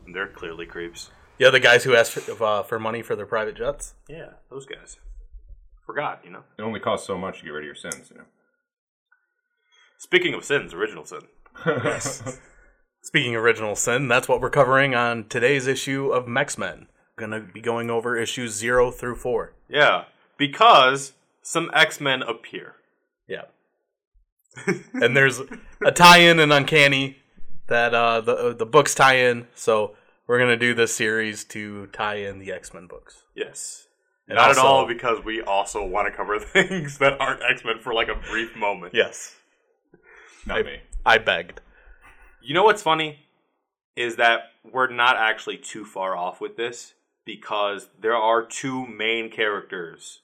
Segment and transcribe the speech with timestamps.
[0.08, 1.12] They're clearly creeps.
[1.38, 3.96] Yeah, the guys who asked for, uh, for money for their private jets.
[4.08, 4.98] Yeah, those guys.
[5.86, 6.44] Forgot, you know.
[6.58, 8.26] It only costs so much to get rid of your sins, you know.
[9.98, 11.22] Speaking of sins, original sin.
[13.03, 16.88] Speaking of original sin, that's what we're covering on today's issue of X-Men.
[17.17, 19.52] Gonna be going over issues zero through four.
[19.67, 20.05] Yeah,
[20.38, 22.76] because some X Men appear.
[23.27, 23.43] Yeah.
[24.93, 25.41] and there's
[25.85, 27.17] a tie-in and Uncanny
[27.67, 29.48] that uh, the uh, the books tie in.
[29.54, 29.95] So
[30.26, 33.23] we're gonna do this series to tie in the X-Men books.
[33.35, 33.88] Yes.
[34.29, 37.79] And Not at all because we also want to cover things that aren't X Men
[37.79, 38.93] for like a brief moment.
[38.95, 39.35] Yes,
[40.48, 40.79] Not me.
[41.05, 41.60] I begged.
[42.44, 43.20] You know what's funny
[43.96, 46.94] is that we're not actually too far off with this
[47.26, 50.20] because there are two main characters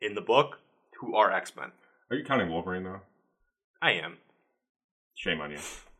[0.00, 0.58] in the book
[1.00, 1.72] who are X Men.
[2.10, 3.00] Are you counting Wolverine though?
[3.82, 4.18] I am.
[5.14, 5.58] Shame on you.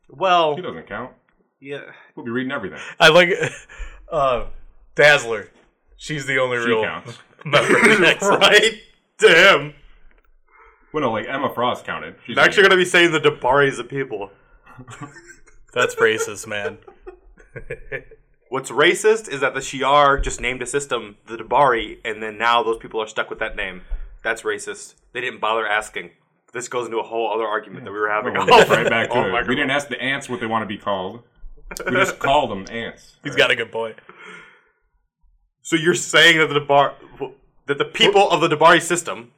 [0.08, 1.12] Well, He doesn't count.
[1.60, 1.82] yeah.
[2.14, 2.78] We'll be reading everything.
[3.00, 3.30] I like
[4.12, 4.46] uh,
[4.94, 5.50] Dazzler.
[5.96, 7.18] She's the only She real counts.
[7.44, 8.38] member of the X-Men.
[8.40, 8.72] right?
[9.18, 9.74] Damn.
[10.92, 12.14] Well, no, like Emma Frost counted.
[12.26, 14.30] She's I'm actually going to be saying the D'Baris of people.
[15.72, 16.78] That's racist, man.
[18.50, 22.62] What's racist is that the Shi'ar just named a system the D'Bari, and then now
[22.62, 23.82] those people are stuck with that name.
[24.24, 24.94] That's racist.
[25.12, 26.10] They didn't bother asking.
[26.54, 28.34] This goes into a whole other argument that we were having.
[28.36, 29.48] Oh, we're off- right back to off it.
[29.48, 31.22] We didn't ask the ants what they want to be called.
[31.84, 33.16] We just called them ants.
[33.22, 33.96] He's got a good point.
[35.60, 36.94] So you're saying that the Dabar,
[37.66, 39.32] that the people of the D'Bari system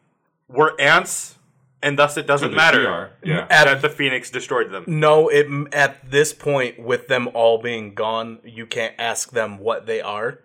[0.48, 1.36] were ants,
[1.82, 3.46] and thus it doesn't matter PR, Yeah.
[3.48, 4.84] that the Phoenix destroyed them.
[4.86, 9.86] No, it at this point with them all being gone, you can't ask them what
[9.86, 10.40] they are.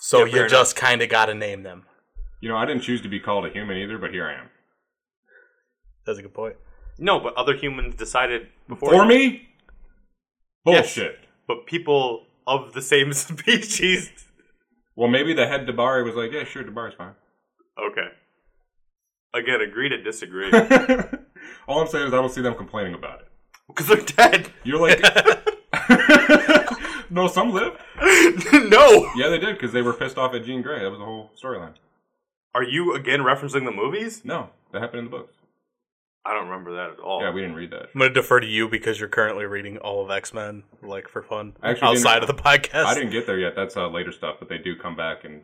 [0.00, 1.84] So Yeah, you just kind of got to name them.
[2.40, 4.48] You know, I didn't choose to be called a human either, but here I am.
[6.06, 6.56] That's a good point.
[6.98, 9.08] No, but other humans decided before For you.
[9.08, 9.48] me?
[10.66, 10.94] Yes.
[10.94, 11.18] Bullshit.
[11.46, 14.10] But people of the same species.
[14.96, 17.14] Well, maybe the head D'Bari was like, yeah, sure, D'Bari's fine.
[17.78, 18.08] Okay.
[19.34, 20.50] Again, agree to disagree.
[21.68, 23.24] All I'm saying is I don't see them complaining about it.
[23.68, 24.50] Because they're dead.
[24.64, 24.98] You're like,
[27.10, 27.78] no, some live.
[28.00, 29.10] no.
[29.14, 30.82] Yeah, they did because they were pissed off at Jean Grey.
[30.82, 31.74] That was the whole storyline.
[32.54, 34.24] Are you again referencing the movies?
[34.24, 35.34] No, that happened in the books.
[36.24, 37.22] I don't remember that at all.
[37.22, 37.90] Yeah, we didn't read that.
[37.94, 41.06] I'm going to defer to you because you're currently reading all of X Men, like
[41.06, 42.86] for fun, I actually outside of the podcast.
[42.86, 43.54] I didn't get there yet.
[43.54, 45.42] That's uh, later stuff, but they do come back and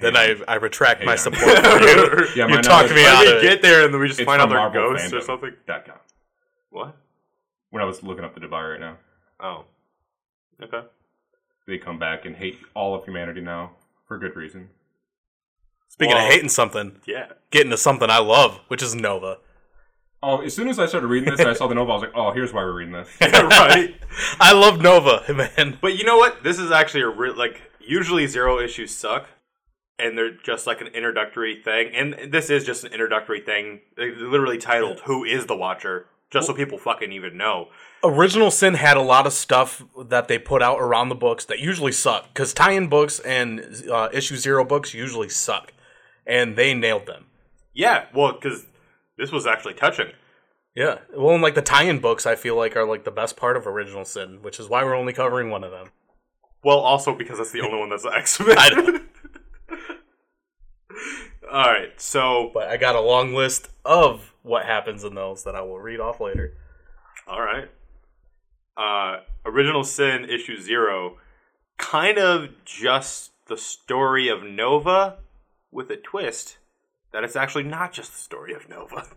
[0.00, 1.18] then I I retract my on.
[1.18, 2.26] support for you.
[2.36, 3.42] yeah, you my talked knowledge- me Let out me of it.
[3.42, 5.22] get there and then we just It's find out from they're Marvel ghosts or fandom.
[5.26, 5.52] something.
[5.66, 5.96] Dot com.
[6.70, 6.96] What?
[7.70, 8.96] When I was looking up the D'Bari right now,
[9.40, 9.64] Oh.
[10.62, 10.86] Okay.
[11.66, 13.72] they come back and hate all of humanity now
[14.08, 14.68] for good reason.
[15.88, 17.32] Speaking Well- of hating something, Yeah.
[17.50, 19.38] getting to something I love, which is Nova.
[20.22, 21.90] Oh, as soon as I started reading this, and I saw the Nova.
[21.90, 23.08] I was like, oh, here's why we're reading this.
[23.20, 23.94] Right.
[24.40, 25.78] I love Nova, man.
[25.80, 26.42] But you know what?
[26.42, 29.28] This is actually a real like usually zero issues suck,
[29.98, 31.94] and they're just like an introductory thing.
[31.94, 36.54] And this is just an introductory thing, literally titled "Who is the Watcher?" Just so
[36.54, 37.68] people fucking even know.
[38.02, 41.60] Original Sin had a lot of stuff that they put out around the books that
[41.60, 45.72] usually suck because tie-in books and uh, issue zero books usually suck,
[46.26, 47.26] and they nailed them.
[47.72, 48.66] Yeah, well, because
[49.16, 50.12] this was actually touching.
[50.74, 53.56] Yeah, well, and like the tie-in books, I feel like are like the best part
[53.56, 55.90] of Original Sin, which is why we're only covering one of them.
[56.64, 59.06] Well, also because that's the only one that's X Men.
[60.96, 61.48] I know.
[61.52, 65.54] All right, so But I got a long list of what happens in those that
[65.54, 66.54] I will read off later.
[67.26, 67.68] all right,
[68.76, 71.18] uh, Original Sin issue zero,
[71.78, 75.18] kind of just the story of Nova
[75.70, 76.58] with a twist
[77.12, 79.06] that it's actually not just the story of Nova.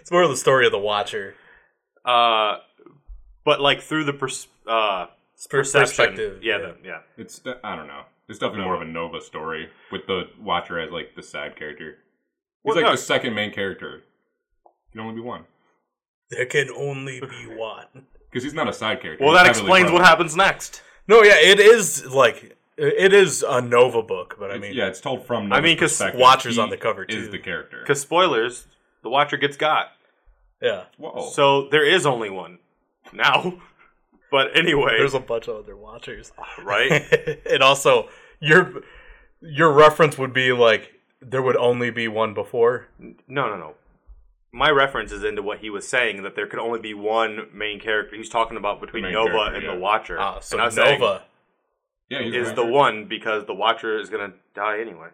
[0.00, 1.34] It's more of the story of the Watcher.
[2.04, 2.58] Uh,
[3.46, 5.06] but like through the pers- uh,
[5.48, 6.58] perception, Perspective, yeah, yeah.
[6.66, 6.98] the- yeah.
[7.16, 8.02] It's de- I don't know.
[8.28, 11.90] It's definitely more of a Nova story with the Watcher as like the sad character.
[11.90, 11.96] He's
[12.64, 12.92] Well, like no.
[12.92, 14.02] the second main character.
[14.92, 15.44] Can only be one
[16.30, 18.06] There can only be one.
[18.30, 19.24] because he's not a side character.
[19.24, 20.82] Well, He's that explains what happens next.
[21.06, 25.00] No, yeah, it is like it is a Nova book, but I mean, yeah, it's
[25.00, 25.52] told from.
[25.52, 26.00] I mean, because.
[26.14, 27.80] Watcher's He on the cover, Is the character?
[27.80, 28.66] Because spoilers,
[29.02, 29.88] the Watcher gets got.
[30.62, 30.84] yeah.
[30.96, 31.28] Whoa.
[31.30, 32.58] So there is only one
[33.12, 33.58] now.
[34.34, 36.32] But anyway, There's a bunch of other Watchers,
[36.64, 36.90] right?
[37.48, 38.08] and also
[38.40, 38.82] your
[39.40, 40.90] your reference would be like
[41.20, 42.88] there would only be one before.
[42.98, 43.74] No, no, no.
[44.50, 47.78] My reference is into what he was saying that there could only be one main
[47.78, 48.16] character.
[48.16, 49.72] He's talking about between Nova and yeah.
[49.72, 50.18] the Watcher.
[50.18, 51.22] Ah, so And I was saying- Nova
[52.10, 55.10] Yeah, is an the one because the Watcher is gonna die anyway.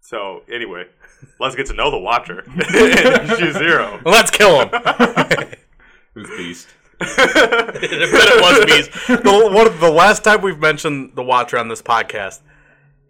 [0.00, 0.86] So anyway,
[1.38, 2.40] let's get to know the Watcher.
[2.58, 4.00] Issue zero.
[4.04, 4.70] Let's kill him.
[6.14, 6.66] Who's Beast?
[7.00, 7.06] I
[7.72, 8.90] bet it was Beast.
[9.24, 12.40] The, one of the last time we've mentioned the Watcher on this podcast,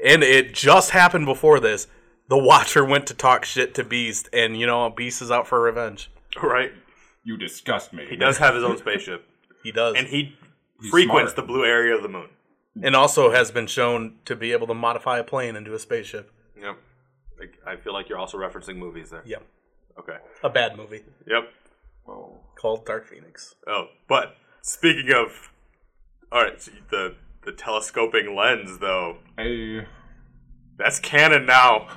[0.05, 1.87] and it just happened before this.
[2.29, 5.61] The Watcher went to talk shit to Beast, and you know Beast is out for
[5.63, 6.11] revenge.
[6.43, 6.73] right?
[7.25, 8.07] You disgust me.
[8.09, 9.27] He does have his own spaceship,
[9.63, 10.37] He does, and he
[10.81, 11.37] He's frequents smart.
[11.37, 12.29] the blue area of the moon.
[12.83, 16.31] and also has been shown to be able to modify a plane into a spaceship.
[16.61, 16.77] Yep.
[17.39, 19.23] Like, I feel like you're also referencing movies there.
[19.25, 19.43] Yep,
[19.99, 20.17] Okay.
[20.43, 21.49] a bad movie Yep.
[22.05, 22.39] Whoa.
[22.59, 23.55] Called Dark Phoenix.
[23.69, 25.51] Oh, but speaking of,
[26.33, 27.15] all right, so the
[27.45, 29.87] the telescoping lens though, Hey.
[30.77, 31.87] that's canon now.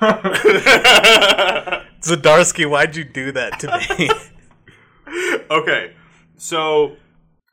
[2.00, 4.10] Zdarsky, why'd you do that to me?
[5.50, 5.94] okay,
[6.36, 6.96] so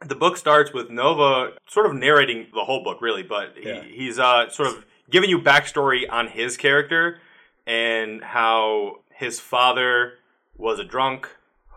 [0.05, 3.83] the book starts with Nova sort of narrating the whole book, really, but he, Yeah.
[3.83, 7.19] he's uh, sort of giving you backstory on his character
[7.67, 10.13] and how his father
[10.55, 11.27] was a drunk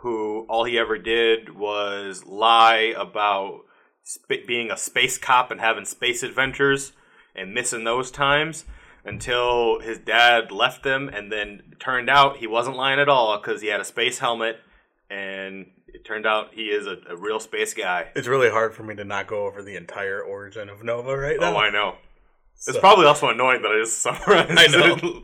[0.02, 3.60] who all he ever did was lie about
[4.02, 6.92] sp- being a space cop and having space adventures
[7.36, 8.64] and missing those times
[9.04, 13.62] until his dad left them and then turned out he wasn't lying at all because
[13.62, 14.58] he had a space helmet
[15.08, 18.82] and it turned out he is a, a real space guy it's really hard for
[18.82, 21.54] me to not go over the entire origin of Nova right oh, now.
[21.54, 21.94] oh i know
[22.66, 25.22] it's probably also annoying that i just summarized I know.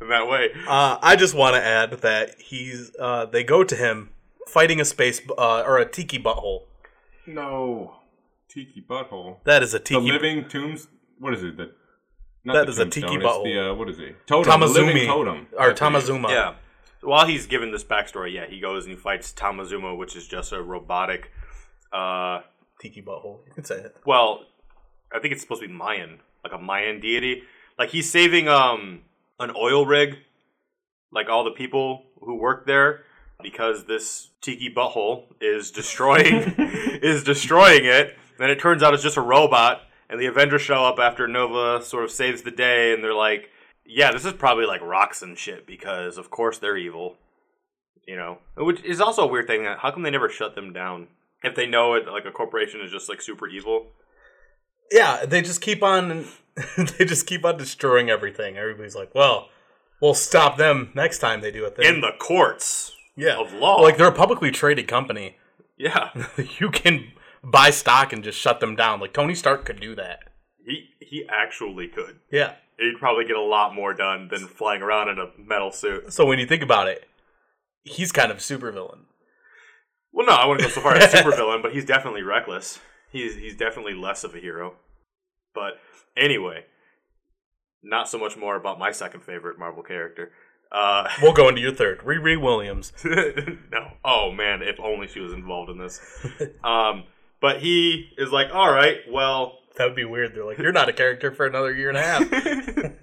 [0.00, 2.94] It in that way Uh, I just want to add that he's.
[2.98, 4.10] Uh, they go to him
[4.48, 6.62] fighting a space uh, or a tiki butthole.
[7.26, 7.96] No.
[8.48, 9.38] Tiki butthole.
[9.44, 10.00] That is a The tiki.
[10.12, 10.88] living tombs.
[11.18, 11.56] What is it?
[11.56, 11.72] The,
[12.44, 13.44] not That the is a tiki tombstone, butthole.
[13.44, 14.12] The, uh, what is he?
[14.26, 14.60] Totem.
[14.60, 15.46] the living Tomazooma totem.
[15.58, 16.08] or That's what he is.
[16.08, 16.28] Tomazooma.
[16.30, 16.54] Yeah.
[17.02, 20.52] While he's giving this backstory, yeah, he goes and he fights Tomazooma, which is just
[20.52, 21.30] a robotic.
[21.92, 22.40] Uh,
[22.80, 23.40] Tiki butthole.
[23.46, 23.96] You can say it.
[24.04, 24.44] well,
[25.14, 27.42] I think it's supposed to be Mayan, like a Mayan deity.
[27.78, 29.02] Like he's saving um
[29.38, 30.18] an oil rig,
[31.12, 33.02] like all the people who work there,
[33.42, 38.16] because this tiki butthole is destroying is destroying it.
[38.38, 41.84] Then it turns out it's just a robot, and the Avengers show up after Nova
[41.84, 43.50] sort of saves the day, and they're like,
[43.84, 47.16] "Yeah, this is probably like Roxxon shit because of course they're evil."
[48.06, 49.64] You know, which is also a weird thing.
[49.64, 51.08] That how come they never shut them down
[51.42, 52.06] if they know it?
[52.06, 53.88] Like a corporation is just like super evil.
[54.90, 56.26] Yeah, they just keep on.
[56.76, 58.56] they just keep on destroying everything.
[58.56, 59.48] Everybody's like, "Well,
[60.00, 63.80] we'll stop them next time they do a thing." in the courts yeah, of law.
[63.80, 65.36] like they're a publicly traded company.
[65.76, 66.10] yeah,
[66.58, 67.12] you can
[67.42, 69.00] buy stock and just shut them down.
[69.00, 70.20] Like Tony Stark could do that.
[70.66, 72.18] he he actually could.
[72.30, 72.54] Yeah.
[72.78, 76.12] He'd probably get a lot more done than flying around in a metal suit.
[76.12, 77.08] So when you think about it,
[77.84, 79.04] he's kind of a supervillain.
[80.12, 82.78] Well, no, I wouldn't go so far as supervillain, but he's definitely reckless.
[83.10, 84.74] He's he's definitely less of a hero.
[85.54, 85.74] But
[86.16, 86.64] anyway,
[87.82, 90.32] not so much more about my second favorite Marvel character.
[90.72, 92.00] Uh, We'll go into your third.
[92.00, 92.92] Riri Williams.
[93.04, 93.92] no.
[94.04, 96.00] Oh man, if only she was involved in this.
[96.64, 97.04] Um,
[97.40, 100.34] but he is like, all right, well, That would be weird.
[100.34, 102.28] They're like, you're not a character for another year and a half.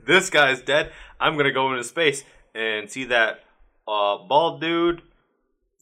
[0.05, 0.91] this guy's dead.
[1.19, 3.39] I'm gonna go into space and see that
[3.88, 5.01] uh, bald dude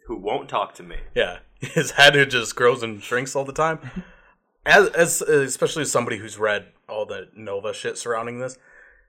[0.08, 0.98] who won't talk to me.
[1.16, 1.40] yeah,
[1.74, 3.80] his head just grows and shrinks all the time.
[4.66, 8.58] As, as especially as somebody who's read all the Nova shit surrounding this,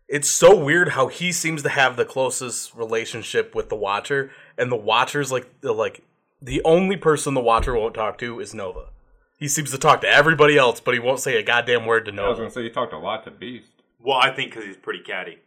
[0.08, 4.70] it's so weird how he seems to have the closest relationship with the Watcher, and
[4.70, 6.02] the Watcher's like the like
[6.40, 8.90] the only person the Watcher won't talk to is Nova.
[9.38, 12.12] He seems to talk to everybody else, but he won't say a goddamn word to
[12.12, 12.26] Nova.
[12.26, 13.70] I was gonna say you talked a lot to Beast.
[14.00, 15.38] Well, I think because he's pretty catty.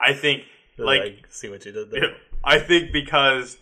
[0.00, 0.44] I think
[0.78, 2.16] like Like, see what you did there.
[2.44, 3.58] I think because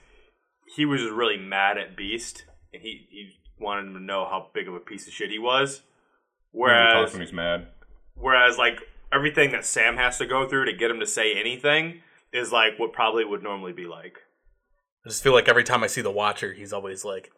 [0.75, 2.45] he was really mad at Beast
[2.77, 5.39] and he he wanted him to know how big of a piece of shit he
[5.39, 5.83] was.
[6.53, 7.69] Whereas when he's mad.
[8.15, 8.81] whereas like
[9.13, 12.01] everything that Sam has to go through to get him to say anything
[12.33, 14.19] is like what probably would normally be like.
[15.05, 17.31] I just feel like every time I see the Watcher, he's always like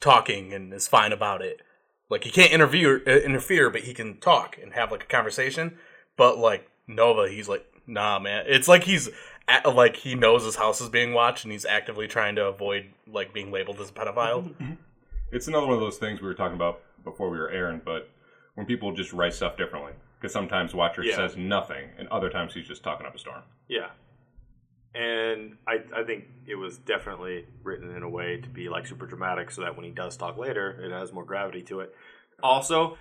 [0.00, 1.62] talking and is fine about it.
[2.10, 5.78] Like he can't interfere, uh, interfere, but he can talk and have like a conversation.
[6.16, 8.44] But like Nova, he's like, nah, man.
[8.46, 9.12] It's like he's a
[9.64, 13.32] like he knows his house is being watched and he's actively trying to avoid like
[13.32, 14.44] being labeled as a pedophile.
[14.44, 14.74] Mm-hmm, mm-hmm.
[15.30, 18.10] It's another one of those things we were talking about before we were airing, but
[18.54, 19.92] when people just write stuff differently.
[20.20, 21.16] Because sometimes Watcher Yeah.
[21.16, 23.42] says nothing, and other times he's just talking up a storm.
[23.66, 23.88] Yeah.
[24.94, 29.06] And I, I think it was definitely written in a way to be like super
[29.06, 31.94] dramatic so that when he does talk later, it has more gravity to it.
[32.42, 32.98] Also,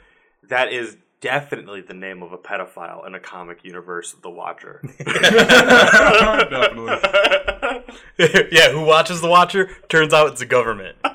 [0.50, 4.82] that is definitely the name of a pedophile in a comic universe, of The Watcher.
[6.50, 6.98] Definitely.
[8.52, 9.70] yeah, who watches the Watcher?
[9.88, 10.98] Turns out it's the government.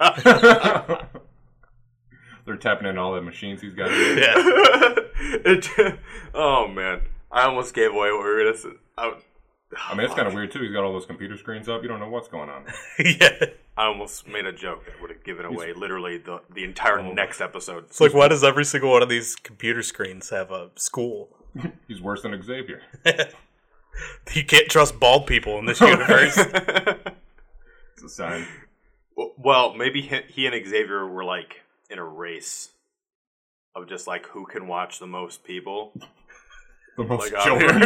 [2.46, 3.90] They're tapping in all the machines he's got.
[3.90, 4.34] Yeah.
[5.44, 5.98] It-
[6.34, 7.00] oh man,
[7.32, 8.68] I almost gave away what we were gonna say.
[8.96, 9.14] I,
[9.88, 10.62] I mean, it's kind of weird too.
[10.62, 11.82] He's got all those computer screens up.
[11.82, 12.64] You don't know what's going on.
[13.00, 13.46] yeah.
[13.78, 17.12] I almost made a joke that would have given away literally the the entire Oh.
[17.12, 17.84] next episode.
[17.84, 21.36] It's like, why does every single one of these computer screens have a school?
[21.88, 22.82] He's worse than Xavier.
[24.34, 26.36] You can't trust bald people in this universe.
[27.94, 28.46] It's a sign.
[29.38, 32.72] well, maybe he, he and Xavier were like in a race
[33.74, 35.92] of just like who can watch the most people.
[36.98, 37.80] The most Like, children.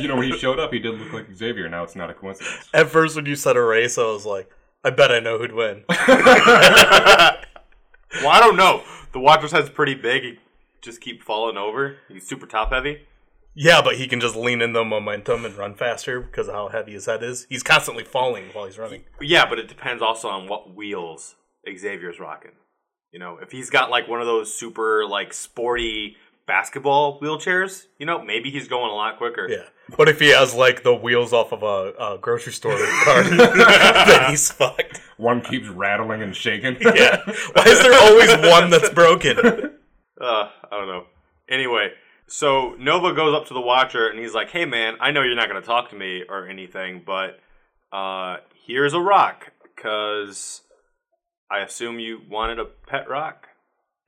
[0.00, 1.68] you know, when he showed up, he did look like Xavier.
[1.68, 2.68] Now it's not a coincidence.
[2.72, 4.48] At first, when you said a race, I was like,
[4.84, 5.84] I bet I know who'd win.
[8.20, 8.82] Well, I don't know.
[9.12, 10.22] The Watcher's head's pretty big.
[10.22, 10.38] He
[10.82, 11.96] just keep falling over.
[12.08, 13.06] He's super top heavy.
[13.54, 16.68] yeah, but he can just lean in the momentum and run faster because of how
[16.68, 17.46] heavy his head is.
[17.48, 19.04] He's constantly falling while he's running.
[19.20, 21.36] Yeah, but it depends also on what wheels
[21.66, 22.52] Xavier's rocking.
[23.12, 28.06] You know, if he's got like one of those super like sporty basketball wheelchairs, you
[28.06, 29.48] know, maybe he's going a lot quicker.
[29.48, 29.64] Yeah.
[29.96, 33.26] But if he has like the wheels off of a, a grocery store cart,
[34.06, 35.00] then he's fucked.
[35.16, 36.76] One keeps rattling and shaking.
[36.94, 37.22] Yeah.
[37.52, 39.38] Why is there always one that's broken?
[39.38, 41.04] Uh, I don't know.
[41.48, 41.92] Anyway,
[42.26, 45.36] so Nova goes up to the Watcher and he's like, "Hey, man, I know you're
[45.36, 47.40] not going to talk to me or anything, but
[47.92, 50.62] uh, here's a rock because
[51.50, 53.48] I assume you wanted a pet rock.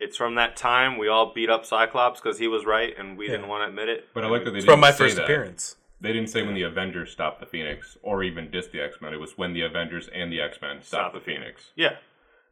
[0.01, 3.27] It's from that time we all beat up Cyclops because he was right and we
[3.27, 4.09] didn't want to admit it.
[4.13, 5.25] But I like that they It's didn't from my say first that.
[5.25, 5.77] appearance.
[6.01, 9.15] They didn't say when the Avengers stopped the Phoenix or even dissed the X Men.
[9.15, 11.71] It was when the Avengers and the X Men stopped the Phoenix.
[11.77, 11.97] Yeah,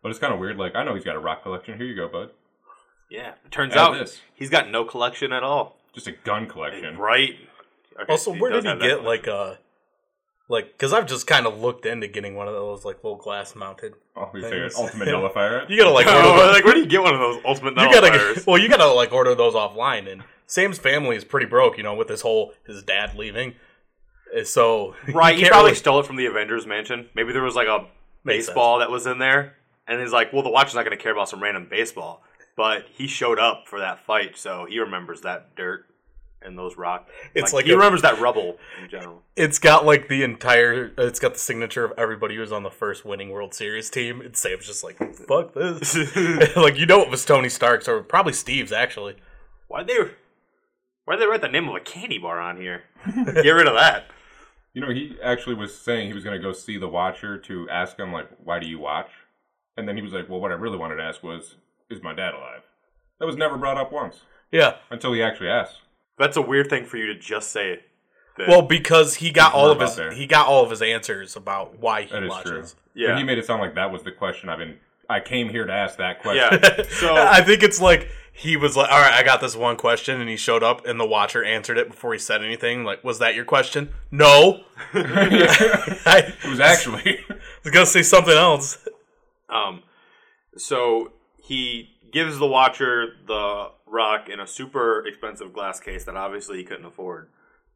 [0.02, 0.56] But it's kind of weird.
[0.56, 1.76] Like, I know he's got a rock collection.
[1.76, 2.30] Here you go, bud.
[3.10, 3.32] yeah.
[3.44, 4.20] It turns Add out this.
[4.34, 5.76] he's got no collection at all.
[5.92, 6.96] Just a gun collection.
[6.96, 7.34] Right.
[8.00, 9.04] Okay, Also, where does did he get collection.
[9.04, 9.58] like a
[10.48, 10.72] like?
[10.72, 13.94] Because I've just kind of looked into getting one of those like little glass mounted.
[14.16, 14.74] Oh, you say an Things.
[14.76, 15.66] ultimate nullifier.
[15.68, 18.08] You gotta like order like where do you get one of those ultimate you gotta
[18.08, 18.46] nullifiers?
[18.46, 20.10] well, you gotta like order those offline.
[20.10, 23.54] And Sam's family is pretty broke, you know, with this whole his dad leaving.
[24.36, 27.08] Uh, So Right, he probably really- stole it from the Avengers mansion.
[27.14, 27.86] Maybe there was like a
[28.24, 29.56] Makes baseball that was in there,
[29.88, 32.22] and he's like, "Well, the watch is not going to care about some random baseball."
[32.56, 35.86] But he showed up for that fight, so he remembers that dirt
[36.44, 37.10] and those rocks.
[37.34, 39.22] It's like he a- remembers that rubble in general.
[39.36, 40.92] It's got like the entire.
[40.98, 44.20] It's got the signature of everybody who was on the first winning World Series team.
[44.20, 45.94] And Sam's just like, fuck this.
[46.56, 49.16] like you know, it was Tony Stark's or probably Steve's actually.
[49.68, 49.96] Why'd they?
[51.04, 52.84] Why'd they write the name of a candy bar on here?
[53.14, 54.04] Get rid of that.
[54.74, 57.68] You know, he actually was saying he was going to go see the Watcher to
[57.68, 59.10] ask him, like, why do you watch?
[59.76, 61.56] And then he was like, well, what I really wanted to ask was,
[61.90, 62.62] is my dad alive?
[63.18, 64.20] That was never brought up once
[64.50, 64.76] Yeah.
[64.90, 65.78] until he actually asked.
[66.18, 67.80] That's a weird thing for you to just say.
[68.38, 70.12] That- Well, because he got There's all more of his there.
[70.12, 72.76] he got all of his answers about why he That is watches.
[72.94, 73.08] Yeah.
[73.12, 74.78] But he made it sound like that was the question I've been.
[75.10, 76.58] I came here to ask that question.
[76.62, 76.82] yeah.
[77.00, 80.20] So I think it's like he was like, "All right, I got this one question,"
[80.20, 82.84] and he showed up, and the Watcher answered it before he said anything.
[82.84, 83.90] Like, was that your question?
[84.10, 84.64] No,
[84.94, 87.20] I It was actually.
[87.62, 88.78] was gonna say something else.
[89.50, 89.82] Um,
[90.56, 96.58] so he gives the Watcher the rock in a super expensive glass case that obviously
[96.58, 97.28] he couldn't afford,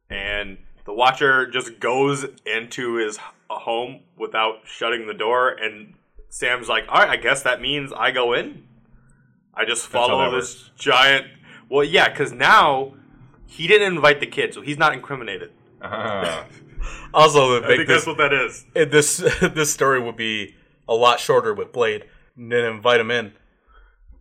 [0.09, 5.49] and the Watcher just goes into his home without shutting the door.
[5.49, 5.93] And
[6.29, 8.63] Sam's like, "All right, I guess that means I go in.
[9.53, 10.71] I just follow this works.
[10.77, 11.27] giant."
[11.69, 12.93] Well, yeah, because now
[13.45, 15.51] he didn't invite the kid, so he's not incriminated.
[15.81, 16.45] Ah.
[17.13, 18.65] Also, the I think this, that's what that is.
[18.75, 20.55] it- this this story would be
[20.87, 22.05] a lot shorter with Blade.
[22.37, 23.33] Didn't invite him in.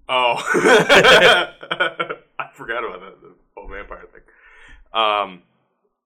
[0.09, 0.37] Oh,
[2.39, 4.23] I forgot about that the whole vampire thing.
[4.93, 5.43] Um,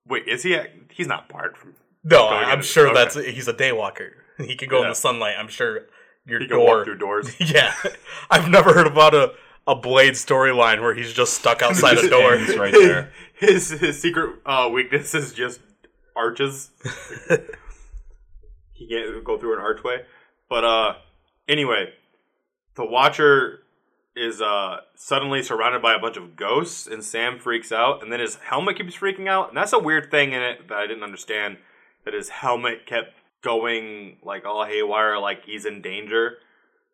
[0.08, 0.54] wait, is he?
[0.54, 1.74] a- He's not barred from.
[2.04, 2.94] No, I'm sure Okay.
[2.94, 4.10] that's he's a daywalker.
[4.38, 5.34] He can go in the sunlight.
[5.38, 5.82] I'm sure
[6.24, 6.76] your He can door.
[6.78, 7.36] walk through doors.
[7.40, 7.74] Yeah,
[8.30, 9.34] I've never heard about a
[9.66, 12.36] a Blade storyline where he's just stuck outside a door.
[12.56, 13.12] right there.
[13.34, 15.60] His his secret uh, weakness is just
[16.16, 16.70] arches.
[18.72, 19.98] he can't go through an archway.
[20.48, 20.94] But uh,
[21.48, 21.92] anyway,
[22.76, 23.60] the Watcher
[24.16, 28.20] is uh suddenly surrounded by a bunch of ghosts, and Sam freaks out, and then
[28.20, 31.04] his helmet keeps freaking out, and that's a weird thing in it that I didn't
[31.04, 31.58] understand.
[32.04, 36.38] That his helmet kept going like all haywire, like he's in danger,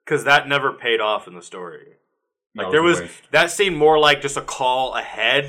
[0.04, 1.94] because that never paid off in the story.
[2.54, 3.12] Like That there was waste.
[3.32, 5.48] that seemed more like just a call ahead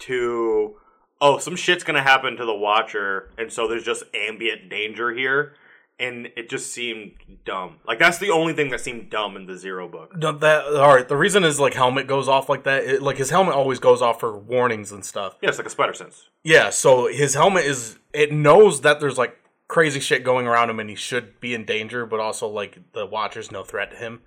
[0.00, 0.76] to
[1.20, 5.54] oh some shit's gonna happen to the watcher and so there's just ambient danger here
[6.00, 7.12] and it just seemed
[7.44, 10.64] dumb like that's the only thing that seemed dumb in the zero book No, that
[10.66, 11.08] all right.
[11.08, 12.84] The reason is like helmet goes off like that.
[12.84, 15.36] It, like his helmet always goes off for warnings and stuff.
[15.42, 19.18] yeah it's like a spider sense Yeah, so his helmet is it knows that there's
[19.18, 19.36] like
[19.66, 23.04] crazy shit going around him and he should be in danger, but also like the
[23.04, 24.20] Watcher's no threat to him.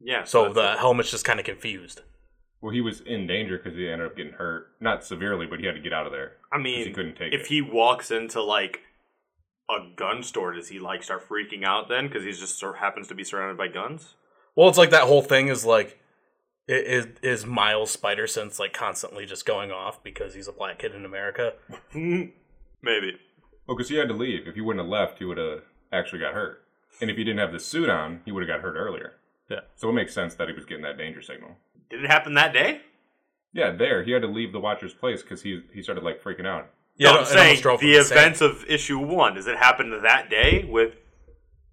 [0.00, 0.24] Yeah.
[0.24, 0.78] So the it.
[0.78, 2.00] helmet's just kind of confused.
[2.60, 5.66] Well, he was in danger because he ended up getting hurt, not severely, but he
[5.66, 6.32] had to get out of there.
[6.52, 7.46] I mean, he couldn't take if it.
[7.48, 8.80] he walks into like
[9.70, 12.80] a gun store, does he like start freaking out then because he's just sort of
[12.80, 14.14] happens to be surrounded by guns?
[14.54, 15.98] Well, it's like that whole thing is like,
[16.68, 20.78] i- is is Miles Spider Sense like constantly just going off because he's a black
[20.80, 21.54] kid in America?
[21.94, 22.32] Maybe.
[22.84, 24.46] Oh, well, because he had to leave.
[24.46, 25.60] If he wouldn't have left, he would have
[25.92, 26.64] actually got hurt.
[27.00, 29.14] And if he didn't have the suit on, he would have got hurt earlier.
[29.48, 29.60] Yeah.
[29.76, 31.56] So it makes sense that he was getting that danger signal.
[31.90, 32.80] Did it happen that day?
[33.54, 36.46] Yeah, there he had to leave the Watcher's place because he he started like freaking
[36.46, 36.70] out.
[36.96, 38.18] Yeah, no, I'm saying drove the insane.
[38.18, 39.34] events of issue one.
[39.34, 40.94] Does it happen that day with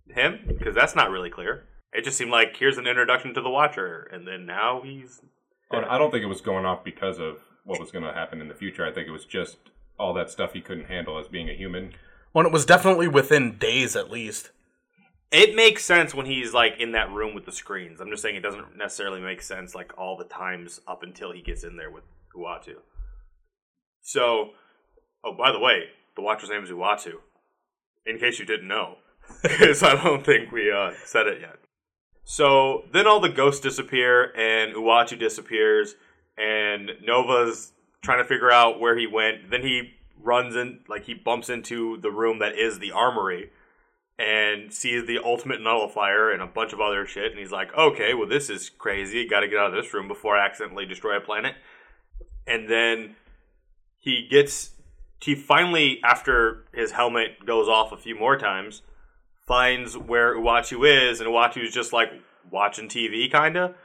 [0.07, 0.39] him?
[0.47, 1.65] Because that's not really clear.
[1.91, 5.21] It just seemed like here's an introduction to the Watcher, and then now he's.
[5.71, 8.41] And I don't think it was going off because of what was going to happen
[8.41, 8.85] in the future.
[8.85, 9.57] I think it was just
[9.99, 11.93] all that stuff he couldn't handle as being a human.
[12.33, 14.51] Well, it was definitely within days at least.
[15.31, 17.99] It makes sense when he's like in that room with the screens.
[17.99, 21.41] I'm just saying it doesn't necessarily make sense like all the times up until he
[21.41, 22.03] gets in there with
[22.35, 22.77] Uatu.
[24.01, 24.51] So,
[25.23, 25.85] oh by the way,
[26.15, 27.13] the Watcher's name is Uatu.
[28.05, 28.95] In case you didn't know,
[29.43, 31.57] because I don't think we uh, said it yet.
[32.23, 35.95] So then all the ghosts disappear and Uatu disappears,
[36.37, 39.49] and Nova's trying to figure out where he went.
[39.49, 43.49] Then he runs in, like he bumps into the room that is the armory
[44.19, 47.31] and sees the ultimate nullifier and a bunch of other shit.
[47.31, 49.25] And he's like, okay, well, this is crazy.
[49.27, 51.55] Got to get out of this room before I accidentally destroy a planet.
[52.45, 53.15] And then
[53.97, 54.71] he gets,
[55.21, 58.81] he finally, after his helmet goes off a few more times,
[59.47, 61.19] finds where Uatu is.
[61.19, 62.09] And Uatu's just like
[62.49, 63.75] watching TV, kind of.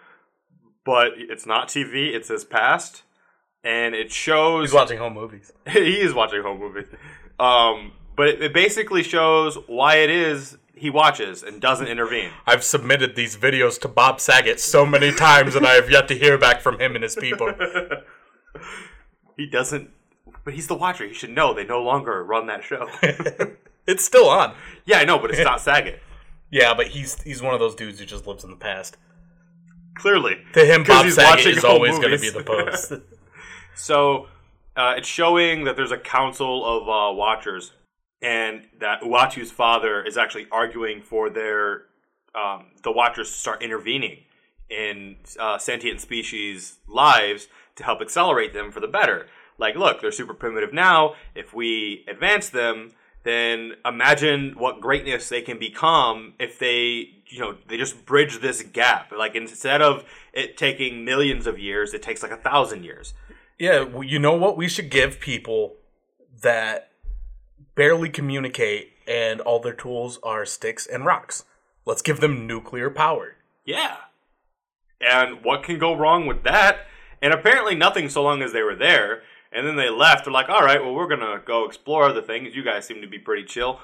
[0.85, 3.03] But it's not TV, it's his past.
[3.63, 5.51] And it shows He's watching home movies.
[5.71, 6.87] he is watching home movies.
[7.41, 12.31] Um, but it, it basically shows why it is he watches and doesn't intervene.
[12.47, 16.15] I've submitted these videos to Bob Saget so many times, and I have yet to
[16.19, 17.53] hear back from him and his people.
[19.37, 19.91] He doesn't,
[20.45, 21.07] but he's the watcher.
[21.07, 22.89] He should know they no longer run that show.
[23.87, 24.55] It's still on.
[24.87, 26.01] yeah, I know, but it's not Saget.
[26.51, 28.97] Yeah, but he's he's one of those dudes who just lives in the past.
[29.97, 32.95] Clearly, To him, Bob Saget watching is always going to be the post.
[33.75, 34.29] So
[34.77, 37.73] uh, it's showing that there's a council of uh, watchers,
[38.23, 41.83] and that Uatu's father is actually arguing for their
[42.35, 44.21] um, the watchers to start intervening
[44.71, 49.27] in uh, sentient species' lives to help accelerate them for the better.
[49.59, 51.15] Like, look, they're super primitive now.
[51.35, 57.57] If we advance them, then imagine what greatness they can become if they, you know,
[57.69, 59.13] they just bridge this gap.
[59.17, 63.15] Like instead of it taking millions of years, it takes like a thousand years.
[63.59, 64.57] yeah, well, you know what?
[64.57, 65.77] We should give people
[66.43, 66.91] that
[67.75, 71.45] barely communicate and all their tools are sticks and rocks.
[71.87, 73.37] Let's give them nuclear power.
[73.65, 73.97] Yeah.
[75.01, 76.87] And what can go wrong with that?
[77.21, 79.23] And apparently nothing so long as they were there.
[79.55, 80.25] And then they left.
[80.25, 82.57] They're like, all right, well, we're going to go explore other things.
[82.57, 83.79] You guys seem to be pretty chill.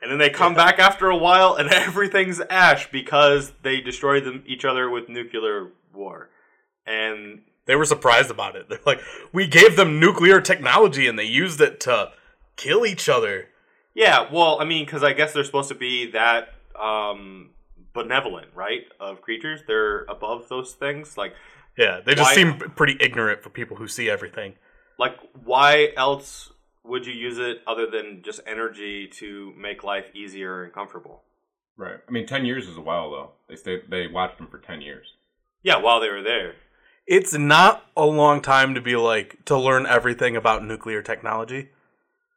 [0.00, 4.44] And then they come back after a while and everything's ash because they destroyed them,
[4.46, 6.30] each other with nuclear war.
[6.86, 8.68] And They were surprised about it.
[8.68, 9.00] They're like,
[9.32, 12.12] we gave them nuclear technology and they used it to
[12.56, 13.48] kill each other.
[13.94, 17.50] yeah, well, I mean, because I guess they're supposed to be that um,
[17.92, 18.82] benevolent, right?
[19.00, 19.60] Of creatures.
[19.66, 21.16] They're above those things.
[21.18, 21.34] Like,
[21.76, 24.54] Yeah, they just Why- seem pretty ignorant for people who see everything.
[24.98, 26.52] Like, why else
[26.84, 31.22] would you use it other than just energy to make life easier and comfortable?
[31.76, 31.98] Right.
[32.08, 33.30] I mean, ten years is a while though.
[33.48, 33.82] They stayed.
[33.90, 35.14] They watched him for ten years.
[35.62, 36.54] Yeah, while they were there.
[37.06, 41.70] It's not a long time to be like to learn everything about nuclear technology.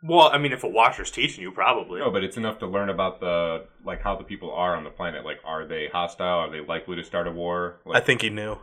[0.02, 2.00] Well, I mean, if a watcher's teaching you, probably.
[2.00, 4.90] No, but it's enough to learn about the like how the people are on the
[4.90, 5.26] planet.
[5.26, 6.40] Like, are they hostile?
[6.40, 7.80] Are they likely to start a war?
[7.92, 8.58] I think he knew.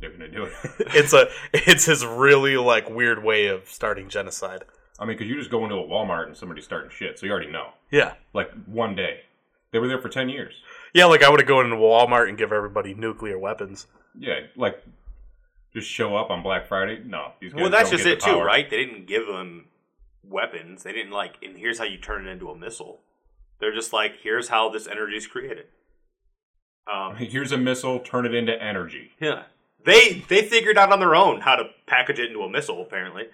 [0.00, 0.52] They're gonna do it.
[0.94, 4.64] It's a it's his really like weird way of starting genocide.
[4.98, 7.32] I mean, because you just go into a Walmart and somebody's starting shit, so you
[7.32, 7.70] already know.
[7.90, 8.14] Yeah.
[8.32, 9.20] Like one day,
[9.72, 10.54] they were there for ten years.
[10.92, 13.86] Yeah, like I would have gone into Walmart and give everybody nuclear weapons.
[14.16, 14.82] Yeah, like
[15.74, 17.02] just show up on Black Friday.
[17.04, 18.44] No, these guys well, that's don't just get it too, power.
[18.44, 18.70] right?
[18.70, 19.66] They didn't give them
[20.22, 20.84] weapons.
[20.84, 23.00] They didn't like, and here's how you turn it into a missile.
[23.58, 25.66] They're just like, here's how this energy is created.
[26.92, 27.98] Um, Here's a missile.
[27.98, 29.12] Turn it into energy.
[29.18, 29.44] Yeah.
[29.84, 33.24] They they figured out on their own how to package it into a missile, apparently.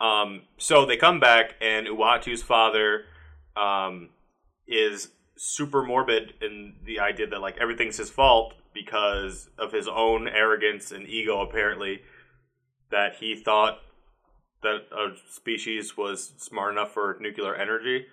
[0.00, 3.04] Um, so they come back, and Uatu's father
[3.56, 4.10] um,
[4.68, 10.28] is super morbid in the idea that like everything's his fault because of his own
[10.28, 12.02] arrogance and ego, apparently.
[12.90, 13.78] That he thought
[14.62, 18.06] that a species was smart enough for nuclear energy,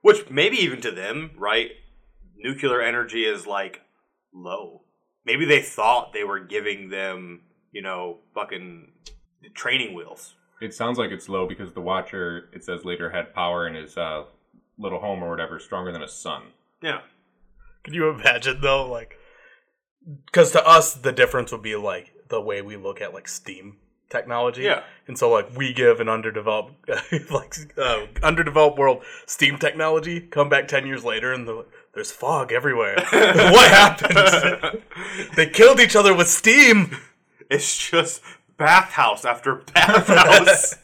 [0.00, 1.70] which maybe even to them, right?
[2.36, 3.82] Nuclear energy is like
[4.32, 4.85] low
[5.26, 8.92] maybe they thought they were giving them, you know, fucking
[9.54, 10.34] training wheels.
[10.62, 13.98] It sounds like it's low because the Watcher, it says later, had power in his
[13.98, 14.24] uh,
[14.78, 16.44] little home or whatever, stronger than a sun.
[16.82, 17.00] Yeah.
[17.84, 19.18] Can you imagine though, like,
[20.24, 23.76] because to us the difference would be like the way we look at like Steam
[24.08, 24.62] technology.
[24.62, 24.82] Yeah.
[25.08, 26.88] And so like we give an underdeveloped,
[27.30, 30.20] like uh, underdeveloped world Steam technology.
[30.20, 32.94] Come back ten years later and the, there's fog everywhere.
[33.10, 34.82] what happened?
[35.36, 36.94] they killed each other with Steam.
[37.50, 38.20] It's just
[38.58, 40.76] bathhouse after bathhouse.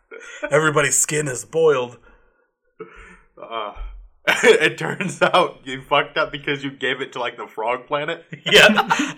[0.50, 1.96] Everybody's skin is boiled.
[3.42, 3.72] uh,
[4.26, 8.26] it turns out you fucked up because you gave it to like the frog planet.
[8.44, 8.66] Yeah,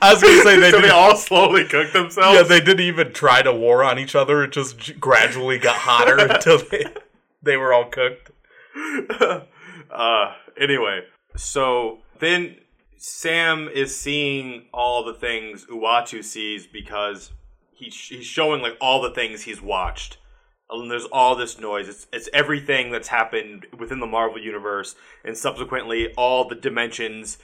[0.00, 2.36] I was gonna say they so they all slowly cooked themselves.
[2.36, 4.44] Yeah, they didn't even try to war on each other.
[4.44, 6.84] It just gradually got hotter until they,
[7.42, 8.30] they were all cooked.
[9.90, 11.00] uh, anyway,
[11.40, 12.56] so then
[12.96, 17.32] Sam is seeing all the things Uatu sees because
[17.72, 20.18] he's he's showing like all the things he's watched.
[20.68, 21.88] And there's all this noise.
[21.88, 27.38] It's it's everything that's happened within the Marvel universe, and subsequently all the dimensions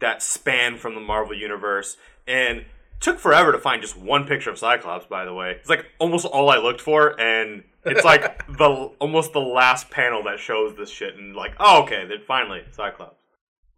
[0.00, 1.96] that span from the Marvel universe.
[2.26, 2.66] And
[3.00, 5.06] took forever to find just one picture of Cyclops.
[5.06, 9.32] By the way, it's like almost all I looked for, and it's like the almost
[9.32, 11.16] the last panel that shows this shit.
[11.16, 13.17] And like, oh okay, then finally Cyclops.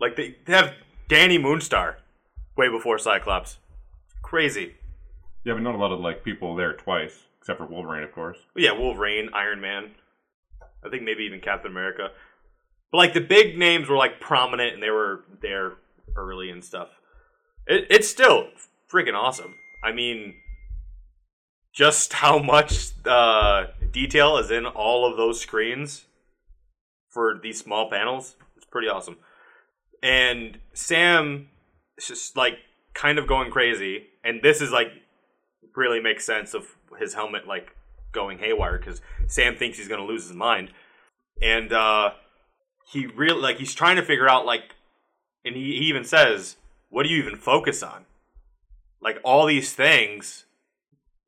[0.00, 0.74] Like they, they have
[1.08, 1.96] Dani Moonstar
[2.56, 3.58] way before Cyclops.
[4.22, 4.74] Crazy.
[5.44, 8.38] Yeah, but not a lot of like people there twice, except for Wolverine, of course.
[8.54, 9.90] But yeah, Wolverine, Iron Man.
[10.84, 12.10] I think maybe even Captain America.
[12.90, 15.74] But like the big names were like prominent and they were there
[16.16, 16.88] early and stuff.
[17.66, 18.48] It, it's still
[18.90, 19.54] freaking awesome.
[19.84, 20.34] I mean,
[21.72, 26.06] just how much uh, detail is in all of those screens
[27.08, 28.36] for these small panels.
[28.56, 29.18] It's pretty awesome.
[30.02, 31.48] And Sam
[31.98, 32.54] is just like
[32.94, 34.06] kind of going crazy.
[34.24, 34.88] And this is like
[35.76, 37.74] really makes sense of his helmet like
[38.12, 40.70] going haywire because Sam thinks he's gonna lose his mind,
[41.40, 42.10] and uh,
[42.90, 44.74] he really like he's trying to figure out like,
[45.44, 46.56] and he, he even says,
[46.88, 48.04] "What do you even focus on?
[49.00, 50.44] Like all these things,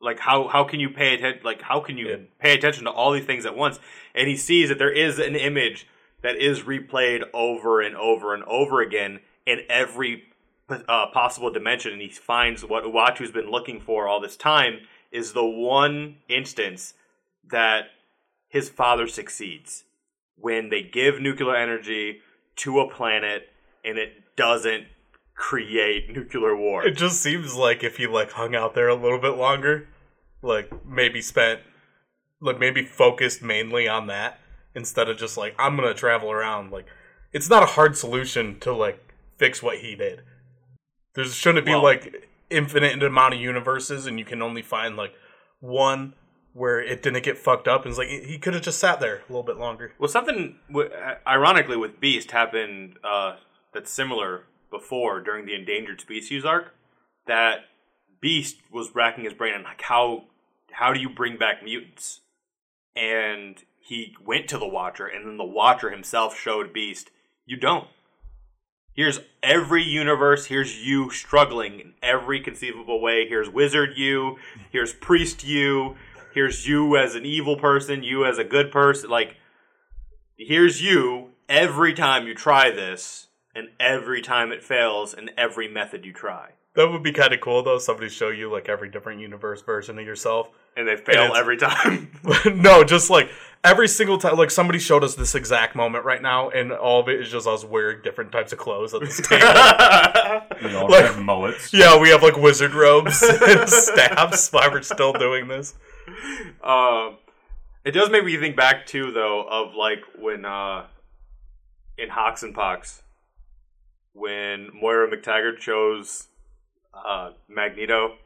[0.01, 1.43] like how how can you pay attention?
[1.45, 2.17] Like how can you Yeah.
[2.39, 3.79] pay attention to all these things at once?"
[4.15, 5.87] And he sees that there is an image
[6.23, 10.25] that is replayed over and over and over again in every
[10.69, 14.81] uh, possible dimension, and he finds what Uatu's been looking for all this time
[15.11, 16.95] is the one instance
[17.51, 17.87] that
[18.49, 19.85] his father succeeds
[20.37, 22.21] when they give nuclear energy
[22.57, 23.49] to a planet
[23.85, 24.87] and it doesn't
[25.35, 26.87] create nuclear war.
[26.87, 29.89] It just seems like if he like hung out there a little bit longer,
[30.41, 31.61] like maybe spent,
[32.41, 34.39] like maybe focused mainly on that
[34.75, 36.71] instead of just like I'm gonna travel around.
[36.73, 36.87] Like
[37.33, 40.23] it's not a hard solution to like fix what he did.
[41.15, 45.15] There shouldn't be Well- like infinite amount of universes, and you can only find like
[45.61, 46.15] one
[46.55, 47.83] where it didn't get fucked up.
[47.83, 49.95] And it's like he could have just sat there a little bit longer.
[49.99, 50.57] Well, something
[51.27, 53.37] ironically with Beast happened uh,
[53.73, 56.75] that's similar before during the endangered species arc.
[57.27, 57.61] That
[58.21, 60.25] Beast was racking his brain on like how
[60.73, 62.21] how do you bring back mutants,
[62.95, 67.11] and he went to the Watcher, and then the Watcher himself showed Beast,
[67.47, 67.89] you don't.
[68.95, 70.47] Here's every universe.
[70.47, 73.27] Here's you struggling in every conceivable way.
[73.27, 74.37] Here's wizard you.
[74.71, 75.97] Here's priest you.
[76.35, 78.03] Here's you as an evil person.
[78.03, 79.09] You as a good person.
[79.11, 79.37] Like,
[80.37, 86.05] here's you every time you try this, and every time it fails, and every method
[86.05, 87.79] you try, That would be kind of cool though.
[87.79, 90.49] Somebody show you like every different universe version of yourself.
[90.77, 92.11] and they fail it's- every time.
[92.63, 93.31] no, just like
[93.65, 94.37] every single time.
[94.37, 97.47] Like somebody showed us this exact moment right now, and all of it is just
[97.47, 99.47] us wearing different types of clothes at this table.
[100.65, 101.73] We all Like- have mullets.
[101.73, 105.75] yeah, we have like wizard robes and staffs Why we're still doing this.
[106.63, 107.19] Um,
[107.85, 110.87] it does make me think back too, though, of like when uh,
[111.99, 113.03] in HoX and PoX,
[114.13, 116.29] when Moira McTaggart chose
[116.95, 118.17] uh, Magneto,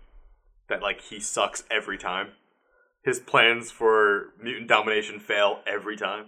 [0.69, 2.29] that like he sucks every time.
[3.07, 6.27] His plans for mutant domination fail every time,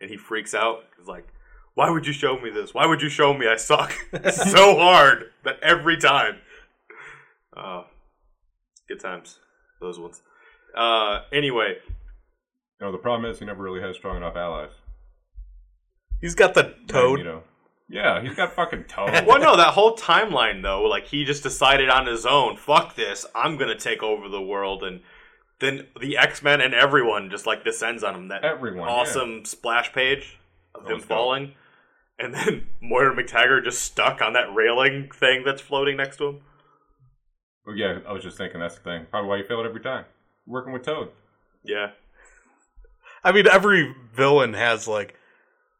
[0.00, 0.84] and he freaks out.
[0.96, 1.26] He's like,
[1.74, 2.72] "Why would you show me this?
[2.72, 3.92] Why would you show me I suck
[4.32, 6.36] so hard that every time?"
[7.56, 7.82] Uh,
[8.88, 9.40] good times,
[9.80, 10.22] those ones.
[10.76, 11.78] Uh, anyway,
[12.80, 14.70] No, the problem is he never really has strong enough allies.
[16.20, 17.18] He's got the toad.
[17.18, 17.42] You know.
[17.88, 19.10] Yeah, he's got fucking toad.
[19.26, 23.26] well, no, that whole timeline though, like he just decided on his own, fuck this,
[23.34, 25.00] I'm gonna take over the world, and
[25.62, 28.28] then the X Men and everyone just like descends on him.
[28.28, 28.94] That Everyone, yeah.
[28.94, 30.38] awesome splash page
[30.74, 31.08] of him was dope.
[31.08, 31.54] falling,
[32.18, 36.40] and then Moira McTaggart just stuck on that railing thing that's floating next to him.
[37.64, 39.06] Well, yeah, I was just thinking that's the thing.
[39.10, 40.04] Probably why you fail it every time.
[40.46, 41.10] Working with Toad.
[41.64, 41.92] Yeah.
[43.24, 45.14] I mean, every villain has like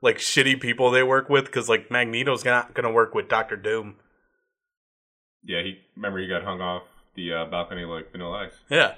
[0.01, 3.97] like shitty people they work with because like Magneto's not gonna work with Doctor Doom.
[5.45, 6.85] Yeah, he remember he got hung off
[7.17, 8.53] the uh, balcony like Vanilla Ice.
[8.71, 8.95] Yeah,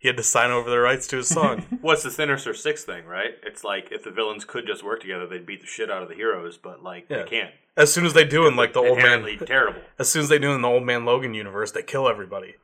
[0.00, 1.60] he had to sign over the rights to his song.
[1.80, 3.32] What's the Sinister Six thing, right?
[3.44, 6.08] It's like if the villains could just work together, they'd beat the shit out of
[6.08, 7.22] the heroes, but like Yeah.
[7.24, 7.50] they can't.
[7.76, 9.82] as soon as they do in like the old Inherently man, terrible.
[9.98, 12.54] as soon as they do in the old man Logan universe, they kill everybody.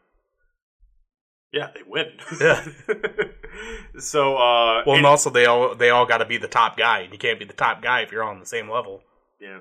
[1.53, 2.09] Yeah, they win.
[2.41, 2.67] Yeah.
[3.99, 6.77] so, uh, Well, and- and also they all they all got to be the top
[6.77, 9.03] guy, and you can't be the top guy if you're on the same level.
[9.41, 9.61] yeah,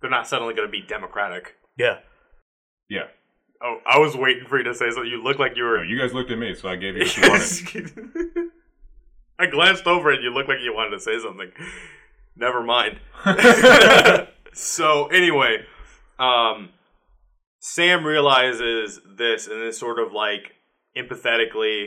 [0.00, 1.56] they're not suddenly going to be democratic.
[1.76, 2.00] Yeah,
[2.88, 3.08] Yeah.
[3.66, 5.10] Oh, I was waiting for you to say something.
[5.10, 5.84] You look like you No, were.
[5.84, 8.50] you guys looked at me, so I gave you what you wanted.
[9.38, 10.20] I glanced over it.
[10.22, 11.50] You looked like you wanted to say something.
[12.36, 12.98] Never mind.
[14.52, 15.64] so anyway,
[16.18, 16.70] um,
[17.58, 20.52] Sam realizes this and then sort of like
[20.96, 21.86] empathetically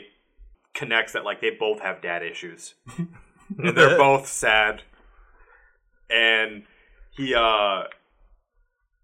[0.73, 4.83] connects that like they both have dad issues and they're both sad
[6.09, 6.63] and
[7.15, 7.83] he uh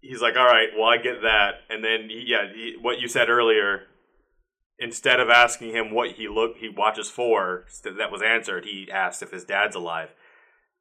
[0.04, 3.08] he's like all right well i get that and then he, yeah he, what you
[3.08, 3.82] said earlier
[4.78, 9.22] instead of asking him what he look he watches for that was answered he asked
[9.22, 10.10] if his dad's alive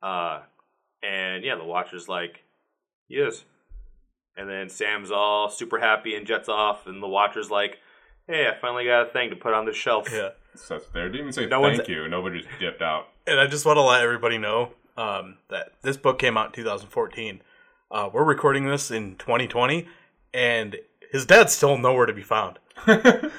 [0.01, 0.41] uh
[1.01, 2.43] and yeah the watcher's like
[3.07, 3.45] he is
[4.35, 7.77] and then sam's all super happy and jets off and the watcher's like
[8.27, 10.29] hey i finally got a thing to put on the shelf yeah.
[10.55, 11.07] So there.
[11.07, 12.07] Didn't even say No thank you.
[12.07, 13.07] Nobody just dipped out.
[13.25, 16.51] And I just want to let everybody know um, that this book came out in
[16.51, 17.41] 2014.
[17.93, 19.87] Uh, we're recording this in 2020,
[20.33, 20.77] and
[21.11, 22.57] his dad's still nowhere to be found.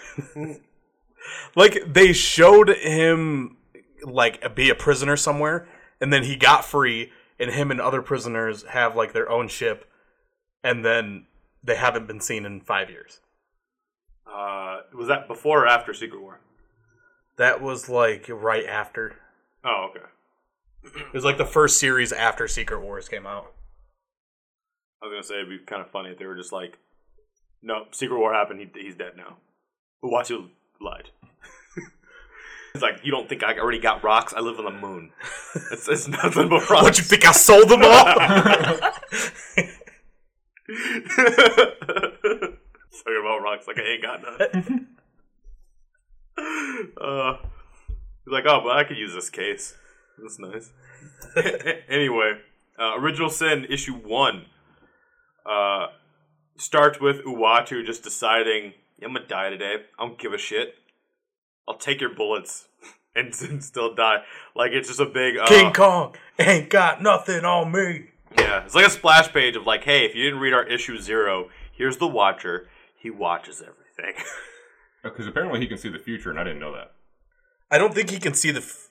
[1.56, 3.56] like they showed him
[4.04, 5.66] like be a prisoner somewhere,
[6.00, 9.90] and then he got free, and him and other prisoners have like their own ship,
[10.62, 11.26] and then
[11.64, 13.20] they haven't been seen in five years.
[14.26, 16.38] uh was that before or after secret war
[17.38, 19.16] That was like right after.
[19.64, 20.06] oh okay
[20.84, 23.50] It was like the first series after Secret Wars came out.
[25.04, 26.78] I was gonna say it'd be kind of funny if they were just like,
[27.62, 28.60] "No, Secret War happened.
[28.60, 29.36] He, he's dead now."
[30.02, 30.48] Uatu
[30.80, 31.10] lied.
[32.74, 34.32] it's like you don't think I already got rocks?
[34.34, 35.10] I live on the moon.
[35.70, 36.82] It's, it's nothing but rocks.
[36.82, 38.04] What you think I sold them all?
[43.04, 44.88] Talking about rocks like I ain't got none.
[47.00, 47.36] uh,
[48.24, 49.74] he's like, oh, but I could use this case.
[50.18, 50.72] That's nice.
[51.88, 52.40] anyway,
[52.80, 54.46] uh, Original Sin issue one
[55.46, 55.86] uh,
[56.56, 59.76] starts with Uatu just deciding, I'm gonna die today.
[59.98, 60.74] I don't give a shit.
[61.68, 62.68] I'll take your bullets
[63.16, 64.18] and, and still die.
[64.54, 68.06] Like it's just a big uh, King Kong ain't got nothing on me.
[68.38, 70.98] yeah, it's like a splash page of like, hey, if you didn't read our issue
[70.98, 72.68] zero, here's the Watcher.
[72.96, 74.22] He watches everything.
[75.02, 76.92] Because apparently he can see the future, and I didn't know that.
[77.70, 78.88] I don't think he can see the f-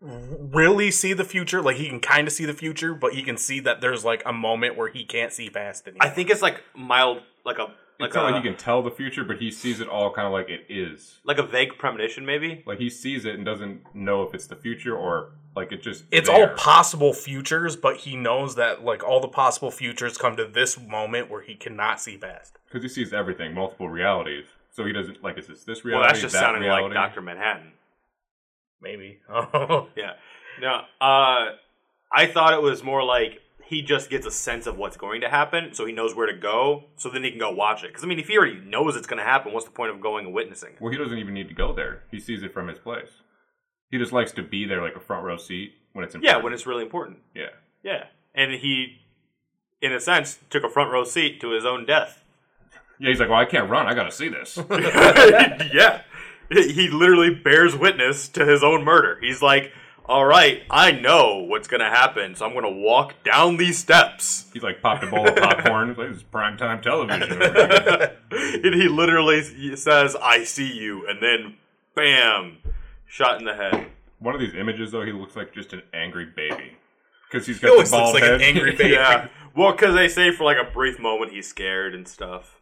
[0.00, 1.62] really see the future.
[1.62, 4.22] Like he can kind of see the future, but he can see that there's like
[4.26, 5.96] a moment where he can't see past it.
[6.00, 8.82] I think it's like mild, like a like It's a not like he can tell
[8.82, 11.18] the future, but he sees it all kind of like it is.
[11.24, 12.62] like a vague premonition, maybe.
[12.66, 16.04] Like he sees it and doesn't know if it's the future or like it just.
[16.10, 16.50] it's there.
[16.50, 20.78] all possible futures, but he knows that like all the possible futures come to this
[20.78, 22.58] moment where he cannot see past.
[22.66, 24.46] because he sees everything, multiple realities.
[24.70, 25.38] So he doesn't like.
[25.38, 25.92] Is this this reality?
[25.92, 26.12] Well, reality?
[26.12, 26.94] that's just that sounding reality?
[26.94, 27.72] like Doctor Manhattan.
[28.80, 29.18] Maybe.
[29.28, 30.12] Oh, Yeah.
[30.60, 31.52] No, uh,
[32.12, 35.28] I thought it was more like he just gets a sense of what's going to
[35.28, 37.88] happen, so he knows where to go, so then he can go watch it.
[37.88, 40.00] Because I mean, if he already knows it's going to happen, what's the point of
[40.00, 40.74] going and witnessing?
[40.80, 42.04] Well, he doesn't even need to go there.
[42.10, 43.10] He sees it from his place.
[43.90, 46.52] He just likes to be there, like a front row seat when it's Yeah, when
[46.54, 47.18] it's really important.
[47.34, 47.50] yeah.
[47.82, 48.98] Yeah, and he,
[49.82, 52.24] in a sense, took a front row seat to his own death.
[52.98, 53.86] Yeah, he's like, well, I can't run.
[53.86, 54.56] I got to see this.
[54.70, 56.00] yeah.
[56.50, 59.18] He literally bears witness to his own murder.
[59.20, 59.72] He's like,
[60.08, 63.78] all right, I know what's going to happen, so I'm going to walk down these
[63.78, 64.46] steps.
[64.52, 65.88] He's like popped a bowl of popcorn.
[65.88, 67.32] He's like, this is primetime television.
[67.32, 68.16] over here."
[68.64, 69.42] and he literally
[69.76, 71.56] says, I see you, and then
[71.96, 72.58] bam,
[73.06, 73.86] shot in the head.
[74.20, 76.76] One of these images, though, he looks like just an angry baby
[77.28, 78.94] because he's got the always looks bald like an angry baby.
[78.94, 79.28] Yeah.
[79.56, 82.60] Well, because they say for like a brief moment he's scared and stuff,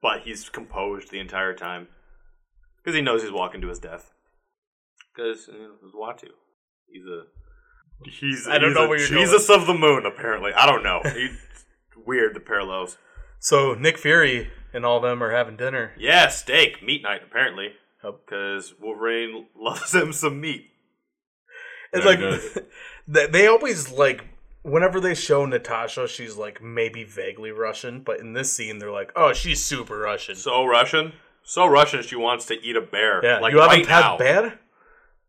[0.00, 1.88] but he's composed the entire time
[2.86, 4.12] because he knows he's walking to his death.
[5.12, 6.30] Because you know, he's Uatu.
[6.86, 7.24] He's a
[8.08, 10.06] he's I don't he's know a where you're Jesus of the moon.
[10.06, 11.00] Apparently, I don't know.
[11.02, 11.36] He's
[12.06, 12.96] weird the parallels.
[13.40, 15.94] So Nick Fury and all them are having dinner.
[15.98, 17.70] Yeah, steak meat night apparently
[18.00, 18.20] because Yep.
[18.24, 20.66] because Wolverine loves him some meat.
[21.92, 22.58] It's like he does.
[23.08, 24.26] they they always like
[24.62, 29.10] whenever they show Natasha, she's like maybe vaguely Russian, but in this scene, they're like,
[29.16, 30.36] oh, she's super Russian.
[30.36, 31.12] So Russian,
[31.46, 32.02] so Russian.
[32.02, 33.24] She wants to eat a bear.
[33.24, 34.18] yeah, like you haven't right had now.
[34.18, 34.58] bear?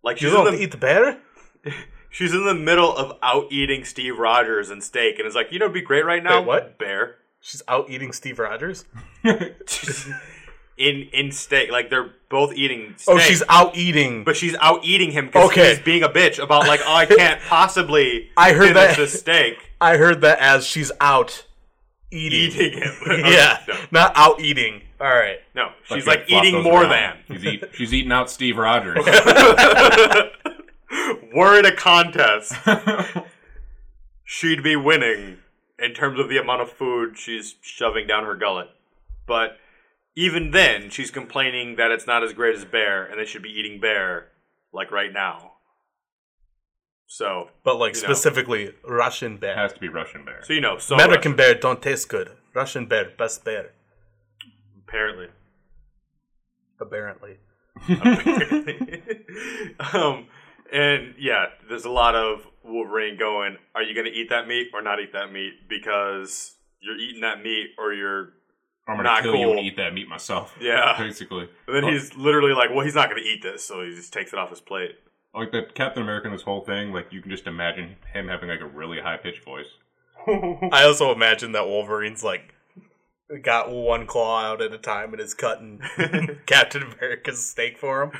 [0.03, 1.19] Like You she's in, don't the, eat the bear?
[2.09, 5.59] she's in the middle of out eating Steve Rogers and steak, and it's like you
[5.59, 6.39] know, it'd be great right now.
[6.39, 6.77] Wait, what?
[6.77, 7.15] bear?
[7.39, 8.83] She's out eating Steve Rogers.
[9.23, 12.89] in in steak, like they're both eating.
[12.89, 14.23] Oh, steak, Oh, she's out eating.
[14.23, 15.69] but she's out eating him because Okay.
[15.69, 18.29] he's being a bitch about like, oh, I can't possibly.
[18.37, 21.45] I heard finish that- this steak I heard that as she's out
[22.11, 22.51] eating.
[22.51, 22.93] eating him.
[23.25, 24.81] yeah, no, not out eating.
[24.99, 25.37] All right.
[25.55, 27.19] no, she's Like, like, eating more around.
[27.27, 27.37] than.
[27.37, 29.05] She's, eat, she's eating out Steve Rogers.
[31.33, 32.53] Were it a contest,
[34.23, 35.37] she'd be winning
[35.77, 38.69] in terms of the amount of food she's shoving down her gullet.
[39.27, 39.57] But
[40.15, 43.49] even then, she's complaining that it's not as great as bear, and they should be
[43.51, 44.29] eating bear
[44.73, 45.51] like right now.
[47.07, 48.07] So, But like You know.
[48.07, 49.55] specifically Russian bear.
[49.55, 50.43] Has to be Russian bear.
[50.43, 52.31] so you know, so American bear don't taste good.
[52.53, 53.71] Russian bear, best bear.
[54.87, 55.27] apparently.
[56.79, 57.37] Apparently.
[57.89, 59.01] Apparently.
[59.93, 60.27] um,
[60.71, 64.67] and yeah, there's a lot of Wolverine going, are you going to eat that meat
[64.73, 65.53] or not eat that meat?
[65.69, 68.33] Because you're eating that meat or you're.
[68.87, 70.55] I'm gonna Not kill you and eat that meat myself.
[70.61, 70.95] Yeah.
[70.99, 71.49] basically.
[71.67, 74.13] And then he's literally like, well, he's not going to eat this, so he just
[74.13, 74.95] takes it off his plate.
[75.37, 76.27] Like the Captain America.
[76.27, 79.17] in This whole thing, like you can just imagine him having like a really high
[79.17, 79.67] pitched voice.
[80.27, 82.53] I also imagine that Wolverine's like
[83.43, 85.81] got one claw out at a time and is cutting
[86.45, 88.11] Captain America's steak for him.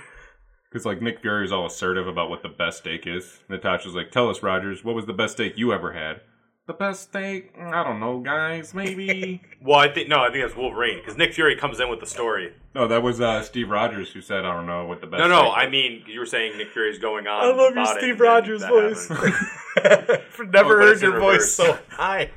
[0.69, 3.39] Because like Nick Fury is all assertive about what the best steak is.
[3.49, 6.21] Natasha's like, "Tell us, Rogers, what was the best steak you ever had?"
[6.67, 7.55] The best steak?
[7.57, 8.73] Mm, I don't know, guys.
[8.73, 9.41] Maybe.
[9.59, 12.05] Well, I think, no, I think that's Wolverine, because Nick Fury comes in with the
[12.05, 12.53] story.
[12.75, 15.27] no, that was uh, Steve Rogers who said, "I don't know what the best." No,
[15.27, 17.43] no, I was." mean, you were saying Nick Fury's going on.
[17.43, 19.09] I love your about it, Steve Rogers voice.
[19.77, 21.53] I've Never Oh, heard your voice reverse.
[21.55, 22.29] so high.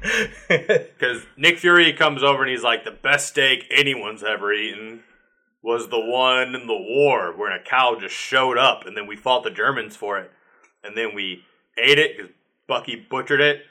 [0.48, 5.02] Because Nick Fury comes over and he's like, the best steak anyone's ever eaten
[5.62, 9.14] was the one in the war where a cow just showed up and then we
[9.16, 10.30] fought the Germans for it.
[10.82, 11.44] And then we
[11.76, 12.32] ate it because
[12.66, 13.62] Bucky butchered it.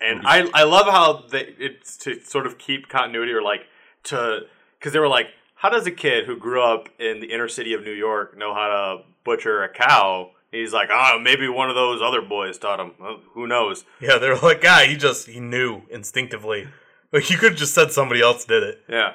[0.00, 3.62] And I, I love how they, it's to sort of keep continuity or like
[4.04, 4.40] to,
[4.78, 7.74] because they were like, how does a kid who grew up in the inner city
[7.74, 10.30] of New York know how to butcher a cow?
[10.52, 12.92] He's like, ah, maybe one of those other boys taught him.
[12.98, 13.84] Well, who knows?
[14.00, 16.68] yeah, they're like, guy, he just he knew instinctively.
[17.12, 18.82] Like you could have just said somebody else did it.
[18.88, 19.14] Yeah.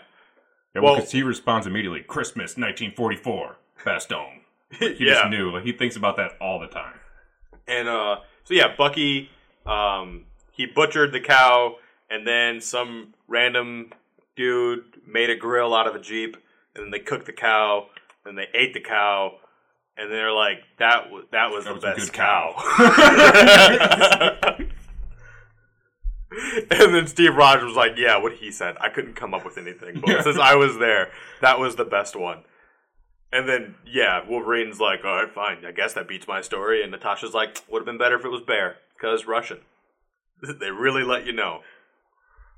[0.75, 2.01] yeah, well- because he responds immediately.
[2.01, 4.39] Christmas, 1944, Bastogne.
[4.79, 5.13] He yeah.
[5.13, 5.51] just knew.
[5.51, 6.95] Like he thinks about that all the time.
[7.67, 9.29] And uh, so yeah, Bucky,
[9.67, 11.75] um, he butchered the cow,
[12.09, 13.91] and then some random
[14.35, 16.37] dude made a grill out of a jeep,
[16.75, 17.87] and then they cooked the cow,
[18.25, 19.35] and they ate the cow,
[19.97, 24.55] and they're like, "That was that was the was best cow." cow.
[26.71, 28.77] and then Steve Rogers was like, "Yeah, what he said.
[28.79, 31.11] I couldn't come up with anything, but since I was there,
[31.41, 32.43] that was the best one."
[33.33, 35.65] And then, yeah, Wolverine's like, all right, fine.
[35.65, 36.83] I guess that beats my story.
[36.83, 39.57] And Natasha's like, would have been better if it was bear, because Russian.
[40.59, 41.61] they really let you know.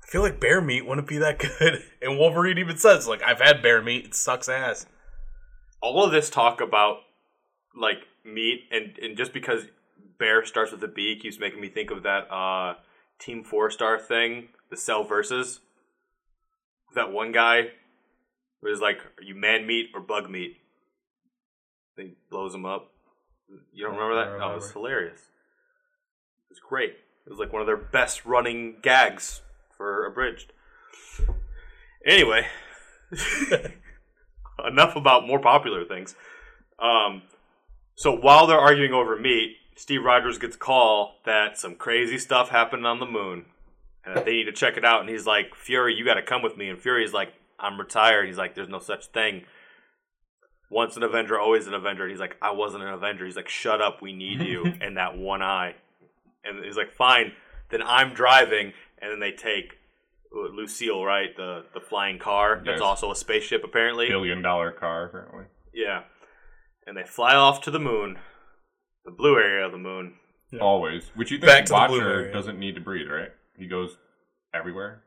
[0.02, 1.82] I feel like bear meat wouldn't be that good.
[2.02, 4.86] And Wolverine even says, like, I've had bear meat, it sucks ass.
[5.80, 6.98] All of this talk about,
[7.76, 9.66] like, meat, and, and just because
[10.18, 12.74] bear starts with a B keeps making me think of that uh,
[13.18, 15.60] Team Four Star thing, the Cell Versus.
[16.94, 17.68] That one guy
[18.62, 20.56] was like, are you man meat or bug meat?
[21.96, 22.90] He blows him up.
[23.72, 24.40] You don't remember that?
[24.40, 25.20] I Oh, it was hilarious.
[25.20, 26.96] It was great.
[27.26, 29.42] It was like one of their best running gags
[29.76, 30.52] for Abridged.
[32.06, 32.46] Anyway,
[34.64, 36.14] enough about more popular things.
[36.78, 37.22] Um,
[37.96, 42.48] so while they're arguing over meat, Steve Rogers gets a call that some crazy stuff
[42.50, 43.46] happened on the moon,
[44.04, 45.00] and that they need to check it out.
[45.00, 48.26] And he's like, "Fury, you got to come with me." And Fury's like, "I'm retired."
[48.26, 49.44] He's like, "There's no such thing."
[50.70, 52.04] Once an Avenger, always an Avenger.
[52.04, 54.96] And he's like, "I wasn't an Avenger." He's like, "Shut up, we need you." and
[54.96, 55.74] that one eye,
[56.48, 57.32] and he's like, "Fine,
[57.70, 59.74] then I'm driving." And then they take
[60.32, 62.56] Lucille, right, the the flying car.
[62.64, 62.80] That's Yes.
[62.80, 64.08] also a spaceship, apparently.
[64.08, 65.44] Billion dollar car, apparently.
[65.72, 66.04] Yeah.
[66.86, 68.18] And they fly off to the moon,
[69.04, 70.18] the blue area of the moon.
[70.60, 71.10] Always.
[71.14, 73.32] Which you think to Watcher doesn't need to breathe, right?
[73.58, 73.96] He goes
[74.54, 75.02] everywhere.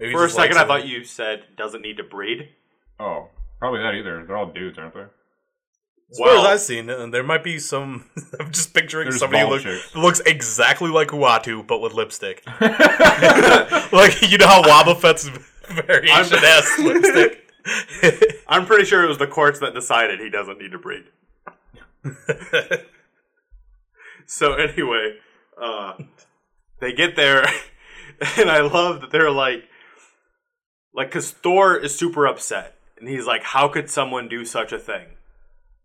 [0.00, 2.48] Maybe For a second, I thought you said doesn't need to breed.
[2.98, 3.28] Oh,
[3.60, 4.24] probably that either.
[4.26, 5.04] They're all dudes, aren't they?
[6.12, 8.04] As far as Well- I've seen, uh, there might be some.
[8.40, 12.42] I'm just picturing There's somebody who bald look, looks exactly like Uatu, but with lipstick.
[12.60, 15.28] like you know how Wobble Fett's
[15.68, 17.38] variation I'm- has lipstick.
[18.48, 21.04] I'm pretty sure it was the courts that decided he doesn't need to breed.
[24.26, 25.14] so anyway,
[25.60, 25.94] uh,
[26.80, 27.44] they get there,
[28.36, 29.64] and I love that they're like,
[30.94, 34.78] like, because Thor is super upset, and he's like, "How could someone do such a
[34.78, 35.06] thing?"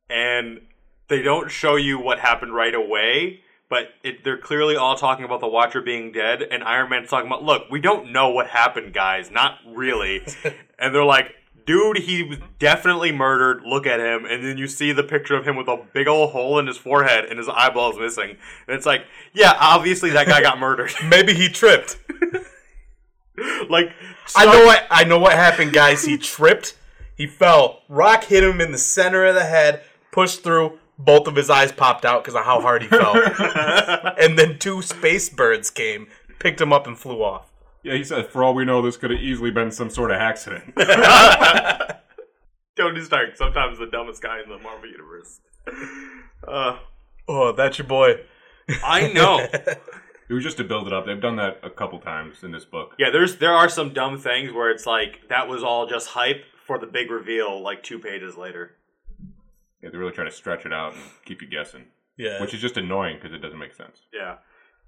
[0.10, 0.62] And
[1.08, 5.40] they don't show you what happened right away, but it, they're clearly all talking about
[5.40, 8.94] the Watcher being dead, and Iron Man's talking about, "Look, we don't know what happened,
[8.94, 10.26] guys, not really,"
[10.80, 11.34] and they're like.
[11.66, 13.62] Dude, he was definitely murdered.
[13.66, 16.30] Look at him, and then you see the picture of him with a big old
[16.30, 18.38] hole in his forehead, and his eyeball's missing.
[18.70, 19.02] And it's like,
[19.34, 20.94] yeah, obviously that guy got murdered.
[21.04, 21.98] Maybe he tripped.
[23.70, 23.92] like,
[24.34, 26.06] I know what I know what happened, guys.
[26.06, 26.78] He tripped.
[27.18, 27.82] He fell.
[27.90, 29.84] Rock hit him in the center of the head.
[30.18, 30.80] Pushed through.
[30.98, 33.14] Both of his eyes popped out because of how hard he fell.
[34.18, 36.08] and then two space birds came,
[36.40, 37.52] picked him up, and flew off.
[37.84, 40.18] Yeah, he said, for all we know, this could have easily been some sort of
[40.18, 40.74] accident.
[42.76, 45.40] Tony Stark, sometimes the dumbest guy in the Marvel universe.
[46.48, 46.80] Uh,
[47.28, 48.22] Oh, that's your boy.
[48.84, 49.40] I know.
[49.52, 51.06] it was just to build it up.
[51.06, 52.96] They've done that a couple times in this book.
[52.98, 56.44] Yeah, there's there are some dumb things where it's like that was all just hype
[56.66, 58.78] for the big reveal like two pages later.
[59.82, 61.86] Yeah, they really try to stretch it out and keep you guessing,
[62.18, 62.42] Yeah.
[62.42, 64.02] which is just annoying because it doesn't make sense.
[64.12, 64.38] Yeah.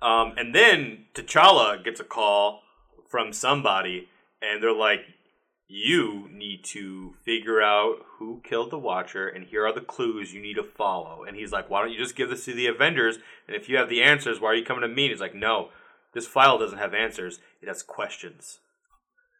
[0.02, 2.64] Um, and then T'Challa gets a call
[3.10, 4.10] from somebody,
[4.42, 5.06] and they're like,
[5.68, 10.42] "You need to figure out who killed the Watcher, and here are the clues you
[10.42, 13.18] need to follow." And he's like, "Why don't you just give this to the Avengers?
[13.48, 15.36] And if you have the answers, why are you coming to me?" And he's like,
[15.36, 15.70] "No,
[16.14, 18.60] this file doesn't have answers; it has questions."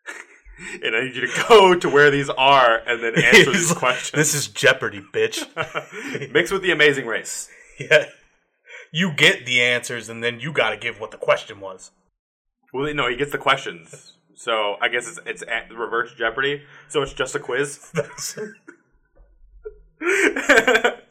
[0.84, 4.12] and I need you to go to where these are and then answer these questions.
[4.18, 5.46] This is Jeopardy, bitch.
[6.32, 7.50] mixed with the Amazing Race.
[7.80, 8.06] yeah.
[8.92, 11.92] You get the answers, and then you got to give what the question was.
[12.74, 14.14] Well, no, he gets the questions.
[14.36, 16.64] So I guess it's it's at reverse Jeopardy.
[16.88, 17.92] So it's just a quiz.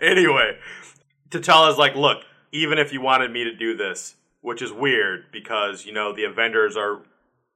[0.01, 0.57] anyway,
[1.30, 2.22] T'Challa's like, look,
[2.53, 6.24] even if you wanted me to do this, which is weird because you know the
[6.24, 7.03] Avengers are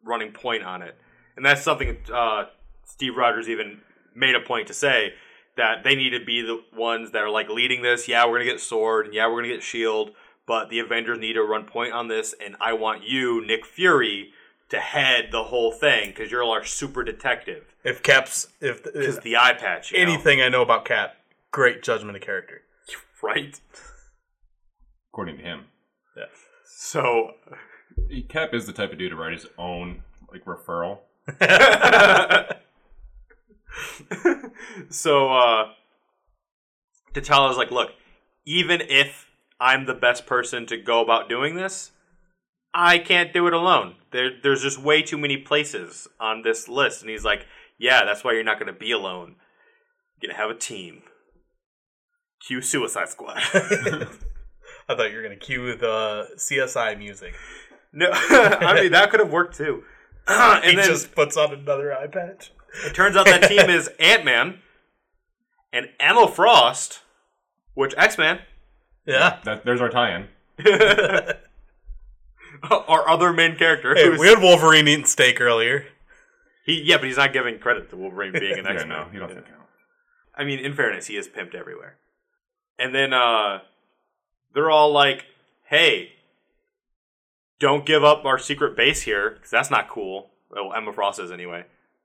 [0.04, 0.94] running point on it,
[1.36, 2.44] and that's something uh,
[2.84, 3.80] Steve Rogers even
[4.14, 5.14] made a point to say
[5.56, 8.08] that they need to be the ones that are like leading this.
[8.08, 10.12] Yeah, we're gonna get Sword, and yeah, we're gonna get Shield,
[10.46, 14.32] but the Avengers need to run point on this, and I want you, Nick Fury,
[14.70, 17.64] to head the whole thing because you're our super detective.
[17.84, 20.12] If Cap's, if, Because the eye patch, you know?
[20.12, 21.16] anything I know about Cap,
[21.50, 22.62] great judgment of character.
[23.22, 23.60] right?
[25.12, 25.64] According to him,
[26.16, 26.24] Yeah.
[26.64, 27.34] So
[28.28, 31.00] Cap is the type of dude to write his own like referral.
[34.90, 35.68] so uh
[37.14, 37.90] T'Challa's like, look,
[38.46, 39.26] even if
[39.60, 41.92] I'm the best person to go about doing this,
[42.74, 43.96] I can't do it alone.
[44.10, 47.02] There there's just way too many places on this list.
[47.02, 47.46] And he's like,
[47.78, 49.36] Yeah, that's why you're not gonna be alone.
[50.20, 51.02] You're gonna have a team.
[52.46, 53.36] Cue Suicide Squad.
[53.54, 57.34] I thought you were gonna cue the CSI music.
[57.92, 59.84] no I mean that could have worked too.
[60.28, 62.52] and he then just puts on another eye patch.
[62.84, 64.60] It turns out that team is Ant Man
[65.72, 67.00] and Emma Frost,
[67.74, 68.40] which X Man,
[69.06, 69.38] Yeah.
[69.44, 70.28] That there's our tie-in.
[72.70, 73.94] our other main character.
[73.94, 75.86] Hey, we had Wolverine eating steak earlier.
[76.64, 78.88] he, yeah, but he's not giving credit to Wolverine being an X Man.
[78.88, 79.58] yeah, no, he doesn't count.
[80.34, 81.96] I mean, in fairness, he is pimped everywhere.
[82.78, 83.60] And then uh,
[84.54, 85.26] they're all like,
[85.64, 86.12] "Hey,
[87.62, 91.30] don't give up our secret base here, because that's not cool." Well, Emma Frost is
[91.30, 91.64] anyway.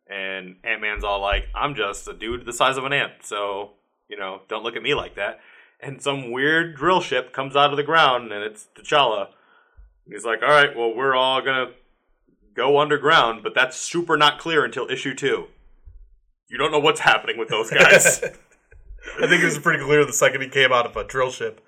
[0.09, 3.71] And Ant Man's all like, "I'm just a dude the size of an ant, so
[4.07, 5.41] you know, don't look at me like that."
[5.79, 9.29] And some weird drill ship comes out of the ground, and it's T'Challa.
[10.07, 11.71] He's like, "All right, well, we're all gonna
[12.53, 15.47] go underground, but that's super not clear until issue two.
[16.47, 18.23] You don't know what's happening with those guys."
[19.19, 21.61] I think it was pretty clear the second he came out of a drill ship.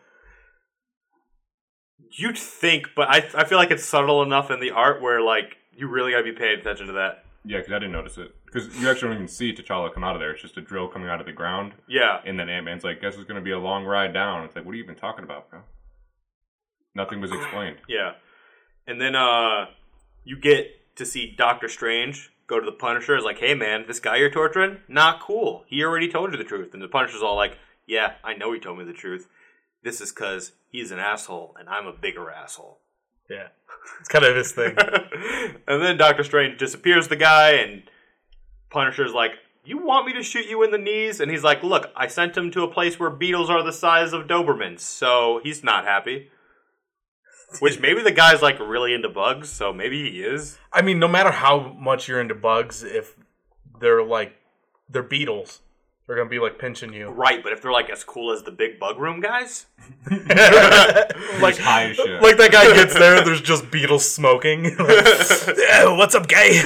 [2.19, 5.57] You'd think, but I I feel like it's subtle enough in the art where like
[5.75, 7.23] you really gotta be paying attention to that.
[7.45, 8.35] Yeah, because I didn't notice it.
[8.45, 10.31] Because you actually don't even see T'Challa come out of there.
[10.31, 11.73] It's just a drill coming out of the ground.
[11.87, 14.43] Yeah, And then Ant Man's like, guess it's to be a long ride down.
[14.43, 15.61] It's like, what are you even talking about, bro?
[16.95, 17.77] Nothing was explained.
[17.87, 18.13] yeah.
[18.87, 19.67] And then uh
[20.25, 23.15] you get to see Doctor Strange go to the Punisher.
[23.15, 25.63] Is like, hey man, this guy you're torturing, not cool.
[25.67, 26.73] He already told you the truth.
[26.73, 27.57] And the Punisher's all like,
[27.87, 29.27] yeah, I know he told me the truth.
[29.81, 32.79] This is because he's an asshole and I'm a bigger asshole.
[33.29, 33.49] Yeah.
[33.99, 34.75] It's kind of his thing.
[35.67, 37.83] and then Doctor Strange disappears the guy, and
[38.69, 39.31] Punisher's like,
[39.63, 41.19] You want me to shoot you in the knees?
[41.19, 44.13] And he's like, Look, I sent him to a place where beetles are the size
[44.13, 46.29] of Dobermans, so he's not happy.
[47.59, 50.57] Which maybe the guy's like really into bugs, so maybe he is.
[50.73, 53.15] I mean, no matter how much you're into bugs, if
[53.79, 54.35] they're like
[54.89, 55.61] they're beetles,
[56.09, 57.09] They're gonna be like pinching you.
[57.09, 59.67] Right, but if they're like as cool as the big bug room guys,
[60.09, 62.19] like high as shit.
[62.19, 64.75] like that guy gets there, there's just beetles smoking.
[64.79, 66.63] Like, "Yeah, what's up, gay?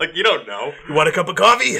[0.00, 0.74] like you don't know.
[0.88, 1.76] you want a cup of coffee?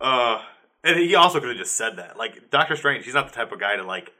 [0.00, 0.40] Uh,
[0.84, 2.16] and he also could have just said that.
[2.16, 4.14] Like Doctor Strange, he's not the type of guy to like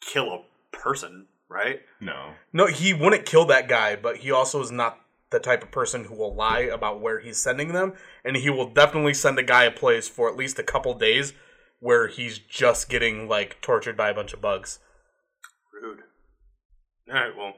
[0.00, 0.40] kill a
[0.74, 1.80] person, right?
[2.00, 2.30] no.
[2.54, 4.98] no, he wouldn't kill that guy, but he also is not
[5.30, 7.94] the type of person who will lie about where he's sending them,
[8.24, 11.32] and he will definitely send a guy a place for at least a couple days
[11.80, 14.78] where he's just getting like tortured by a bunch of bugs.
[15.72, 16.00] Rude.
[17.08, 17.54] All right, well.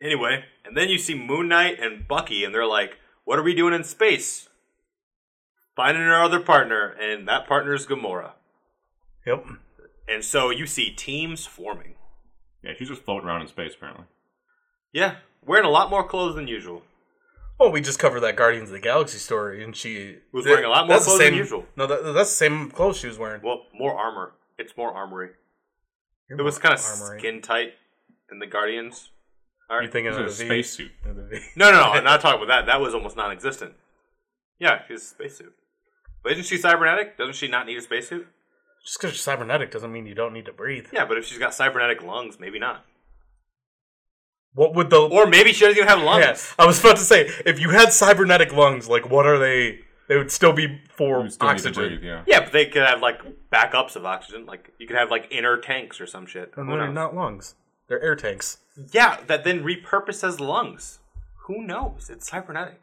[0.00, 3.54] Anyway, and then you see Moon Knight and Bucky, and they're like, "What are we
[3.54, 4.48] doing in space?"
[5.74, 8.32] Finding our other partner, and that partner is Gamora.
[9.26, 9.46] Yep.
[10.08, 11.94] And so you see teams forming.
[12.62, 14.06] Yeah, she's just floating around in space apparently.
[14.92, 16.82] Yeah, wearing a lot more clothes than usual.
[17.58, 20.68] Well, we just covered that Guardians of the Galaxy story, and she Was wearing a
[20.68, 21.66] lot more that's the clothes than usual.
[21.76, 23.40] No, that, that's the same clothes she was wearing.
[23.42, 24.32] Well, more armor.
[24.58, 25.30] It's more armory.
[26.28, 27.18] You're It was kind of armory.
[27.18, 27.72] skin tight
[28.30, 29.10] in the Guardians.
[29.68, 29.92] All You right.
[29.92, 30.44] thinking It's of a the V?
[30.62, 30.92] spacesuit.
[31.04, 31.38] Of the V.
[31.56, 31.90] No, no, no.
[31.92, 32.66] I'm not talking about that.
[32.66, 33.72] That was almost non-existent.
[34.60, 35.52] Yeah, she's a spacesuit.
[36.22, 37.16] But isn't she cybernetic?
[37.18, 38.26] Doesn't she not need a spacesuit?
[38.84, 40.86] Just because you're cybernetic doesn't mean you don't need to breathe.
[40.92, 42.84] Yeah, but if she's got cybernetic lungs, maybe not.
[44.58, 45.00] What would the?
[45.00, 46.24] Or maybe she doesn't even have lungs.
[46.24, 49.78] yeah, I was about to say, if you had cybernetic lungs, like what are they?
[50.08, 51.74] They would still be for still oxygen.
[51.74, 52.24] breathe, yeah.
[52.26, 53.20] Yeah, but they could have like
[53.52, 54.46] backups of oxygen.
[54.46, 56.52] Like you could have like inner tanks or some shit.
[56.56, 57.54] And Who they're not lungs;
[57.86, 58.58] they're air tanks.
[58.92, 60.98] Yeah, that then repurposed as lungs.
[61.46, 62.10] Who knows?
[62.10, 62.80] It's cybernetic.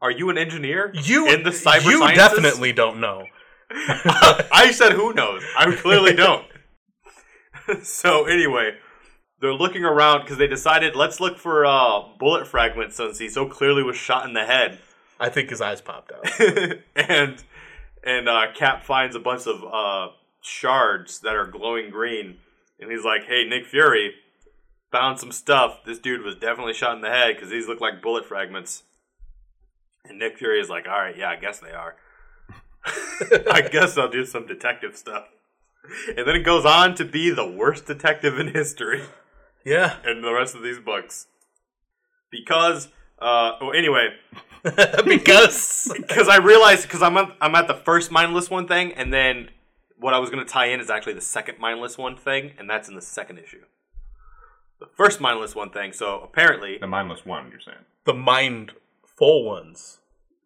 [0.00, 0.92] Are you an engineer?
[0.94, 2.16] You, in the cyber you sciences?
[2.16, 3.24] definitely don't know.
[3.72, 5.42] I said who knows.
[5.58, 6.46] I clearly don't.
[7.82, 8.72] so anyway,
[9.40, 13.46] they're looking around because they decided let's look for uh, bullet fragments since he so
[13.46, 14.78] clearly was shot in the head.
[15.20, 16.26] I think his eyes popped out.
[16.96, 17.42] and
[18.04, 22.38] and uh, Cap finds a bunch of uh, shards that are glowing green,
[22.80, 24.14] and he's like, "Hey, Nick Fury,
[24.90, 25.84] found some stuff.
[25.84, 28.84] This dude was definitely shot in the head because these look like bullet fragments."
[30.04, 31.96] And Nick Fury is like, "All right, yeah, I guess they are.
[33.52, 35.28] I guess I'll do some detective stuff."
[36.08, 39.02] And then it goes on to be the worst detective in history
[39.68, 41.26] yeah, in the rest of these books.
[42.30, 42.88] Because,
[43.20, 44.08] uh, oh, anyway,
[45.04, 49.12] because because I realized because I'm at, I'm at the first mindless one thing, and
[49.12, 49.50] then
[49.98, 52.68] what I was going to tie in is actually the second mindless one thing, and
[52.68, 53.62] that's in the second issue.
[54.80, 55.92] The first mindless one thing.
[55.92, 57.84] So apparently, The mindless one, you're saying.
[58.04, 59.98] the mindful ones.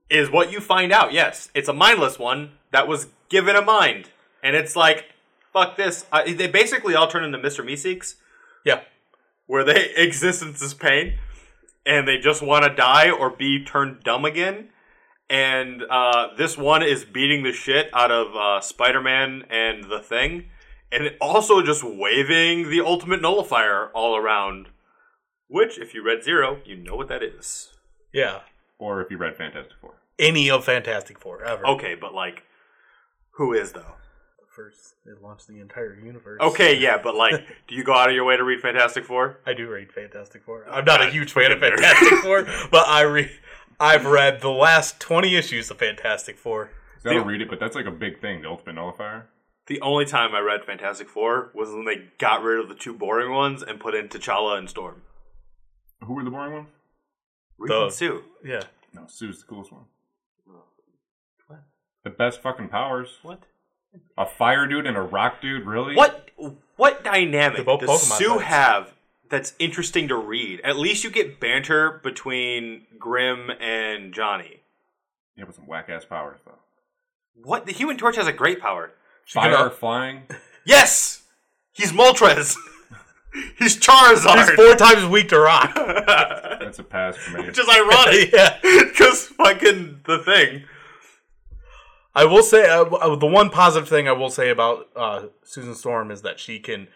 [0.08, 1.12] is what you find out.
[1.12, 4.10] Yes, it's a mindless one that was given a mind,
[4.42, 5.06] and it's like,
[5.52, 6.06] fuck this.
[6.12, 8.14] Uh, they basically all turn into Mister Meeseeks,
[8.64, 8.80] Yeah,
[9.46, 11.18] where they existence is pain,
[11.84, 14.68] and they just want to die or be turned dumb again.
[15.30, 20.50] And uh, this one is beating the shit out of uh, Spider-Man and the Thing,
[20.90, 24.68] and also just waving the Ultimate Nullifier all around.
[25.48, 27.72] Which, if you read Zero, you know what that is.
[28.12, 28.40] yeah.
[28.78, 29.94] Or if you read Fantastic Four.
[30.18, 31.64] Any of Fantastic Four ever.
[31.66, 32.42] Okay, but like,
[33.36, 33.94] who is though?
[34.62, 36.40] First, they launched the entire universe.
[36.40, 39.38] Okay, yeah, but like, do you go out of your way to read Fantastic Four?
[39.44, 40.66] I do read Fantastic Four.
[40.68, 41.58] Oh, I'm not a huge fan of.
[41.58, 43.30] Fantastic Four, but I read.
[43.80, 46.70] I've read the last 20 issues of Fantastic Four.
[47.04, 49.26] I don't read it, but that's like a big thing, the Ultimate Nullifier.
[49.66, 52.94] The only time I read Fantastic Four was when they got rid of the two
[52.94, 55.02] boring ones and put in T'Challa and Storm.
[56.06, 56.68] Who were the boring ones?
[57.58, 58.22] Reed The- and Sue.
[58.44, 58.62] Yeah.
[58.94, 59.86] No, Sue's the coolest one.
[61.48, 61.62] What?
[62.04, 63.18] The best fucking powers.
[63.22, 63.42] What?
[64.18, 65.94] A fire dude and a rock dude, really?
[65.94, 66.30] What?
[66.76, 68.44] What dynamic They're both does Pokemon Sue types.
[68.44, 68.94] have
[69.28, 70.60] that's interesting to read?
[70.64, 74.60] At least you get banter between Grimm and Johnny.
[75.36, 76.58] Yeah, but some whack ass powers though.
[77.42, 77.66] What?
[77.66, 78.92] The Human Torch has a great power.
[79.26, 80.22] Fire, gonna- flying.
[80.64, 81.22] Yes,
[81.72, 82.54] he's Moltres.
[83.58, 84.36] he's Charizard.
[84.46, 85.74] He's four times weak to rock.
[85.76, 87.46] That's a pass for me.
[87.46, 88.30] Which is ironic.
[88.32, 88.58] yeah.
[88.62, 90.62] Because fucking the thing.
[92.14, 95.74] I will say uh, uh, the one positive thing I will say about uh, Susan
[95.74, 96.88] Storm is that she can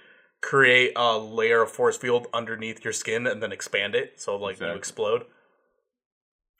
[0.42, 4.60] create a layer of force field underneath your skin and then expand it, so like
[4.60, 5.24] you explode.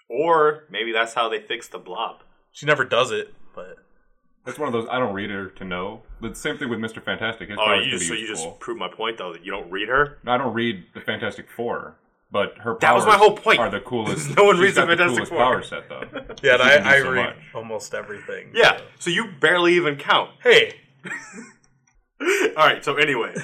[0.09, 2.23] Or maybe that's how they fix the blob.
[2.53, 3.77] She never does it, but
[4.47, 6.03] That's one of those I don't read her to know.
[6.23, 7.51] The same thing with Mister Fantastic.
[7.51, 9.71] His Oh, powers you just, so you just proved my point though that you don't
[9.71, 10.19] read her.
[10.25, 11.97] No, I don't read the Fantastic Four,
[12.31, 13.59] but her powers That was my whole point.
[13.61, 14.31] are the coolest.
[14.37, 15.39] No one reads the got Fantastic coolest Four.
[15.39, 16.03] power set though.
[16.43, 17.37] yeah, and I, I so read much.
[17.55, 18.51] almost everything.
[18.55, 18.83] Yeah, so.
[18.99, 20.31] so you barely even count.
[20.43, 20.74] Hey,
[22.20, 23.35] All right, so anyway,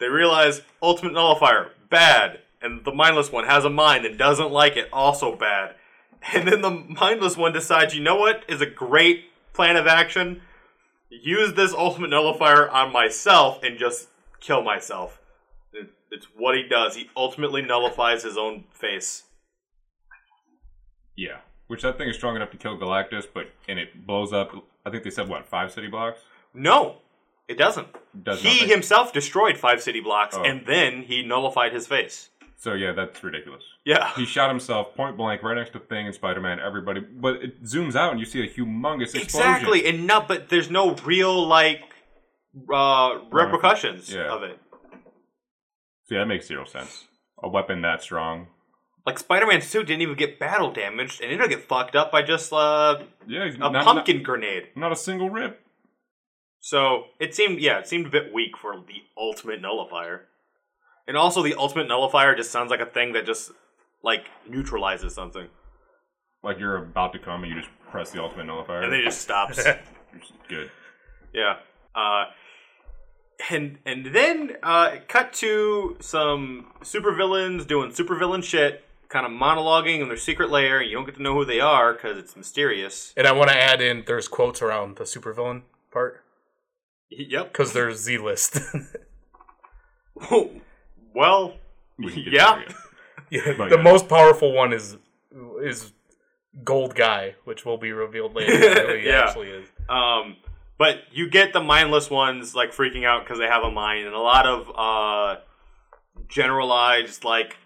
[0.00, 4.76] they realize Ultimate Nullifier bad, and the mindless one has a mind and doesn't like
[4.76, 5.74] it, also bad.
[6.34, 10.42] And then the mindless one decides, you know what is a great plan of action?
[11.08, 14.08] Use this ultimate nullifier on myself and just
[14.40, 15.19] kill myself.
[16.10, 16.96] It- It's what he does.
[16.96, 19.24] He ultimately nullifies his own face.
[21.16, 21.38] Yeah.
[21.68, 24.50] Which that thing is strong enough to kill Galactus, but and it blows up.
[24.84, 26.20] I think they said what five city blocks.
[26.52, 26.96] No,
[27.46, 27.86] it doesn't.
[28.24, 28.68] Does he nothing?
[28.68, 30.42] himself destroyed five city blocks, Oh.
[30.42, 32.30] and then he nullified his face.
[32.56, 33.62] So yeah, that's ridiculous.
[33.84, 34.12] Yeah.
[34.16, 36.58] He shot himself point blank right next to Thing and Spider Man.
[36.58, 39.22] Everybody, but it zooms out and you see a humongous explosion.
[39.22, 41.82] Exactly, and not, but there's no real like
[42.72, 44.22] uh, repercussions Yeah.
[44.32, 44.58] of it.
[46.10, 47.04] See, that makes zero sense.
[47.40, 48.48] A weapon that strong.
[49.06, 52.52] Like Spider-Man suit didn't even get battle damaged, and it'll get fucked up by just
[52.52, 52.98] uh,
[53.28, 54.64] Yeah, a not, pumpkin grenade.
[54.74, 55.60] Not, not a single rip.
[56.58, 60.22] So it seemed, yeah, it seemed a bit weak for the ultimate nullifier,
[61.06, 63.52] and also the ultimate nullifier just sounds like a thing that just
[64.02, 65.46] like neutralizes something,
[66.42, 68.82] Like you're about to come and you just press the ultimate nullifier.
[68.82, 69.62] and then it just stops.
[70.48, 70.72] Good.
[71.32, 71.58] Yeah.
[71.94, 72.24] Uh,
[73.50, 80.08] and and then uh, cut to some supervillains doing supervillain shit, kind of monologuing in
[80.08, 80.82] their secret lair.
[80.82, 83.12] You don't get to know who they are because it's mysterious.
[83.16, 86.22] And I want to add in there's quotes around the supervillain part
[87.10, 87.52] Yep.
[87.52, 88.60] because there's Z list.
[91.14, 91.54] well,
[91.98, 92.62] We yeah.
[93.30, 93.82] yeah, the yeah.
[93.82, 94.96] most powerful one is
[95.62, 95.92] is
[96.64, 98.52] Gold Guy, which will be revealed later.
[98.86, 99.24] who he Yeah.
[99.28, 99.68] actually is.
[99.88, 100.36] Um,
[100.80, 104.14] but you get the mindless ones like freaking out because they have a mind, and
[104.14, 105.40] a lot of uh,
[106.26, 107.58] generalized like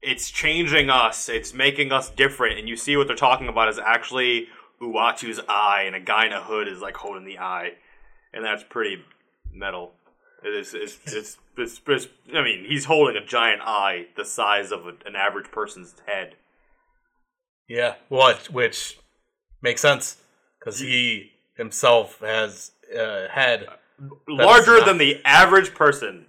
[0.00, 3.78] it's changing us, it's making us different, and you see what they're talking about is
[3.78, 4.46] actually
[4.80, 7.72] Uatu's eye, and a guy in a hood is like holding the eye,
[8.32, 9.04] and that's pretty
[9.52, 9.92] metal.
[10.42, 10.72] It is.
[10.72, 10.98] It's.
[11.04, 11.36] It's.
[11.58, 11.80] It's.
[11.86, 15.94] it's I mean, he's holding a giant eye the size of a, an average person's
[16.06, 16.36] head.
[17.68, 18.98] Yeah, what which
[19.60, 20.16] makes sense
[20.58, 23.66] because he himself has a head.
[24.26, 26.24] larger not- than the average person.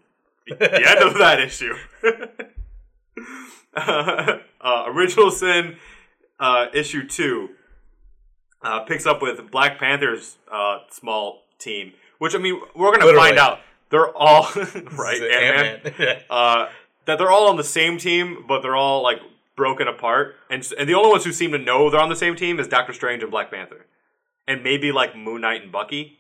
[0.48, 1.76] The, end of that issue.
[3.76, 4.40] uh,
[4.88, 5.78] Original Sin,
[6.40, 7.50] uh, issue two,
[8.62, 13.30] uh, picks up with Black Panther's uh, small team, which I mean, we're gonna Literally.
[13.30, 13.60] find out
[13.90, 14.44] they're all
[14.98, 16.22] right, Ant-Man, Ant-Man.
[16.30, 16.70] uh,
[17.06, 19.20] that they're all on the same team, but they're all like
[19.56, 22.36] broken apart, and and the only ones who seem to know they're on the same
[22.36, 23.86] team is Doctor Strange and Black Panther,
[24.50, 26.18] and maybe like Moon Knight and Bucky.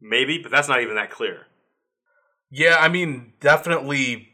[0.00, 1.46] Maybe, but that's not even that clear.
[2.50, 4.28] yeah, I mean, definitely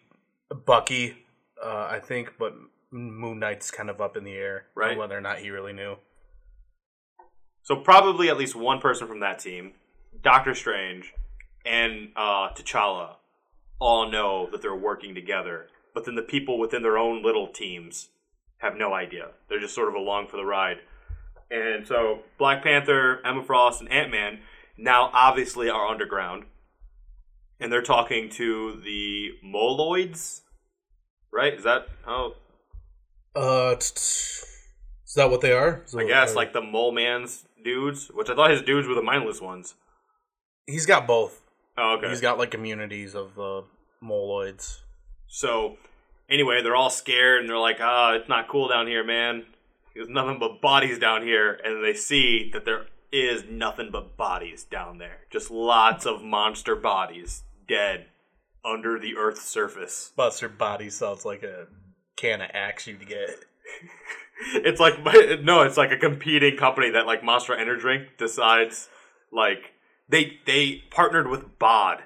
[0.67, 1.25] Bucky.
[1.63, 2.55] Uh, I think, but
[2.91, 4.99] Moon Knight's kind of up in the air, Right.
[4.99, 5.97] Whether or not he really knew.
[7.63, 9.73] So probably at least one person from that team,
[10.23, 11.13] Doctor Strange,
[11.65, 13.17] and uh, T'Challa,
[13.79, 15.69] all know that they're working together.
[15.95, 18.09] But then the people within their own little teams
[18.59, 19.29] have no idea.
[19.49, 20.79] They're just sort of along for the ride.
[21.51, 24.41] And so Black Panther, Emma Frost, and Ant Man
[24.77, 26.45] now obviously are underground,
[27.59, 30.43] and they're talking to the Moloids.
[31.33, 31.55] Right?
[31.55, 32.35] Is that how?
[33.35, 34.45] Uh, t- t-
[35.07, 35.85] is that what they are?
[35.97, 39.41] I guess like the Mole Man's dudes, which I thought his dudes were the mindless
[39.41, 39.75] ones.
[40.67, 41.41] he's got both.
[41.77, 42.09] Oh, okay.
[42.09, 43.65] He's got like immunities of the
[44.03, 44.79] moloids.
[45.29, 45.77] So,
[46.29, 49.45] anyway, they're all scared and they're like, ah, it's not cool down here, man.
[49.99, 51.59] There's nothing but bodies down here.
[51.65, 55.19] And they see that there is nothing but bodies down there.
[55.29, 58.07] Just lots of monster bodies dead
[58.65, 60.13] under the Earth's surface.
[60.17, 61.67] Buster Body sounds like a
[62.15, 63.31] can of axe you'd get.
[64.55, 65.03] It's like,
[65.43, 68.89] no, it's like a competing company that, like, Monster Energy Drink decides,
[69.33, 69.73] like,
[70.09, 72.05] they they partnered with Bod.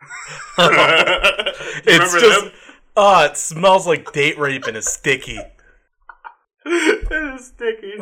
[0.58, 2.52] It's just, them?
[2.96, 5.40] oh, it smells like date rape and is sticky.
[7.10, 7.94] it is sticky.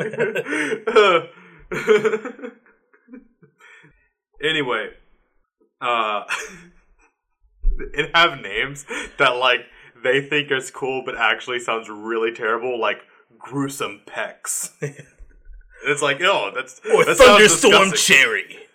[4.43, 4.91] anyway,
[5.81, 6.25] uh,
[7.95, 8.85] it have names
[9.19, 9.61] that like
[10.03, 13.03] they think is cool, but actually sounds really terrible, like
[13.39, 14.71] gruesome pecs.
[15.87, 18.67] it's like, oh, that's Or that thunderstorm cherry.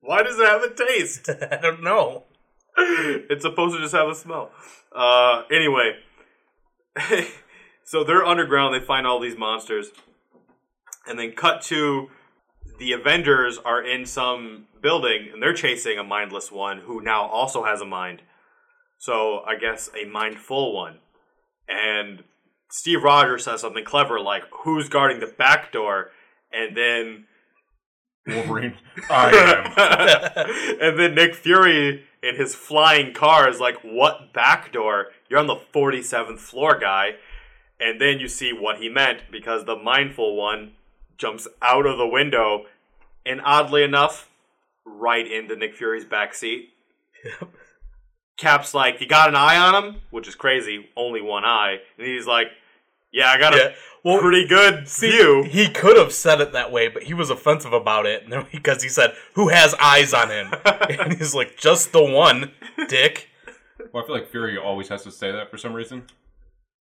[0.00, 1.28] Why does it have a taste?
[1.30, 2.24] I don't know.
[2.76, 4.50] it's supposed to just have a smell.
[4.94, 5.96] Uh, anyway,
[7.86, 8.74] so they're underground.
[8.74, 9.90] They find all these monsters,
[11.06, 12.10] and then cut to
[12.78, 17.64] the Avengers are in some building and they're chasing a mindless one who now also
[17.64, 18.22] has a mind.
[18.98, 20.98] So I guess a mindful one.
[21.68, 22.22] And
[22.70, 26.10] Steve Rogers says something clever like, "Who's guarding the back door?"
[26.52, 27.26] And then
[28.26, 28.76] Wolverine.
[29.10, 30.78] I am.
[30.80, 35.08] and then Nick Fury in his flying car is like, "What back door?
[35.28, 37.16] You're on the 47th floor, guy."
[37.80, 40.72] And then you see what he meant because the mindful one
[41.18, 42.64] jumps out of the window
[43.24, 44.30] and oddly enough,
[44.84, 46.70] right into Nick Fury's back seat.
[48.36, 49.96] Cap's like, You got an eye on him?
[50.10, 51.78] Which is crazy, only one eye.
[51.98, 52.48] And he's like,
[53.12, 53.68] Yeah, I got Yeah.
[53.68, 53.74] a
[54.04, 55.42] Well, pretty good see, view.
[55.44, 58.88] He could have said it that way, but he was offensive about it because he
[58.88, 62.52] said, "Who has eyes on him?" and he's like, "Just the one,
[62.88, 63.28] Dick."
[63.92, 66.04] Well, I feel like Fury always has to say that for some reason.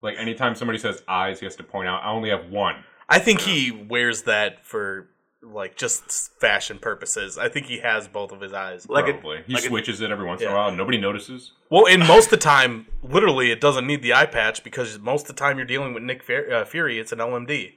[0.02, 2.84] Like anytime somebody says eyes, he has to point out I only have one.
[3.08, 5.08] I think he wears that for
[5.42, 7.36] like just fashion purposes.
[7.38, 8.88] I think he has both of his eyes.
[8.88, 9.42] Like a- Probably.
[9.46, 10.68] he like a- switches it every once in a while.
[10.68, 11.52] and Nobody notices.
[11.70, 15.22] Well, and most of the time, literally, it doesn't need the eye patch because most
[15.22, 17.72] of the time you're dealing with Nick Fu- uh, Fury, it's an LMD.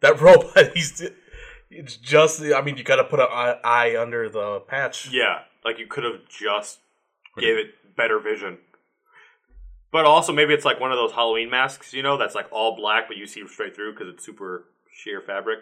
[0.00, 1.02] That robot, he's
[1.70, 2.40] it's just.
[2.42, 5.10] I mean, you got to put an eye, eye under the patch.
[5.12, 6.78] Yeah, like you could have just
[7.38, 8.58] gave it better vision.
[9.92, 12.76] But also, maybe it's like one of those Halloween masks, you know, that's like all
[12.76, 15.60] black, but you see straight through because it's super sheer fabric.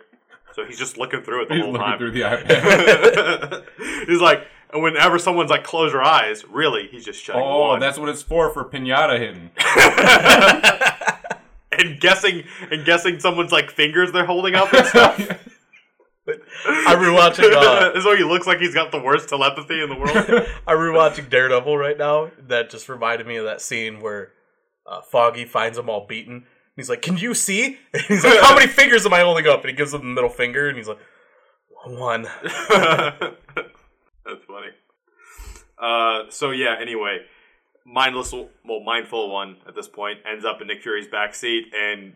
[0.55, 1.99] So he's just looking through it the He's whole time.
[1.99, 3.65] through the iPad.
[4.09, 7.81] he's like, and whenever someone's like, close your eyes, really, he's just shutting oh, one.
[7.81, 9.51] that's what it's for for pinata hidden.
[11.73, 15.49] and guessing and guessing someone's like fingers they're holding up and stuff.
[16.67, 17.53] I'm rewatching.
[17.53, 20.47] Uh, so he looks like he's got the worst telepathy in the world.
[20.67, 22.31] I'm rewatching Daredevil right now.
[22.47, 24.33] That just reminded me of that scene where
[24.87, 26.35] uh, Foggy finds them all beaten.
[26.35, 26.45] And
[26.77, 29.61] he's like, "Can you see?" And he's like, "How many fingers am I holding up?"
[29.61, 30.99] And he gives him the middle finger, and he's like,
[31.85, 32.23] "One."
[34.29, 34.71] That's funny.
[35.79, 36.77] Uh, so yeah.
[36.81, 37.21] Anyway,
[37.87, 42.13] mindless, well, mindful one at this point ends up in Nick Fury's back seat, and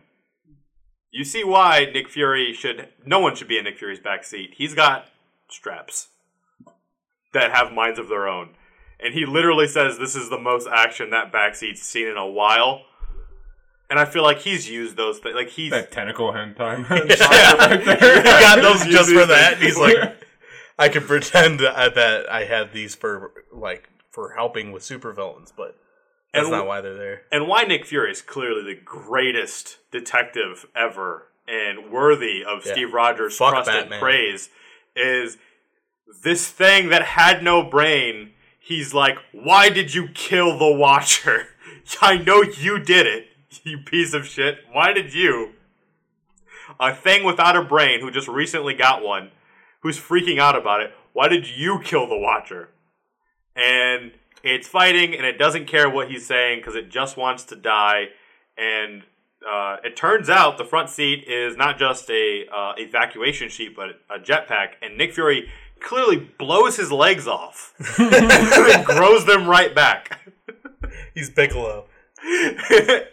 [1.12, 2.88] you see why Nick Fury should.
[3.04, 4.54] No one should be in Nick Fury's backseat.
[4.54, 5.08] He's got
[5.48, 6.08] straps
[7.34, 8.50] that have minds of their own,
[8.98, 12.86] and he literally says this is the most action that backseat's seen in a while.
[13.90, 15.34] And I feel like he's used those things.
[15.34, 16.86] Like he's that tentacle hand time.
[16.88, 16.96] Yeah.
[17.78, 17.84] he
[18.22, 19.54] got those just for that.
[19.54, 20.16] And he's like,
[20.78, 25.76] I could pretend uh, that I had these for like for helping with supervillains, but
[26.33, 27.22] that's And not why they're there.
[27.30, 32.72] and why Nick Fury is clearly the greatest detective ever and worthy of Yeah.
[32.72, 34.49] Steve Rogers' Fuck trust and praise
[34.97, 35.39] is
[36.22, 38.33] this thing that had no brain.
[38.59, 41.49] He's like, why did you kill the Watcher?
[42.01, 43.26] I know you did it,
[43.64, 44.59] you piece of shit.
[44.70, 45.53] Why did you?
[46.80, 49.30] A thing without a brain who just recently got one,
[49.80, 50.93] who's freaking out about it.
[51.12, 52.70] Why did you kill the Watcher?
[53.55, 54.12] and
[54.43, 58.07] it's fighting and it doesn't care what he's saying because it just wants to die.
[58.57, 59.03] And
[59.49, 64.01] uh, it turns out the front seat is not just a uh, evacuation sheet but
[64.11, 64.74] a jetpack.
[64.82, 65.49] And nick fury
[65.80, 67.74] clearly blows his legs off.
[67.99, 70.20] And grows them right back.
[71.14, 71.86] He's Bigelow.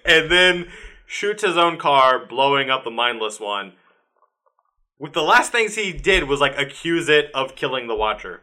[0.05, 0.67] and then
[1.05, 3.73] shoots his own car blowing up the mindless one.
[4.99, 8.41] With the last things he did was like accuse it of killing the watcher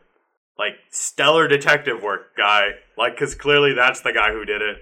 [0.59, 4.79] like stellar detective work guy like because clearly that's the guy who did it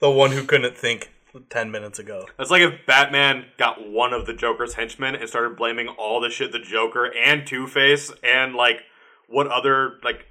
[0.00, 1.10] The one who couldn't think
[1.48, 2.26] ten minutes ago.
[2.38, 6.28] it's like if batman got one of the joker's henchmen and started blaming all the
[6.30, 8.80] shit the joker and two-face and like
[9.28, 10.26] what other like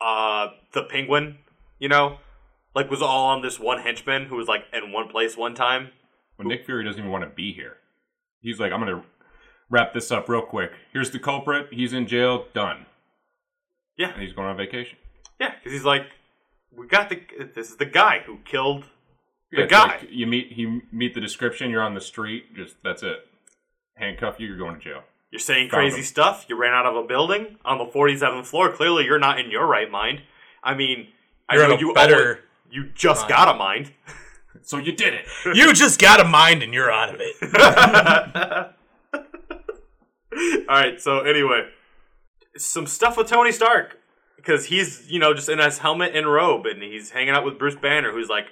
[0.00, 1.38] uh the penguin
[1.78, 2.18] you know
[2.74, 5.88] like was all on this one henchman who was like in one place one time
[6.38, 7.76] Well, Nick Fury doesn't even want to be here.
[8.40, 9.02] He's like, I'm gonna
[9.68, 10.70] wrap this up real quick.
[10.92, 11.66] Here's the culprit.
[11.72, 12.46] He's in jail.
[12.54, 12.86] Done.
[13.96, 14.98] Yeah And he's going on vacation.
[15.40, 16.06] yeah because he's like
[16.76, 17.20] we got the
[17.54, 18.84] this is the guy who killed
[19.50, 21.70] Yeah, the it's guy like you meet you meet the description.
[21.70, 22.54] You're on the street.
[22.54, 23.26] Just that's it.
[23.96, 24.46] Handcuff you.
[24.46, 25.02] You're going to jail.
[25.32, 26.04] You're saying Found crazy him.
[26.04, 26.46] stuff.
[26.48, 28.72] You ran out of a building on the 47th floor.
[28.72, 30.22] Clearly, you're not in your right mind.
[30.62, 31.08] I mean,
[31.48, 32.38] I You're know in a you better always-
[32.70, 33.92] you just got a mind.
[34.62, 35.26] So you did it.
[35.56, 37.34] You just got a mind and you're out of it.
[40.68, 41.00] All right.
[41.00, 41.68] So anyway,
[42.56, 43.98] some stuff with Tony Stark
[44.36, 47.58] because he's you know just in his helmet and robe and he's hanging out with
[47.58, 48.46] Bruce Banner, who's like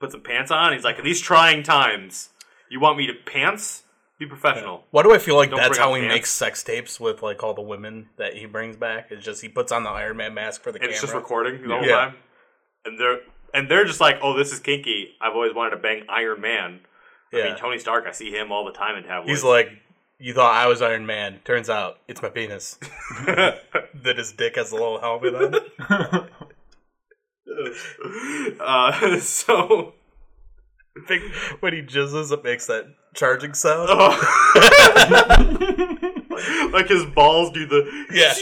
[0.00, 0.72] put some pants on.
[0.72, 2.30] He's like, in these trying times,
[2.68, 3.82] you want me to pants?
[4.16, 4.84] Be professional.
[4.92, 6.14] Why do I feel like Don't that's how up he pants.
[6.14, 9.08] makes sex tapes with like all the women that he brings back?
[9.10, 10.92] It's just he puts on the Iron Man mask for the And camera.
[10.92, 11.96] it's just recording the whole Yeah.
[11.96, 12.14] time.
[12.84, 13.20] And they're
[13.52, 15.14] and they're just like, oh, this is kinky.
[15.20, 16.80] I've always wanted to bang Iron Man.
[17.32, 17.44] I Yeah.
[17.44, 19.30] mean, Tony Stark, I see him all the time in tabloids.
[19.30, 19.68] He's like,
[20.18, 21.40] you thought I was Iron Man.
[21.44, 22.78] Turns out it's my penis.
[23.26, 25.72] that his dick has a little helmet on it.
[28.60, 29.94] uh, so
[31.08, 33.88] Big- when he jizzes, it makes that charging sound.
[36.72, 38.32] like his balls do the Yeah.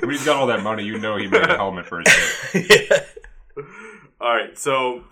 [0.00, 2.14] When he's got all that money, you know he made a helmet for his
[2.52, 2.88] dick.
[2.90, 3.00] yeah.
[4.20, 5.04] All right, so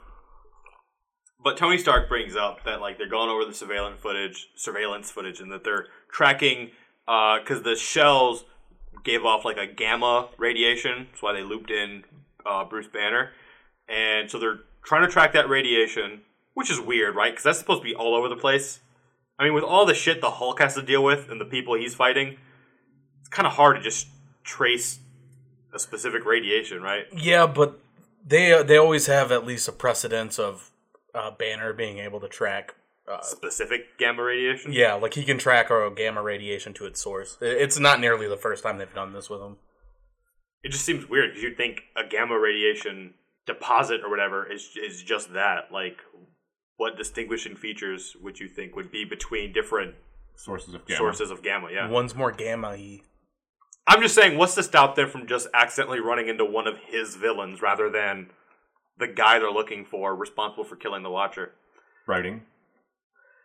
[1.43, 5.40] But Tony Stark brings up that like they're going over the surveillance footage, surveillance footage,
[5.40, 6.70] and that they're tracking
[7.07, 8.45] because the shells
[9.05, 11.09] gave off like a gamma radiation.
[11.11, 12.05] That's why they looped in
[12.47, 13.30] uh, Bruce Banner,
[13.88, 16.22] and so they're trying to track that radiation,
[16.55, 17.32] which is weird, right?
[17.32, 18.80] Because that's supposed to be all over the place.
[19.38, 21.74] I mean, with all the shit the Hulk has to deal with and the people
[21.74, 22.36] he's fighting,
[23.20, 24.07] it's kind of hard to just
[24.45, 25.01] trace
[25.74, 27.07] a specific radiation, right?
[27.16, 27.80] Yeah, but
[28.24, 30.72] they they always have at least a precedence of
[31.14, 32.74] uh, Banner being able to track.
[33.10, 34.72] Uh, Specific gamma radiation.
[34.72, 37.36] yeah, like he can track a gamma radiation to its source.
[37.40, 39.56] It's not nearly the first time they've done this with him.
[40.62, 45.02] It just seems weird because you'd think a gamma radiation deposit or whatever is is
[45.02, 45.72] just that.
[45.72, 45.96] Like,
[46.76, 49.94] what distinguishing features would you think would be between different
[50.36, 50.98] Sources of gamma.
[50.98, 51.68] sources of gamma?
[51.72, 53.00] Yeah, One's more gamma y.
[53.88, 57.16] I'm just saying, what's to stop them from just accidentally running into one of his
[57.16, 58.30] villains rather than
[58.99, 61.53] the guy they're looking for, responsible for killing the Watcher?
[62.07, 62.43] Writing.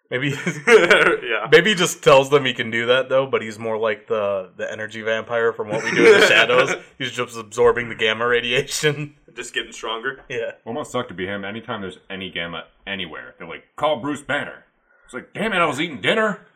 [0.10, 0.30] Maybe
[0.68, 4.08] yeah, maybe he just tells them he can do that though, but he's more like
[4.08, 6.76] the the energy vampire from what we do in the shadows.
[6.98, 9.16] He's just absorbing the gamma radiation.
[9.36, 10.22] just getting stronger.
[10.30, 10.52] Yeah.
[10.64, 11.43] Well, it must suck to be him.
[11.43, 14.64] Anytime there's any gamma anywhere, they're like, call Bruce Banner.
[15.04, 16.48] It's like, damn it, I was eating dinner.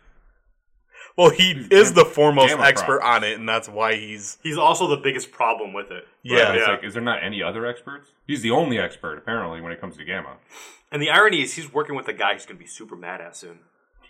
[1.18, 3.18] Well, he is the foremost Gamma expert props.
[3.18, 6.08] on it, and that's why he's He's also the biggest problem with it.
[6.24, 6.46] yeah.
[6.48, 6.74] But it's Yeah.
[6.76, 8.12] like, is there not any other experts?
[8.28, 10.38] He's the only expert, apparently, when it comes to gamma.
[10.92, 13.22] And the irony is, he's working with a guy he's going to be super mad
[13.22, 13.60] at soon.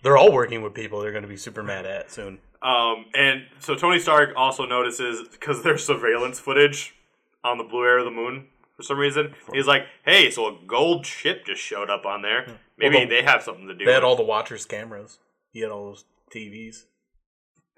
[0.04, 2.40] They're all working with people they're going to be super mad at soon.
[2.64, 6.96] Um, and so Tony Stark also notices because there's surveillance footage
[7.44, 8.48] on the blue air of the moon
[8.78, 9.34] for some reason.
[9.54, 12.60] He's like, "Hey, so a gold ship just showed up on there.
[12.78, 15.20] Maybe Well, the- they have something to do." They had with all the Watchers cameras.
[15.52, 16.86] He had all those TVs.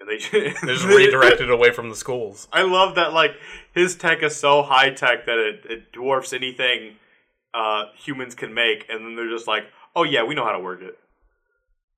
[0.00, 2.48] And they They just redirected away from the schools.
[2.52, 3.12] I love that.
[3.12, 3.32] Like
[3.74, 6.96] his tech is so high tech that it, it dwarfs anything
[7.52, 9.64] uh, humans can make, and then they're just like,
[9.94, 10.98] "Oh yeah, we know how to work it."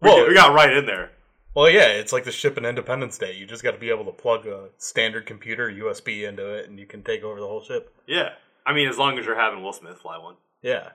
[0.01, 1.13] We, Well- we got right in there.
[1.55, 3.33] Well, yeah, it's like the ship in Independence Day.
[3.35, 6.79] You just got to be able to plug a standard computer USB into it, and
[6.79, 7.95] you can take over the whole ship.
[8.07, 8.33] Yeah,
[8.67, 10.35] I mean, as long as you're having Will Smith fly one.
[10.61, 10.91] Yeah,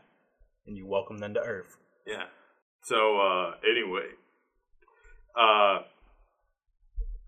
[0.68, 1.78] and you welcome them to Earth.
[2.06, 2.26] Yeah.
[2.84, 4.06] So uh anyway,
[5.36, 5.80] uh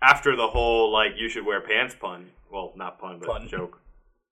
[0.04, 3.48] after the whole like you should wear pants pun, well, not pun, but Pun.
[3.48, 3.80] joke.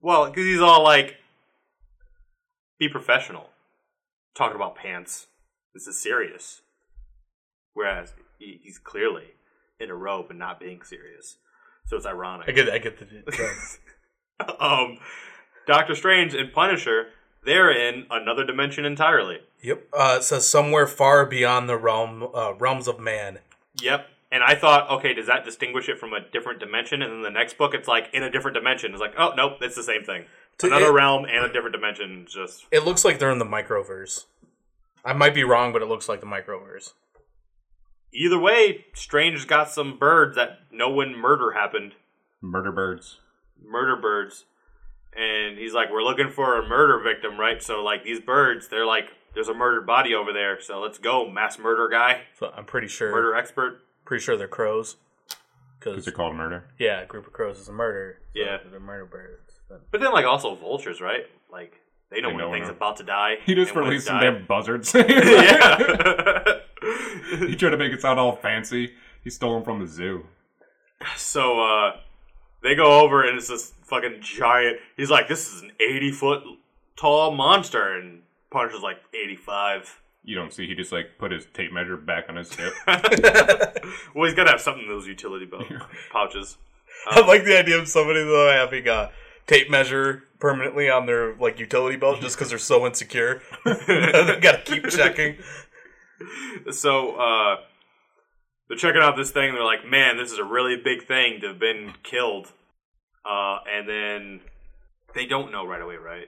[0.01, 1.17] Well, because he's all like,
[2.79, 3.49] be professional,
[4.35, 5.27] talking about pants.
[5.73, 6.61] This is serious.
[7.73, 9.27] Whereas he, he's clearly
[9.79, 11.37] in a robe and not being serious,
[11.87, 12.49] so it's ironic.
[12.49, 13.05] I get, I get the.
[14.39, 14.97] the- um,
[15.67, 17.09] Doctor Strange and Punisher,
[17.45, 19.37] they're in another dimension entirely.
[19.61, 19.87] yep.
[19.93, 23.39] Uh, it says somewhere far beyond the realm uh, realms of man.
[23.81, 24.07] Yep.
[24.33, 27.01] And I thought, okay, does that distinguish it from a different dimension?
[27.01, 28.91] And then the next book, it's like in a different dimension.
[28.93, 30.23] It's like, oh nope, it's the same thing.
[30.59, 32.25] To- Another it- realm and a different dimension.
[32.29, 34.25] Just It looks like they're in the microverse.
[35.03, 36.93] I might be wrong, but it looks like the microverse.
[38.13, 41.93] either way, Strange's got some birds that know when murder happened,
[42.41, 43.17] Murder birds.
[43.63, 44.45] murder birds,
[45.15, 47.61] and he's like, we're looking for a murder victim, right?
[47.63, 51.29] So like these birds, they're like, there's a murdered body over there, so let's go,
[51.29, 53.11] mass murder guy, So I'm pretty sure.
[53.11, 53.81] murder expert.
[54.11, 54.97] Pretty sure they're crows.
[55.79, 56.65] Because Because they're called murder.
[56.77, 58.17] yeah, a group of crows is a murder.
[58.35, 58.57] so Yeah.
[58.69, 59.61] they're murder birds.
[59.89, 61.27] But then like also vultures, right?
[61.49, 61.75] Like
[62.09, 63.37] they know They when know things when- about to die.
[63.45, 64.93] He just released some damn buzzards.
[64.95, 65.05] yeah.
[67.39, 68.91] he tried to make it sound all fancy.
[69.23, 70.25] He stole them from the zoo.
[71.15, 71.95] so uh
[72.61, 76.43] they go over and it's this fucking giant he's like, This is an eighty foot
[76.97, 80.01] tall monster and Punisher's like eighty five.
[80.23, 82.73] You don't see he just like put his tape measure back on his hip.
[82.87, 85.65] well he's gotta have something in those utility belt
[86.11, 86.57] pouches.
[87.07, 89.11] I like the idea of somebody though having a
[89.47, 93.41] tape measure permanently on their like utility belt just because they're so insecure.
[93.65, 95.37] They've gotta keep checking.
[96.69, 97.55] So uh
[98.69, 101.47] they're checking out this thing, they're like, Man, this is a really big thing to
[101.47, 102.53] have been killed.
[103.25, 104.39] Uh and then
[105.15, 106.27] they don't know right away, right?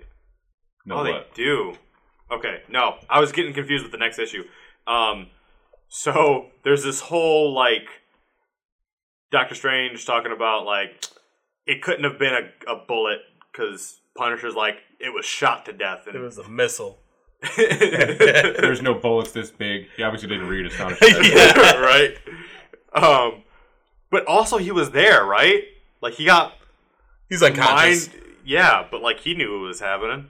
[0.86, 1.76] No oh, they do.
[2.32, 4.44] Okay, no, I was getting confused with the next issue.
[4.88, 5.28] Um,
[5.90, 7.88] so there's this whole like
[9.32, 11.06] Doctor Strange talking about like
[11.66, 13.20] it couldn't have been a, a bullet
[13.52, 17.00] because Punisher's like it was shot to death, and It was a missile.
[17.58, 19.88] There's no bullets this big.
[19.98, 21.10] He obviously didn't read Astonishing.
[21.24, 21.74] Yeah.
[21.78, 22.18] right.
[22.94, 23.44] Um,
[24.10, 25.64] but also he was there, right?
[26.02, 26.54] Like he got
[27.28, 28.08] He's unconscious.
[28.14, 28.24] mind.
[28.46, 30.28] Yeah, but like he knew it was happening.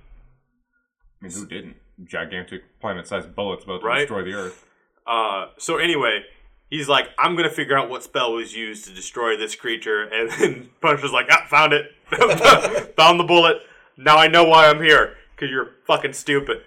[1.22, 1.76] I mean, who didn't?
[2.04, 4.00] Gigantic planet-sized bullets about to Right.
[4.00, 4.66] destroy the Earth.
[5.06, 6.24] Uh, so anyway,
[6.70, 10.30] he's like, I'm gonna figure out what spell was used to destroy this creature, and
[10.32, 11.92] then Punisher's like, ah, found it,
[12.96, 13.58] found the bullet.
[13.98, 16.64] Now I know why I'm here, because you're fucking stupid.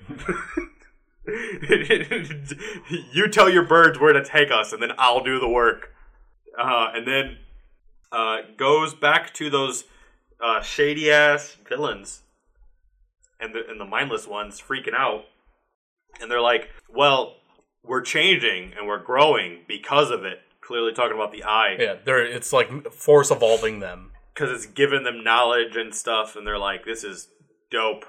[3.12, 5.92] you tell your birds where to take us, and then I'll do the work.
[6.58, 7.38] Uh, and then
[8.12, 9.84] uh, goes back to those
[10.40, 12.22] uh, shady ass villains
[13.40, 15.24] and the and the mindless ones freaking out,
[16.20, 17.36] and they're like, "Well,
[17.84, 22.24] we're changing and we're growing because of it." Clearly talking about the eye Yeah, they're
[22.26, 24.10] it's like force evolving them.
[24.34, 27.28] because it's giving them knowledge and stuff, and they're like, "This is
[27.70, 28.04] dope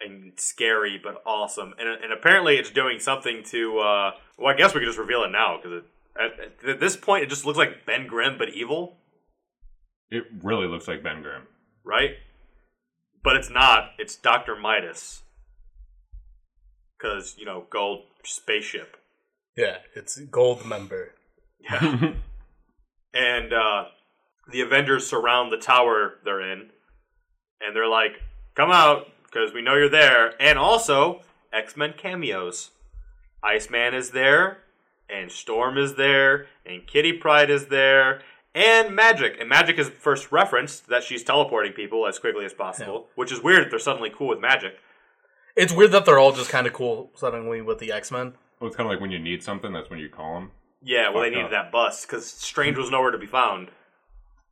[0.00, 3.78] and scary, but awesome." And and apparently, it's doing something to.
[3.78, 5.84] Uh, well, I guess we could just reveal it now because
[6.20, 8.98] at, at this point, it just looks like Ben Grimm, but evil,
[10.10, 11.42] It really looks like Ben Grimm.
[11.82, 12.10] right?
[13.24, 13.92] But it's not.
[13.98, 15.22] It's Doctor Midas.
[16.96, 18.96] Because you know, gold spaceship.
[19.56, 21.14] Yeah, it's gold member.
[21.58, 22.12] Yeah.
[23.14, 23.84] and uh,
[24.52, 26.70] the Avengers surround the tower they're in,
[27.60, 28.20] and they're like,
[28.54, 31.22] "Come out, because we know you're there." And also,
[31.52, 32.70] X Men cameos.
[33.42, 34.58] Iceman is there,
[35.08, 38.22] and Storm is there, and Kitty Pryde is there,
[38.54, 39.40] and Magik.
[39.40, 43.42] And Magik is first referenced that she's teleporting people as quickly as possible, which is
[43.42, 44.78] weird that they're suddenly cool with magic.
[45.56, 48.34] It's weird that they're all just kind of cool suddenly with the X Men.
[48.60, 50.50] Well, it's kind of like when you need something, that's when you call them.
[50.82, 51.50] Yeah, well, they needed up.
[51.52, 53.68] that bus because Strange was nowhere to be found.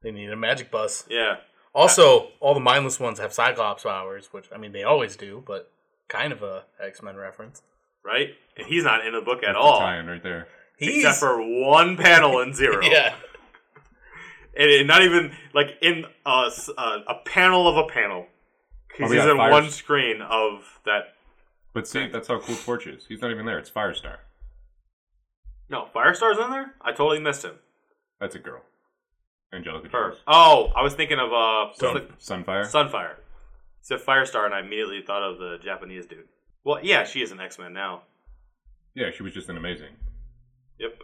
[0.03, 1.05] They need a magic bus.
[1.09, 1.37] Yeah.
[1.75, 5.71] Also, all the mindless ones have Cyclops powers, which I mean they always do, but
[6.09, 7.63] kind of a X Men reference.
[8.05, 8.31] Right?
[8.57, 9.79] And he's not in the book at That's all.
[9.79, 10.49] tie-in right there.
[10.77, 12.83] He's except for one panel in zero.
[12.83, 13.15] yeah,
[14.57, 18.27] and, and not even like in a panel of a panel.
[18.97, 21.15] He's Oh, yeah, in one screen of that.
[21.73, 23.05] But see, that's how cool Torch is.
[23.09, 23.59] He's not even there.
[23.59, 24.17] It's Firestar.
[25.71, 26.75] No, Firestar's in there.
[26.83, 27.55] I totally missed him.
[28.21, 28.61] That's a girl.
[29.55, 30.15] Angelica Her.
[30.27, 32.65] Oh, I was thinking of uh, Sun- the- Sunfire.
[32.71, 33.15] Sunfire.
[33.81, 36.29] Said Firestar, and I immediately thought of the Japanese dude.
[36.65, 38.03] Well, yeah, she is an X Men now.
[38.95, 39.89] yeah, she was just an amazing.
[40.79, 41.03] Yep,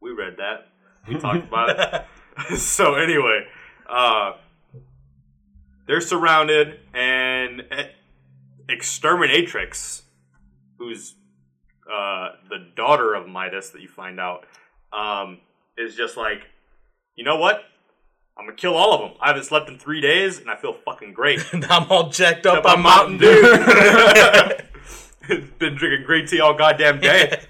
[0.00, 0.68] we read that.
[1.08, 2.04] We talked about it.
[2.56, 3.46] so anyway,
[3.88, 4.32] uh,
[5.86, 7.86] they're surrounded, and eh,
[8.68, 10.02] Exterminatrix,
[10.78, 11.14] who's
[11.90, 14.44] uh, the daughter of Midas, that you find out,
[14.92, 15.38] um,
[15.76, 16.42] is just like,
[17.16, 17.64] you know what?
[18.36, 19.18] I'm gonna kill all of them.
[19.20, 21.44] I haven't slept in three days, and I feel fucking great.
[21.70, 23.42] I'm all jacked up, Up on Mountain Dew.
[25.58, 27.42] Been drinking green tea all goddamn day.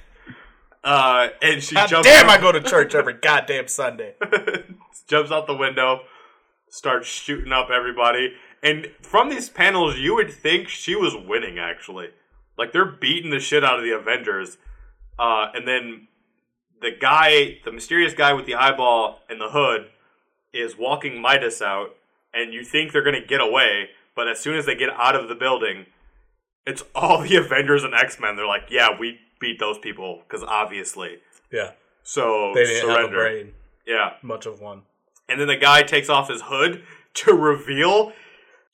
[0.84, 2.08] Uh, and she God jumps.
[2.08, 4.14] damn, I go to church every goddamn Sunday.
[5.08, 6.02] jumps out the window,
[6.68, 8.34] starts shooting up everybody.
[8.62, 12.08] And from these panels, you would think she was winning, actually.
[12.56, 14.58] Like, they're beating the shit out of the Avengers.
[15.18, 16.08] Uh, and then
[16.80, 19.86] the guy, the mysterious guy with the eyeball and the hood,
[20.52, 21.96] is walking Midas out.
[22.34, 23.90] And you think they're going to get away.
[24.14, 25.86] But as soon as they get out of the building,
[26.66, 28.36] it's all the Avengers and X Men.
[28.36, 30.22] They're like, yeah, we beat those people.
[30.26, 31.18] Because obviously.
[31.50, 31.72] Yeah,
[32.02, 33.54] So, they didn't have a brain,
[33.86, 34.14] Yeah.
[34.22, 34.82] much of one.
[35.28, 36.82] And then the guy takes off his hood
[37.14, 38.12] to reveal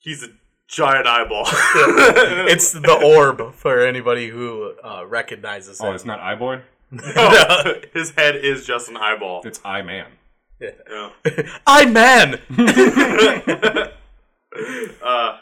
[0.01, 0.29] he's a
[0.69, 1.45] giant eyeball.
[2.51, 5.95] It's the orb for anybody who uh, recognizes Oh, it.
[5.95, 6.63] it's not Eyeboy.
[6.91, 9.43] No, his head is just an eyeball.
[9.45, 10.11] It's Eye Man.
[10.61, 11.11] Yeah.
[11.67, 12.41] I man.
[15.03, 15.39] Uh,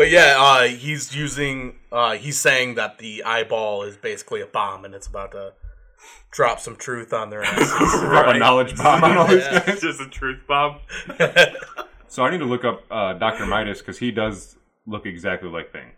[0.00, 1.74] But yeah, uh, he's using.
[1.92, 5.52] Uh, he's saying that the eyeball is basically a bomb, and it's about to
[6.30, 7.68] drop some truth on their asses.
[8.00, 9.58] Drop a knowledge bomb on all these Yeah.
[9.58, 9.68] guys.
[9.74, 10.78] it's just a truth bomb.
[12.08, 15.70] So I need to look up uh, Doctor Midas because he does look exactly like
[15.70, 15.90] Thing.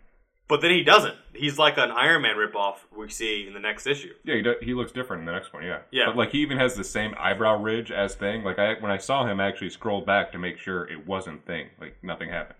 [0.49, 1.15] But then he doesn't.
[1.33, 4.13] He's like an Iron Man ripoff we see in the next issue.
[4.25, 5.63] Yeah, he, do, he looks different in the next one.
[5.63, 6.07] Yeah, Yeah.
[6.07, 8.43] But like he even has the same eyebrow ridge as Thing.
[8.43, 11.45] Like I when I saw him, I actually scrolled back to make sure it wasn't
[11.47, 11.69] Thing.
[11.79, 12.59] Like nothing happened.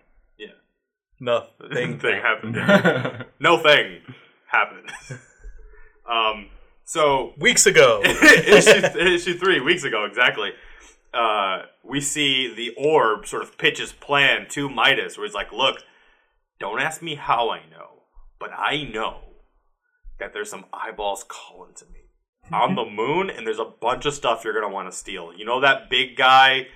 [1.20, 2.00] Nothing.
[2.00, 2.56] thing happened.
[3.40, 4.02] no thing
[4.48, 4.92] happened.
[6.10, 6.50] um,
[6.86, 8.02] so Weeks ago.
[8.04, 10.52] issue, issue three weeks ago exactly
[11.14, 15.52] uh, we see the orb sort of pitch his plan to midas where he's like
[15.52, 15.84] look
[16.60, 18.04] don't ask me how i know
[18.40, 19.20] but i know
[20.20, 22.00] that there's some eyeballs calling to me
[22.52, 25.34] on the moon and there's a bunch of stuff you're going to want to steal
[25.34, 26.68] you know that big guy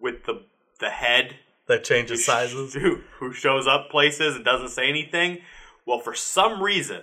[0.00, 0.42] with the
[0.80, 1.36] the head
[1.68, 2.74] that changes sizes.
[2.74, 5.38] who, who shows up places and doesn't say anything.
[5.86, 7.02] Well, for some reason,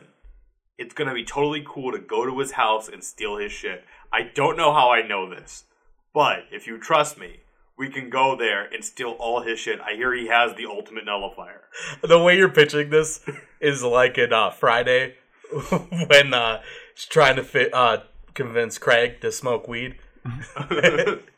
[0.78, 3.86] it's going to be totally cool to go to his house and steal his shit.
[4.11, 5.66] I don't know how I know this,
[6.14, 7.41] but if you trust me,
[7.78, 9.80] we can go there and steal all his shit.
[9.82, 11.61] I hear he has the ultimate nullifier.
[12.01, 13.22] The way you're pitching this
[13.59, 15.16] is like in uh, Friday
[16.07, 16.61] when uh,
[16.93, 17.99] he's trying to fit, uh,
[18.34, 19.95] convince Craig to smoke weed.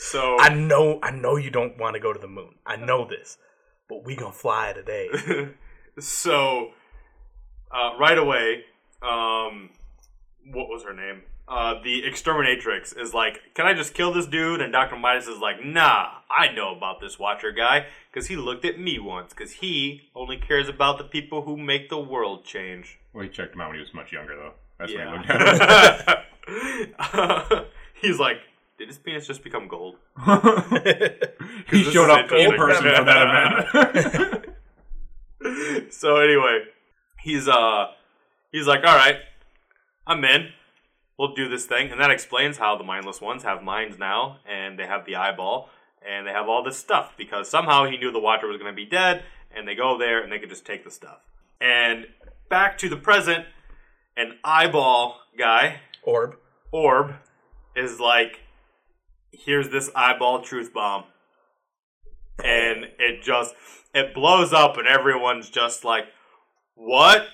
[0.00, 2.54] So I know, I know you don't want to go to the moon.
[2.64, 3.36] I know this,
[3.86, 5.08] but we gonna fly today.
[5.98, 6.70] so
[7.70, 8.64] uh, right away,
[9.02, 9.68] um,
[10.52, 11.22] what was her name?
[11.46, 15.38] Uh, the exterminatrix is like, "Can I just kill this dude?" And Doctor Midas is
[15.38, 19.34] like, "Nah, I know about this Watcher guy because he looked at me once.
[19.34, 23.54] Because he only cares about the people who make the world change." Well, he checked
[23.54, 24.52] him out when he was much younger, though.
[24.78, 25.16] That's when he Yeah.
[25.18, 25.30] looked
[26.48, 27.64] at him.
[28.00, 28.38] He's like,
[28.80, 29.96] "Did his penis just become gold?"
[31.70, 34.46] he showed up in person for that event.
[35.92, 36.64] so anyway,
[37.20, 37.88] he's uh
[38.50, 39.16] he's like, "All right,
[40.06, 40.48] I'm in.
[41.18, 44.78] We'll do this thing." And that explains how the mindless ones have minds now and
[44.78, 45.68] they have the eyeball
[46.00, 48.76] and they have all this stuff because somehow he knew the watcher was going to
[48.76, 49.24] be dead
[49.54, 51.18] and they go there and they could just take the stuff.
[51.60, 52.06] And
[52.48, 53.44] back to the present,
[54.16, 56.38] an eyeball guy, Orb.
[56.72, 57.16] Orb,
[57.76, 58.40] is like,
[59.32, 61.04] "Here's this eyeball truth bomb."
[62.42, 63.54] and it just
[63.94, 66.06] it blows up and everyone's just like
[66.74, 67.26] what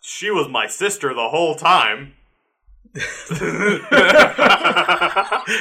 [0.00, 2.12] she was my sister the whole time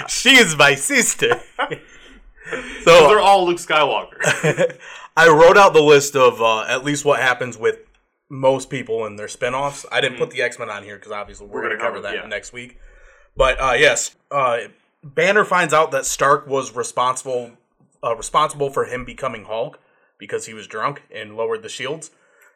[0.07, 1.41] She is my sister.
[2.83, 4.77] So they're all luke skywalker
[5.17, 7.79] I wrote out the list of uh, at least what happens with
[8.29, 9.83] most people in their spinoffs.
[9.91, 11.89] I didn't put the X Men on here because obviously we're, We're going to gonna
[11.89, 12.29] cover, cover- that yeah.
[12.29, 12.77] next week.
[13.35, 14.57] But uh, yes, uh,
[15.05, 17.51] Banner finds out that Stark was responsible
[18.03, 19.79] uh, responsible for him becoming Hulk
[20.17, 22.11] because he was drunk and lowered the shields,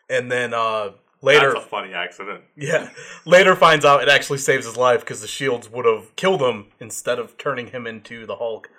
[0.09, 0.91] and then uh,
[1.21, 2.89] later, that's a funny accident yeah,
[3.25, 6.67] later finds out it actually saves his life because the shields would have killed him
[6.79, 8.69] instead of turning him into the Hulk.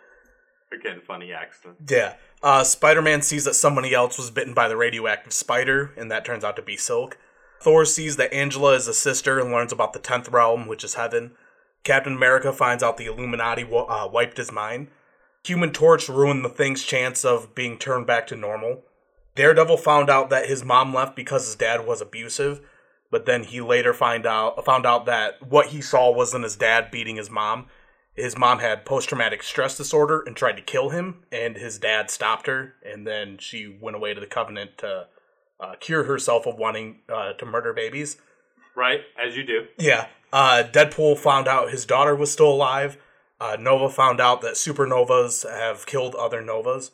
[0.72, 2.14] again funny accident Yeah.
[2.42, 6.24] Uh, Spider Man sees that somebody else was bitten by the radioactive spider, and that
[6.24, 7.18] turns out to be Silk.
[7.60, 10.94] Thor sees that Angela is a sister and learns about the 10th realm, which is
[10.94, 11.32] heaven.
[11.84, 14.88] Captain America finds out the Illuminati uh, wiped his mind.
[15.44, 18.82] Human Torch ruined the thing's chance of being turned back to normal.
[19.34, 22.60] Daredevil found out that his mom left because his dad was abusive,
[23.10, 26.90] but then he later find out found out that what he saw wasn't his dad
[26.90, 27.66] beating his mom.
[28.14, 32.10] His mom had post traumatic stress disorder and tried to kill him, and his dad
[32.10, 35.06] stopped her, and then she went away to the Covenant to
[35.58, 38.18] uh, cure herself of wanting uh, to murder babies.
[38.76, 40.08] right as you do Yeah.
[40.32, 42.96] Uh, Deadpool found out his daughter was still alive.
[43.40, 46.90] Uh, Nova found out that supernovas have killed other novas.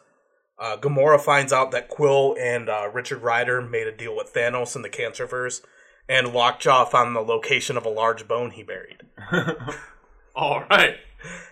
[0.59, 4.75] Uh, Gamora finds out that Quill and uh, Richard Rider made a deal with Thanos
[4.75, 5.61] in the Cancerverse,
[6.09, 9.03] and Lockjaw found the location of a large bone he buried.
[10.35, 10.97] all right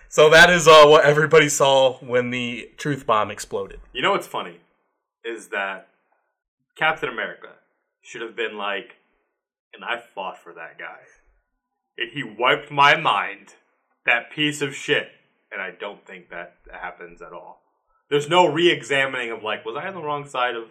[0.09, 3.79] So that is uh, what everybody saw when the truth bomb exploded.
[3.93, 4.59] you know what's funny
[5.23, 5.87] is that
[6.75, 7.49] captain america
[8.03, 8.95] should have been like
[9.73, 10.99] and i fought for that guy
[12.13, 13.53] he wiped my mind
[14.05, 15.09] that piece of shit
[15.51, 17.61] and i don't think that happens at all
[18.09, 20.65] there's no re-examining of like was i on the wrong side of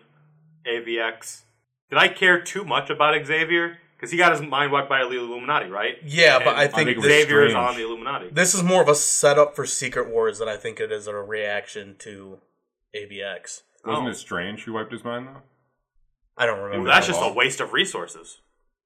[0.66, 1.43] avx
[1.91, 5.11] did i care too much about xavier because he got his mind wiped by the
[5.18, 8.29] illuminati right Yeah, but I think think it was this, xavier is on the illuminati
[8.31, 11.14] this is more of a setup for Secret Wars than I think it is a
[11.14, 12.39] reaction to
[12.95, 13.62] AVX.
[13.85, 14.11] Wasn't Oh.
[14.11, 15.43] it strange who wiped his mind, though?
[16.37, 16.85] I don't remember.
[16.87, 18.41] Well, that's just a waste of resources.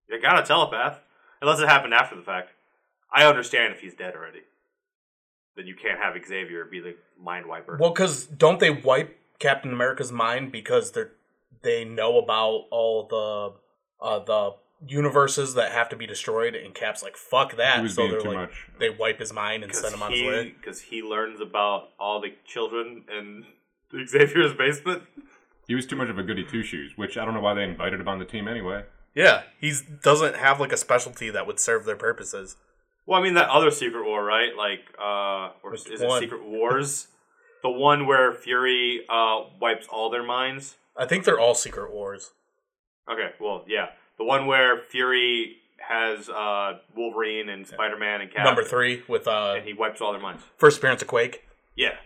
[0.09, 1.01] You got a telepath,
[1.41, 2.51] unless it happened after the fact.
[3.13, 4.41] I understand if he's dead already.
[5.57, 7.77] Then you can't have Xavier be the mind wiper.
[7.81, 11.13] Well, because don't they wipe Captain America's mind because they're
[11.63, 14.55] they know about all the uh, the
[14.87, 17.77] universes that have to be destroyed, and Cap's like fuck that.
[17.79, 18.67] He was so being they're too like much.
[18.79, 20.55] they wipe his mind and send him on his way.
[20.57, 23.45] Because he learns about all the children in
[24.07, 25.03] Xavier's basement.
[25.67, 27.65] He was too much of a goody two shoes, which I don't know why they
[27.65, 28.85] invited him on the team anyway.
[29.19, 29.75] Yeah, he
[30.05, 32.57] doesn't have like a specialty that would serve their purposes.
[33.05, 34.57] Well, I mean that other Secret War, right?
[34.57, 36.19] Like, uh, or Which is one?
[36.19, 37.09] it Secret Wars?
[37.65, 40.77] the one where Fury uh, wipes all their minds.
[40.97, 42.31] I think they're all Secret Wars.
[43.11, 43.87] Okay, well, yeah,
[44.19, 48.45] the one where Fury has uh, Wolverine and Spider Man and Cap.
[48.45, 50.45] Number three with uh and he wipes all their minds.
[50.59, 51.43] first appearance of Quake.
[51.75, 51.97] Yeah,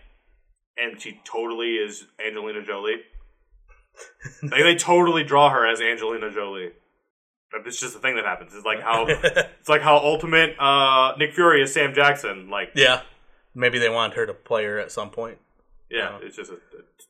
[0.77, 3.03] and she totally is Angelina Jolie.
[4.41, 6.71] like they totally draw her as Angelina Jolie.
[7.53, 8.53] But It's just a thing that happens.
[8.55, 12.49] It's like how it's like how Ultimate uh, Nick Fury is Sam Jackson.
[12.49, 13.01] Like, yeah,
[13.53, 15.37] maybe they wanted her to play her at some point.
[15.89, 17.05] yeah, it's just a, it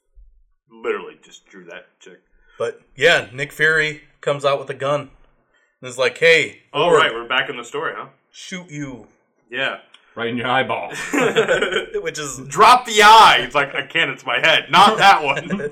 [0.69, 2.21] literally just drew that chick.
[2.59, 5.11] But yeah, Nick Fury comes out with a gun
[5.81, 8.07] and is like, "Hey, Oh Orb, right, we're back in the story, huh?
[8.31, 9.07] shoot you,"
[9.49, 9.77] Yeah.
[10.15, 10.89] Right in your eyeball.
[12.03, 13.37] which is Drop the eye.
[13.39, 14.11] It's like I can't.
[14.11, 15.71] It's my head, not that one.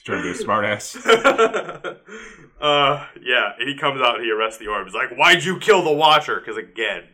[0.00, 0.96] He's trying to be a smart ass.
[2.60, 4.86] uh, yeah, he comes out and he arrests the orb.
[4.86, 7.04] He's like, "Why'd you kill the Watcher?" Because again,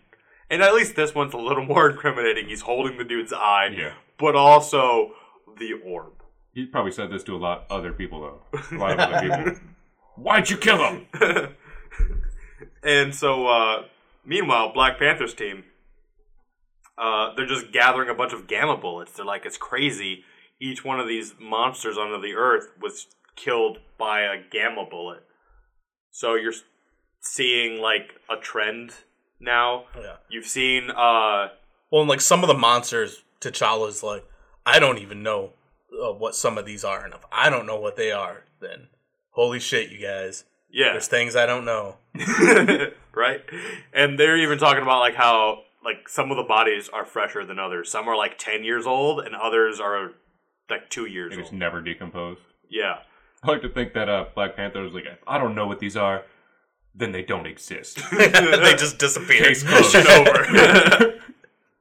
[0.50, 2.48] and at least this one's a little more incriminating.
[2.48, 3.94] He's holding the dude's eye, Yeah.
[4.18, 5.12] but also
[5.58, 6.12] the orb.
[6.54, 8.20] He probably said this to a lot other people
[8.52, 8.60] though.
[8.76, 9.60] A lot of other people.
[10.16, 11.06] Why'd you kill him?
[12.82, 13.82] and so, uh,
[14.24, 15.64] meanwhile, Black Panther's team,
[16.96, 19.12] uh, they're just gathering a bunch of gamma bullets.
[19.12, 20.24] They're like, it's crazy.
[20.60, 25.22] Each one of these monsters under the earth was killed by a gamma bullet.
[26.10, 26.54] So you're
[27.20, 28.92] seeing like a trend
[29.40, 29.84] now.
[29.96, 30.16] Yeah.
[30.30, 31.48] You've seen, uh,
[31.90, 34.24] Well, and like some of the monsters, T'Challa's like,
[34.64, 35.52] I don't even know
[36.02, 38.88] uh, what some of these are, and if I don't know what they are, then
[39.30, 41.96] holy shit, you guys, yeah, there's things I don't know.
[43.14, 43.42] right?
[43.92, 47.58] And they're even talking about like how like some of the bodies are fresher than
[47.58, 47.90] others.
[47.90, 50.12] Some are like ten years old, and others are
[50.70, 51.58] like two years And it's old.
[51.58, 52.40] never decomposed.
[52.68, 52.98] Yeah,
[53.42, 55.78] I like to think that uh, Black Panther was like, if I don't know what
[55.78, 56.24] these are,
[56.94, 57.98] then they don't exist.
[58.12, 59.44] they just disappear.
[59.44, 59.92] Case closed.
[59.92, 61.12] Shit over.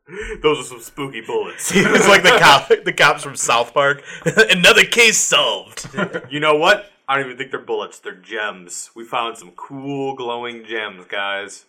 [0.44, 1.72] those are some spooky bullets.
[1.74, 4.04] it's like the cop, the cops from South Park.
[4.52, 5.90] Another case solved.
[6.30, 6.92] you know what?
[7.08, 8.00] I don't even think they're bullets.
[8.00, 8.92] They're gems.
[8.96, 11.66] We found some cool glowing gems, guys.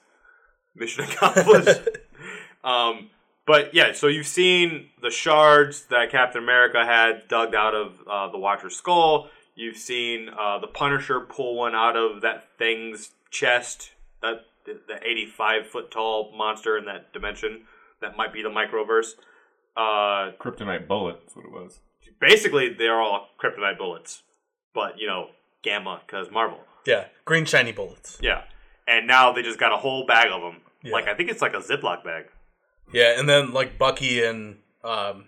[0.74, 1.80] Mission accomplished.
[2.64, 3.10] um,
[3.46, 8.30] but yeah, so you've seen the shards that Captain America had dug out of uh,
[8.30, 9.28] the Watcher's skull.
[9.54, 13.92] You've seen uh, the Punisher pull one out of that thing's chest.
[14.20, 17.62] That the, the 85 foot tall monster in that dimension.
[18.00, 19.12] That might be the microverse.
[19.76, 21.20] Uh, Kryptonite bullet.
[21.20, 21.78] That's what it was.
[22.20, 24.22] basically, they're all kryptonite bullets,
[24.74, 25.28] but you know,
[25.62, 26.58] gamma because Marvel.
[26.86, 28.18] Yeah, green shiny bullets.
[28.20, 28.42] Yeah,
[28.86, 30.60] and now they just got a whole bag of them.
[30.82, 30.92] Yeah.
[30.92, 32.26] Like I think it's like a Ziploc bag.
[32.92, 35.26] Yeah, and then like Bucky and um,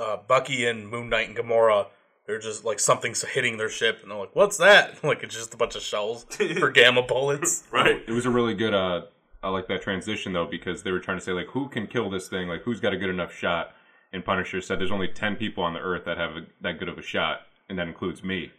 [0.00, 1.86] uh, Bucky and Moon Knight and Gamora,
[2.26, 5.54] they're just like something's hitting their ship, and they're like, "What's that?" Like it's just
[5.54, 6.24] a bunch of shells
[6.58, 7.64] for gamma bullets.
[7.72, 8.02] Right.
[8.06, 8.74] It was a really good.
[8.74, 9.02] Uh,
[9.42, 12.08] I like that transition though because they were trying to say like, who can kill
[12.08, 12.48] this thing?
[12.48, 13.72] Like, who's got a good enough shot?
[14.12, 16.88] And Punisher said, "There's only ten people on the Earth that have a, that good
[16.88, 18.52] of a shot, and that includes me."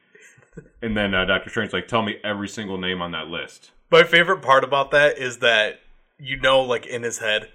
[0.82, 4.04] And then uh, Doctor Strange's like, "Tell me every single name on that list." My
[4.04, 5.80] favorite part about that is that
[6.20, 7.50] you know, like in his head,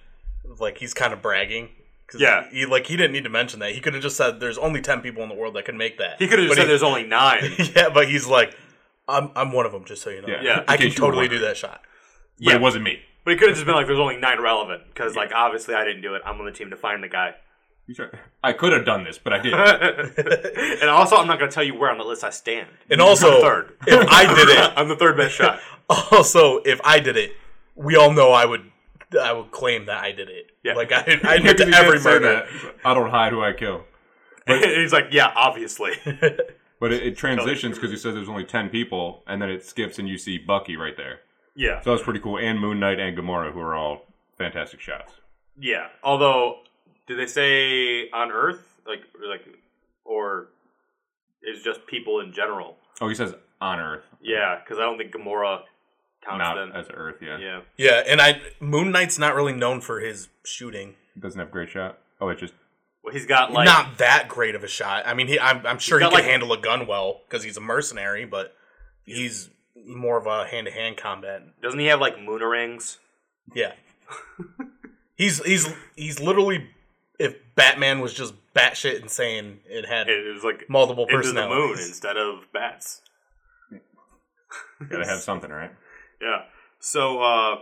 [0.59, 1.71] like he's kind of bragging.
[2.17, 2.49] Yeah.
[2.51, 3.73] he like he didn't need to mention that.
[3.73, 5.99] He could have just said, "There's only ten people in the world that can make
[5.99, 7.53] that." He could have But just said there's only nine.
[7.77, 8.57] yeah, but he's like,
[9.07, 10.43] "I'm I'm one of them." Just so you know, Yeah.
[10.43, 10.65] Yeah.
[10.67, 11.83] I can case you were totally do that shot.
[12.39, 12.55] But Yeah.
[12.55, 13.01] it wasn't me.
[13.25, 15.85] But he could have just been like, "There's only nine relevant," because like obviously I
[15.85, 16.23] didn't do it.
[16.25, 17.35] I'm on the team to find the guy.
[18.45, 20.19] I could have done this, but I didn't.
[20.83, 22.69] and also, I'm not going to tell you where on the list I stand.
[22.91, 23.77] And also, third.
[23.87, 25.61] if I did it, I'm the third best shot.
[25.89, 27.33] also if I did it,
[27.75, 28.71] we all know I would
[29.21, 30.51] I would claim that I did it.
[30.63, 30.75] Yeah.
[30.75, 32.47] Like I I Yeah, did 'cause he every murder.
[32.47, 32.75] that.
[32.85, 33.85] I don't hide who I kill.
[34.47, 35.93] And he's like, "Yeah, obviously."
[36.81, 39.99] But it, it transitions because he says there's only ten people, and then it skips
[39.99, 41.21] and you see Bucky right there.
[41.57, 42.39] yeah, So that's pretty cool.
[42.39, 44.07] And Moon Knight and Gamora, who are all
[44.39, 45.13] fantastic shots.
[45.59, 45.89] yeah.
[46.05, 46.59] Although,
[47.09, 49.45] did they say on Earth, like, or like,
[50.05, 50.49] or
[51.43, 52.77] is just people in general?
[53.01, 55.63] Oh, he says on Earth, Yeah, because I don't think Gamora
[56.25, 57.17] counts not as Earth.
[57.23, 57.39] Yeah.
[57.39, 57.61] yeah.
[57.77, 60.95] Yeah, and I Moon Knight's not really known for his shooting.
[61.19, 61.99] doesn't have great shot.
[62.21, 62.55] Oh, it just
[63.03, 65.05] Well, he's got like not that great of a shot.
[65.07, 67.57] I mean, he I'm, I'm sure he can like- handle a gun well because he's
[67.57, 68.55] a mercenary, but
[69.05, 69.51] he's
[69.87, 71.43] more of a hand to hand combat.
[71.63, 72.99] doesn't he have like moonerings?
[73.55, 73.73] Yeah,
[75.17, 75.67] he's he's
[75.97, 76.69] he's literally
[77.19, 81.35] if Batman was just batshit insane, it had It was like multiple into the moon
[81.47, 81.89] personalities.
[81.89, 83.01] instead of bats.
[84.89, 85.71] gotta have something, right?
[86.21, 86.43] Yeah.
[86.81, 87.57] So, uh,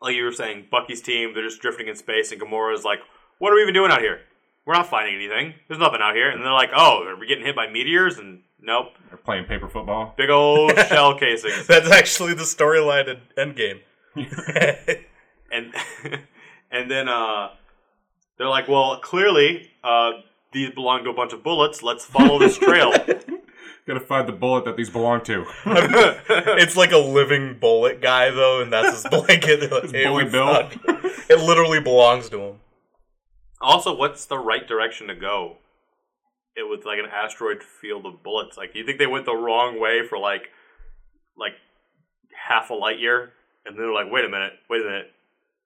[0.00, 3.00] like you were saying, Bucky's team, they're just drifting in space, and Gamora's like,
[3.38, 4.20] What are we even doing out here?
[4.66, 5.54] We're not finding anything.
[5.68, 6.28] There's nothing out here.
[6.30, 8.18] And they're like, Oh, are we getting hit by meteors?
[8.18, 8.92] And nope.
[9.08, 10.14] They're playing paper football.
[10.16, 11.66] Big old shell casings.
[11.66, 13.80] That's actually the storyline in Endgame.
[15.52, 15.72] And
[16.70, 17.50] and then uh,
[18.38, 20.12] they're like, Well, clearly, uh,
[20.52, 21.82] these belong to a bunch of bullets.
[21.82, 22.92] Let's follow this trail.
[23.86, 25.44] Gotta find the bullet that these belong to.
[25.66, 29.60] it's like a living bullet guy though, and that's his blanket.
[29.60, 30.68] They're like, "Hey, Bully Bill."
[31.28, 32.54] It literally belongs to him.
[33.60, 35.58] also, what's the right direction to go?
[36.56, 38.56] It was like an asteroid field of bullets.
[38.56, 40.48] Like, you think they went the wrong way for like,
[41.38, 41.52] like
[42.48, 43.32] half a light year,
[43.64, 45.12] and then they're like, "Wait a minute, wait a minute,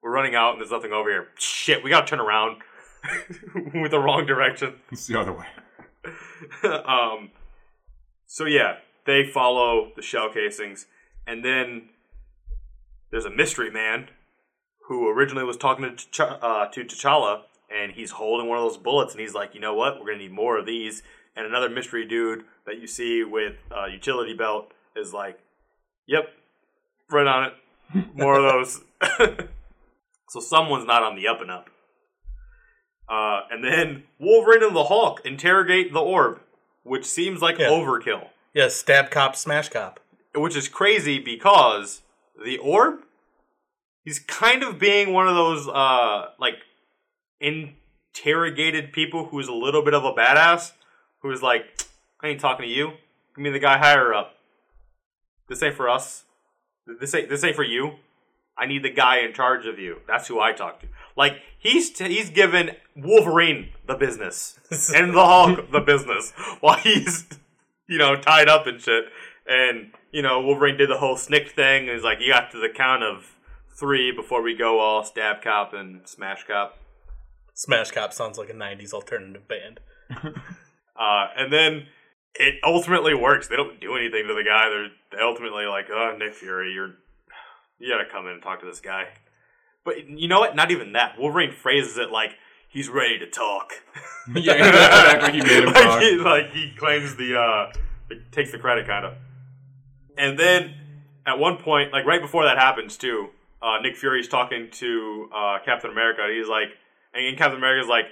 [0.03, 1.29] we're running out, and there's nothing over here.
[1.39, 2.61] Shit, we gotta turn around."
[3.75, 4.75] with the wrong direction.
[4.93, 5.47] It's the other way.
[6.65, 7.31] um,
[8.32, 8.77] so yeah,
[9.07, 10.86] they follow the shell casings,
[11.27, 11.89] and then
[13.11, 14.07] there's a mystery man
[14.86, 18.77] who originally was talking to T'Ch- uh, to T'Challa, and he's holding one of those
[18.77, 21.02] bullets, and he's like, you know what, we're gonna need more of these.
[21.35, 25.40] And another mystery dude that you see with a utility belt is like,
[26.07, 26.28] yep,
[27.11, 28.85] right on it, more of those.
[30.28, 31.69] so someone's not on the up and up.
[33.09, 36.39] Uh, and then Wolverine and the Hulk interrogate the orb,
[36.82, 37.69] which seems like Yeah.
[37.69, 38.28] overkill.
[38.55, 40.01] Yeah, stab cop, smash cop.
[40.35, 42.02] which is crazy because
[42.44, 43.01] the orb,
[44.05, 46.55] he's kind of being one of those uh like
[47.40, 50.73] interrogated people who's a little bit of a badass,
[51.20, 51.86] who's like,
[52.20, 52.93] I ain't talking to you.
[53.35, 54.35] Give me the guy higher up.
[55.48, 56.24] This ain't for us.
[56.86, 57.97] This ain't this ain't for you.
[58.61, 60.01] I need the guy in charge of you.
[60.07, 60.87] That's who I talk to.
[61.16, 64.61] Like he's he's given Wolverine the business
[64.95, 67.27] and the Hulk the business while he's
[67.89, 69.05] you know tied up and shit.
[69.47, 71.89] And you know Wolverine did the whole snick thing.
[71.89, 73.37] And he's like, you got to the count of
[73.78, 76.77] three before we go all stab cop and smash cop.
[77.55, 79.81] Smash Cop sounds like a '90s alternative band.
[81.01, 81.87] Uh, and then
[82.35, 83.49] it ultimately works.
[83.49, 84.69] They don't do anything to the guy.
[84.69, 86.95] They're they ultimately like, oh, Nick Fury, you're
[87.81, 89.09] you gotta come in and talk to this guy.
[89.85, 90.55] But you know what?
[90.55, 91.19] Not even that.
[91.19, 92.36] Wolverine phrases it like
[92.69, 93.73] he's ready to talk.
[94.35, 95.32] yeah, exactly.
[95.32, 96.02] He made him like, talk.
[96.02, 97.73] he, like he claims the uh,
[98.31, 99.15] takes the credit kind of.
[100.16, 100.74] And then
[101.27, 103.28] at one point, like right before that happens too,
[103.62, 106.23] uh, Nick Fury's talking to uh, Captain America.
[106.31, 106.69] He's like,
[107.15, 108.07] and Captain America's like,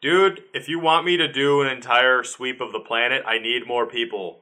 [0.00, 3.66] dude, if you want me to do an entire sweep of the planet, I need
[3.66, 4.40] more people.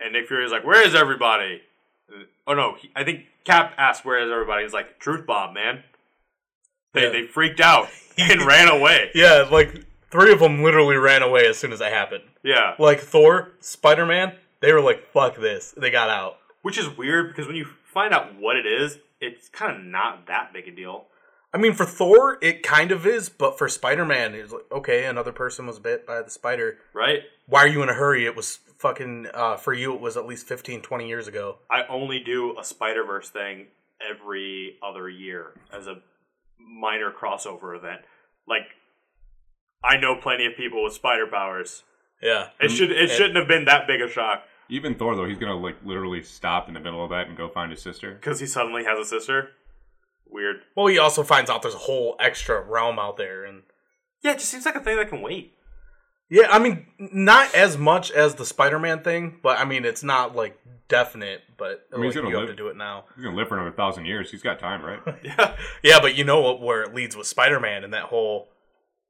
[0.00, 1.62] And Nick Fury's like, where is everybody?
[2.46, 4.64] Oh no, he, I think Cap asked where is everybody.
[4.64, 5.82] He's like, truth bomb, man.
[6.92, 7.08] They Yeah.
[7.10, 9.10] they freaked out and ran away.
[9.14, 12.24] Yeah, like three of them literally ran away as soon as it happened.
[12.42, 16.38] Yeah, Like Thor, Spider Man, they were like, "Fuck this!" They got out.
[16.62, 20.26] which is weird because when you find out what it is, it's kind of not
[20.26, 21.06] that big a deal.
[21.54, 25.04] I mean, for Thor, it kind of is, but for Spider Man, it's like, okay,
[25.06, 26.78] another person was bit by the spider.
[26.92, 27.20] Right?
[27.46, 28.26] Why are you in a hurry?
[28.26, 31.58] It was fucking, uh, for you, it was at least 15, 20 years ago.
[31.70, 33.66] I only do a Spider Verse thing
[34.00, 35.96] every other year as a
[36.58, 38.02] minor crossover event.
[38.46, 38.62] Like,
[39.84, 41.82] I know plenty of people with spider powers.
[42.22, 42.48] Yeah.
[42.60, 45.38] It should it and- shouldn't have been that big a shock Even Thor, though, he's
[45.38, 48.14] gonna like literally stop in the middle of that and go find his sister.
[48.14, 49.50] because he suddenly has a sister.
[50.28, 50.56] Weird.
[50.76, 53.44] Well, he also finds out there's a whole extra realm out there.
[53.44, 53.62] And
[54.22, 55.54] Yeah, it just seems like a thing that can wait.
[56.28, 60.02] Yeah, I mean, not as much as the Spider Man thing, but I mean, it's
[60.02, 60.58] not like
[60.88, 63.04] definite, but I mean, he's like, gonna you have live- to do it now.
[63.14, 64.30] He's gonna live for another thousand years.
[64.30, 65.00] He's got time, right?
[65.22, 65.56] Yeah.
[65.82, 66.60] Yeah, but you know what?
[66.60, 68.48] Where it leads with Spider-Man and that whole,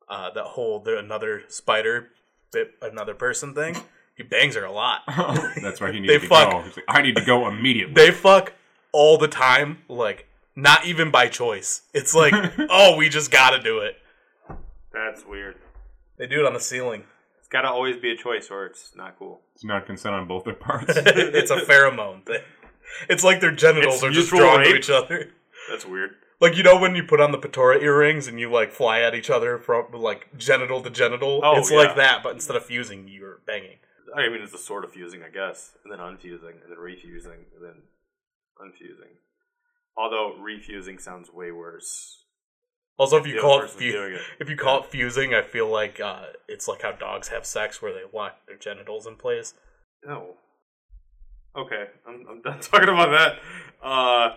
[0.08, 2.08] uh, that whole there another spider
[2.52, 3.76] bit another person thing.
[4.16, 5.02] He bangs her a lot.
[5.60, 6.50] That's why he They to fuck.
[6.50, 6.62] go.
[6.62, 7.92] He's like, I need to go immediately.
[7.94, 8.52] They fuck
[8.92, 11.82] all the time, like not even by choice.
[11.92, 12.32] It's like,
[12.70, 13.96] oh, we just got to do it.
[14.92, 15.56] That's weird.
[16.18, 17.04] They do it on the ceiling.
[17.38, 19.40] It's got to always be a choice, or it's not cool.
[19.54, 20.92] It's not consent on both their parts.
[20.96, 22.40] it's a pheromone thing.
[23.08, 24.76] It's like their genitals It's are just mutual drawn to rape?
[24.78, 25.30] each other.
[25.70, 26.10] That's weird.
[26.40, 29.14] Like you know when you put on the Potara earrings and you like fly at
[29.14, 31.40] each other from like genital to genital.
[31.42, 31.78] Oh, it's yeah.
[31.78, 33.78] like that, but instead of fusing, you're banging.
[34.14, 37.44] I mean, it's a sort of fusing, I guess, and then unfusing, and then refusing,
[37.54, 37.82] and then
[38.60, 39.16] unfusing.
[39.96, 42.24] Although refusing sounds way worse.
[42.98, 44.20] Also, if you call it fu- it.
[44.40, 47.82] if you call it fusing, I feel like uh, it's like how dogs have sex,
[47.82, 49.52] where they lock their genitals in place.
[50.04, 50.36] No.
[51.54, 53.86] Okay, I'm, I'm done talking about that.
[53.86, 54.36] Uh,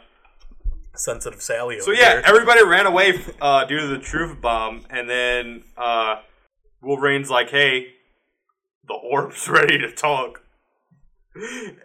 [0.95, 1.80] Sensitive Sally.
[1.80, 2.23] so yeah, here.
[2.26, 6.18] everybody ran away uh, due to the truth bomb, and then uh,
[6.81, 7.94] Wolverine's like, "Hey,
[8.86, 10.41] the orb's ready to talk."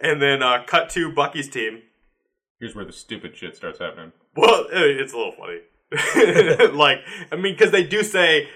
[0.01, 1.83] And then uh, cut to Bucky's team.
[2.59, 4.11] Here's where the stupid shit starts happening.
[4.35, 5.59] Well, it's a little funny.
[6.73, 6.99] like,
[7.31, 8.49] I mean, because they do say,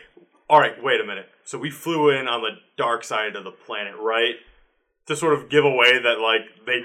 [0.50, 1.28] all right, wait a minute.
[1.44, 4.36] So we flew in on the dark side of the planet, right?
[5.08, 6.82] To sort of give away that, like, they.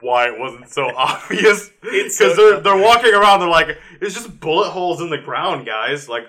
[0.00, 1.70] Why it wasn't so obvious?
[1.80, 5.64] Because so they're they're walking around, they're like, it's just bullet holes in the ground,
[5.64, 6.08] guys.
[6.08, 6.24] Like,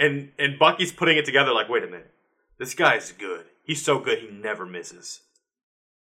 [0.00, 1.52] and and Bucky's putting it together.
[1.52, 2.10] Like, wait a minute,
[2.58, 3.44] this guy's good.
[3.64, 5.20] He's so good, he never misses.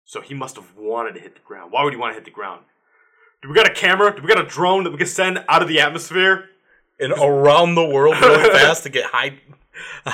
[0.04, 1.72] So he must have wanted to hit the ground.
[1.72, 2.62] Why would he want to hit the ground?
[3.44, 4.16] Do we got a camera?
[4.16, 6.48] Do we got a drone that we can send out of the atmosphere?
[6.98, 9.38] and around the world really fast to get high,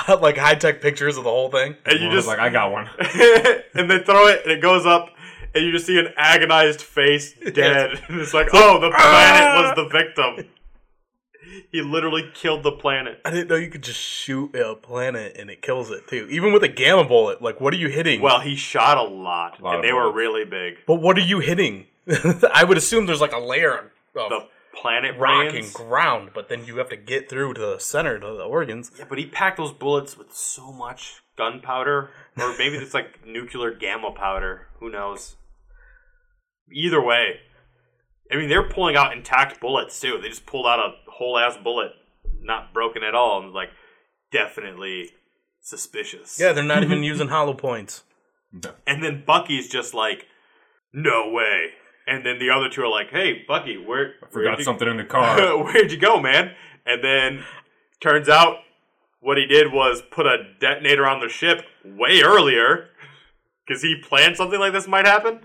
[0.19, 1.77] like high tech pictures of the whole thing.
[1.85, 2.89] And you just like, I got one.
[2.99, 5.11] and they throw it and it goes up
[5.55, 8.01] and you just see an agonized face dead.
[8.09, 8.97] and it's like, oh, the ah!
[8.97, 10.51] planet was the victim.
[11.71, 13.21] He literally killed the planet.
[13.23, 16.27] I didn't know you could just shoot a planet and it kills it too.
[16.29, 18.21] Even with a gamma bullet, like what are you hitting?
[18.21, 20.17] Well, he shot a lot, Lot and of they were bullets.
[20.17, 20.79] really big.
[20.85, 21.87] but what are you hitting?
[22.53, 23.77] I would assume there's like a layer
[24.15, 24.47] of The
[24.79, 25.65] planet rock brains.
[25.67, 28.91] and ground, but then you have to get through to the center to the organs.
[28.97, 33.71] Yeah, but he packed those bullets with so much gunpowder, or maybe it's like nuclear
[33.73, 34.67] gamma powder.
[34.79, 35.35] Who knows?
[36.71, 37.41] Either way,
[38.31, 40.17] I mean, they're pulling out intact bullets too.
[40.21, 41.91] They just pulled out a whole ass bullet,
[42.41, 43.69] not broken at all, and like
[44.31, 45.11] definitely
[45.61, 46.39] suspicious.
[46.39, 48.03] Yeah, they're not even using hollow points.
[48.53, 48.71] No.
[48.87, 50.25] And then Bucky's just like,
[50.93, 51.71] no way.
[52.11, 54.97] And then the other two are like, hey, Bucky, where I Forgot you- something in
[54.97, 55.57] the car.
[55.63, 56.53] Where'd you go, man?
[56.85, 57.45] And then
[58.01, 58.57] turns out
[59.21, 62.89] what he did was put a detonator on the ship way earlier
[63.65, 65.39] because he planned something like this might happen,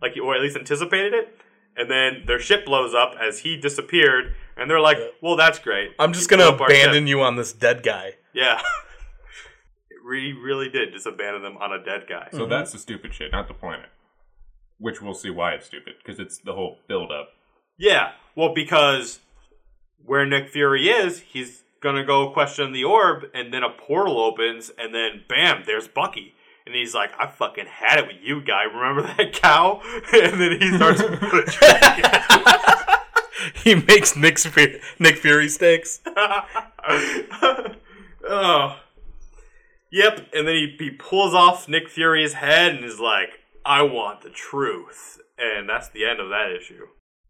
[0.00, 1.38] like or at least anticipated it.
[1.76, 5.92] And then their ship blows up as he disappeared, and they're like, "Well, that's great.
[5.98, 8.16] I'm just He gonna blew up our ship." abandon you on this dead guy.
[8.34, 8.60] Yeah,
[9.90, 12.28] it really, really did just abandon them on a dead guy.
[12.30, 12.50] So mm-hmm.
[12.50, 13.88] that's the stupid shit, not the planet.
[14.82, 17.28] Which we'll see why it's stupid because it's the whole build up.
[17.78, 19.20] Yeah, well, because
[20.04, 24.70] where Nick Fury is, he's gonna go question the orb, and then a portal opens,
[24.76, 26.34] and then bam, there's Bucky.
[26.66, 28.64] And he's like, I fucking had it with you, guy.
[28.64, 29.80] Remember that cow?
[30.12, 31.02] And then he starts.
[33.64, 36.00] He makes Nick Fury, Nick Fury steaks.
[38.28, 38.76] oh.
[39.90, 44.22] Yep, and then he, he pulls off Nick Fury's head and is like, I want
[44.22, 45.18] the truth.
[45.38, 46.86] And that's the end of that issue.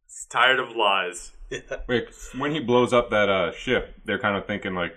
[0.06, 1.32] He's tired of lies.
[1.88, 4.94] Wait, when he blows up that uh, ship, they're kind of thinking like,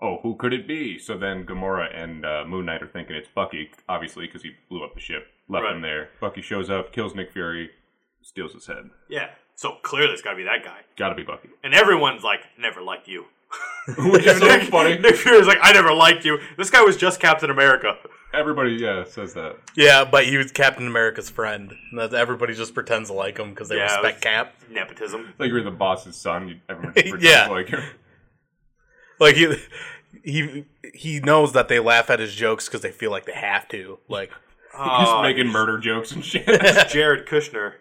[0.00, 3.28] "Oh, who could it be?" So then Gamora and uh, Moon Knight are thinking it's
[3.34, 5.74] Bucky, obviously because he blew up the ship, left Right.
[5.76, 6.10] him there.
[6.20, 7.70] Bucky shows up, kills Nick Fury,
[8.22, 8.90] steals his head.
[9.08, 10.80] Yeah, so clearly it's gotta be that guy.
[10.96, 11.48] Gotta be Bucky.
[11.64, 13.24] And everyone's like, never liked you.
[13.98, 14.98] Which is so Nick, funny.
[14.98, 16.38] Nick Fury's like, I never liked you.
[16.56, 17.96] This guy was just Captain America.
[18.32, 19.56] Everybody, yeah, says that.
[19.74, 21.72] Yeah, but he was Captain America's friend.
[21.98, 24.54] Everybody just pretends to like him because they Yeah, respect Cap.
[24.70, 25.34] Nepotism.
[25.38, 26.48] Like you're the boss's son.
[26.48, 27.48] You, everyone pretends Yeah.
[27.48, 27.82] like you're.
[29.18, 29.56] Like he,
[30.22, 30.64] he,
[30.94, 33.98] he knows that they laugh at his jokes because they feel like they have to.
[34.08, 34.30] Like
[34.72, 36.46] He's Oh, making murder jokes and shit.
[36.90, 37.74] Jared Kushner.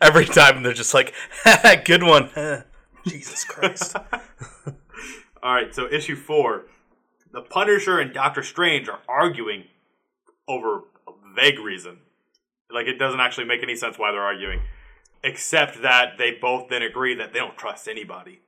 [0.00, 1.14] every time they're just like,
[1.84, 2.30] "Good one."
[3.06, 3.94] Jesus Christ.
[5.42, 6.66] All right, so issue four,
[7.32, 9.64] the Punisher and Doctor Strange are arguing
[10.48, 11.98] over a vague reason.
[12.72, 14.60] Like it doesn't actually make any sense why they're arguing,
[15.22, 18.40] except that they both then agree that they don't trust anybody.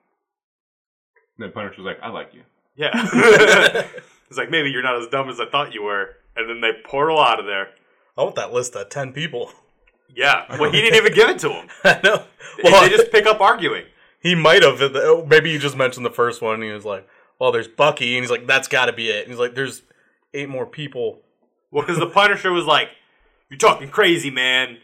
[1.38, 2.42] then Punisher's like, "I like you."
[2.76, 2.90] Yeah,
[4.28, 6.72] it's like maybe you're not as dumb as I thought you were, and then they
[6.84, 7.68] portal out of there.
[8.16, 9.52] I want that list of ten people.
[10.14, 11.68] Yeah, well, he didn't even give it to him.
[11.84, 12.24] I know.
[12.64, 13.84] Well, they just pick up arguing.
[14.20, 14.80] He might have.
[15.28, 16.54] Maybe he just mentioned the first one.
[16.54, 17.06] And he was like,
[17.38, 19.82] "Well, there's Bucky," and he's like, "That's got to be it." And he's like, "There's
[20.34, 21.20] eight more people."
[21.70, 22.88] Well, because the Punisher was like,
[23.48, 24.78] "You're talking crazy, man,"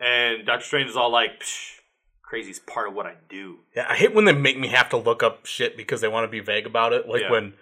[0.00, 1.78] and Doctor Strange is all like, Psh,
[2.22, 4.96] "Crazy's part of what I do." Yeah, I hate when they make me have to
[4.96, 7.08] look up shit because they want to be vague about it.
[7.08, 7.30] Like Yeah.
[7.30, 7.54] when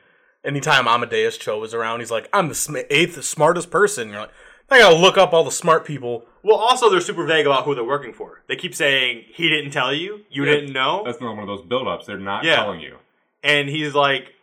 [0.45, 4.31] anytime Amadeus Cho is around, he's like, "I'm the sm- eighth smartest person." You're like,
[4.71, 6.25] I gotta look up all the smart people.
[6.43, 8.43] Well, also they're super vague about who they're working for.
[8.49, 11.47] They keep saying he didn't tell you, you Yeah, didn't know, That's not one of
[11.49, 12.07] those build-ups.
[12.07, 12.57] They're not Yeah.
[12.57, 12.99] telling you.
[13.43, 14.35] and he's like,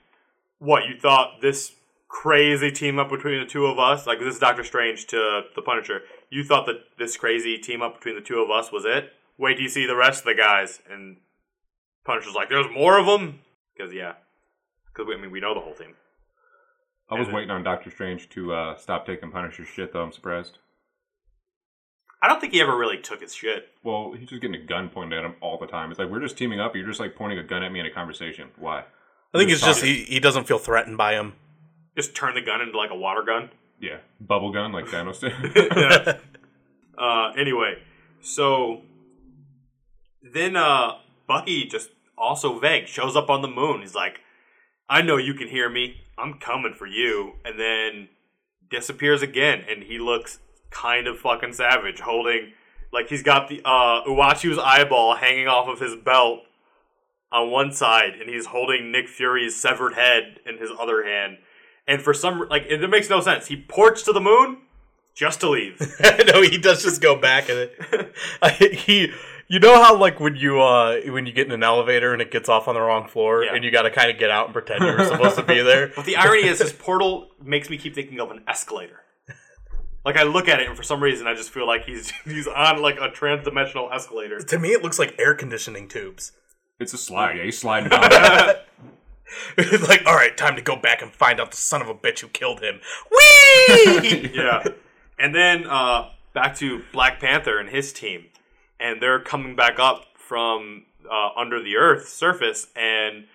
[0.60, 0.88] "What?
[0.88, 1.76] You thought this
[2.08, 5.62] crazy team up between the two of us, like this is Doctor Strange to the
[5.62, 6.04] Punisher?
[6.32, 9.14] You thought that this crazy team up between the two of us was it?
[9.38, 11.18] Wait till you see the rest of the guys." And
[12.06, 13.42] Punisher's like, "There's more of them,"
[13.76, 14.14] because yeah,
[14.88, 15.96] because I mean we know the whole team.
[17.10, 20.02] I was And- waiting on Doctor Strange to uh, stop taking Punisher's shit, though.
[20.04, 20.58] I'm surprised.
[22.22, 23.70] I don't think he ever really took his shit.
[23.84, 25.92] Well, he's just getting a gun pointed at him all the time.
[25.92, 26.76] It's like we're just teaming up.
[26.76, 28.50] You're just like pointing a gun at me in a conversation.
[28.58, 28.80] Why?
[28.80, 31.34] I think We're it's just he, he doesn't feel threatened by him.
[31.96, 33.52] Just turn the gun into like a water gun.
[33.80, 35.34] Yeah, bubble gun like Thanos did.
[35.78, 36.18] Yeah.
[36.98, 37.76] Uh, anyway,
[38.22, 38.82] so
[40.34, 40.94] then uh,
[41.28, 43.82] Bucky just also vague shows up on the moon.
[43.82, 44.22] He's like,
[44.90, 46.02] "I know you can hear me.
[46.18, 48.10] I'm coming for you," and then
[48.70, 49.64] disappears again.
[49.70, 50.40] And he looks
[50.70, 52.54] kind of fucking savage, holding
[52.92, 56.42] like he's got the uh, Uatu's eyeball hanging off of his belt
[57.32, 61.38] on one side, and he's holding Nick Fury's severed head in his other hand.
[61.88, 63.48] And for some like it, it makes no sense.
[63.48, 64.60] He ports to the moon
[65.14, 65.80] just to leave.
[66.34, 68.14] no, he does just go back at it.
[68.78, 69.12] He,
[69.50, 72.32] you know how like when you uh when you get in an elevator and it
[72.32, 73.56] gets off on the wrong floor Yeah.
[73.56, 75.62] and you got to kind of get out and pretend you were supposed to be
[75.62, 75.88] there.
[75.96, 79.02] But the irony is, his portal makes me keep thinking of an escalator.
[80.06, 82.48] Like I look at it, and for some reason, I just feel like he's he's
[82.48, 84.40] on like a transdimensional escalator.
[84.40, 86.32] to me, it looks like air conditioning tubes.
[86.80, 87.38] it's a slide.
[87.38, 88.10] Yeah, he's sliding down.
[89.58, 91.94] it's like, all right, time to go back and find out the son of a
[91.94, 92.80] bitch who killed him.
[93.12, 94.32] Whee!
[94.34, 94.64] yeah,
[95.20, 98.28] and then uh, back to Black Panther and his team,
[98.80, 103.26] and they're coming back up from uh, under the Earth's surface, and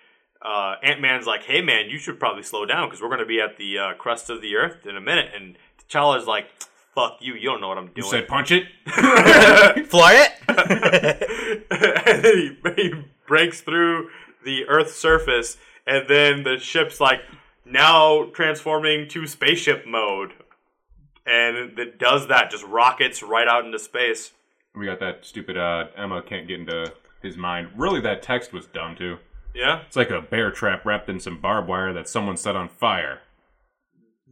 [0.41, 3.25] uh, Ant Man's like, "Hey man, you should probably slow down because we're going to
[3.25, 6.47] be at the uh, crust of the Earth in a minute." And T'Challa's like,
[6.93, 8.65] "Fuck you, you don't know what I'm doing." you doing." said punch it.
[9.87, 10.31] Fly it.
[12.07, 12.37] and then
[12.75, 12.93] he, he
[13.25, 14.09] breaks through
[14.43, 15.57] the Earth's surface,
[15.87, 17.21] and then the ship's like
[17.65, 20.33] now transforming to spaceship mode.
[21.25, 24.31] and it does that, just rockets right out into space.
[24.75, 26.91] We got that stupid uh, Emma can't get into
[27.21, 27.69] his mind.
[27.77, 29.17] Really, that text was dumb too.
[29.53, 32.69] Yeah, It's like a bear trap wrapped in some barbed wire that someone set on
[32.69, 33.19] fire.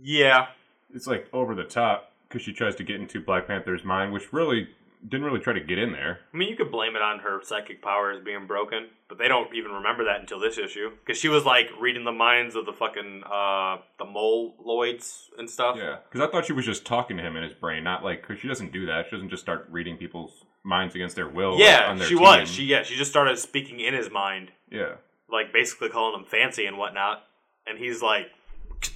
[0.02, 0.48] yeah.
[0.94, 4.34] It's like over the top because she tries to get into Black Panther's mind, which
[4.34, 4.68] really
[5.08, 6.20] didn't really try to get in there.
[6.34, 9.54] I mean, you could blame it on her psychic powers being broken, but they don't
[9.56, 12.74] even remember that until this issue because she was like reading the minds of the
[12.74, 15.76] fucking uh the moloids and stuff.
[15.78, 18.22] Yeah, because I thought she was just talking to him in his brain, not like
[18.22, 19.06] because she doesn't do that.
[19.10, 21.58] She doesn't just start reading people's minds against their will.
[21.58, 22.24] Yeah, on their she team.
[22.24, 22.50] was.
[22.50, 24.96] She yeah, she just started speaking in his mind, yeah.
[25.32, 27.24] like basically calling him fancy and whatnot,
[27.66, 28.28] and he's like,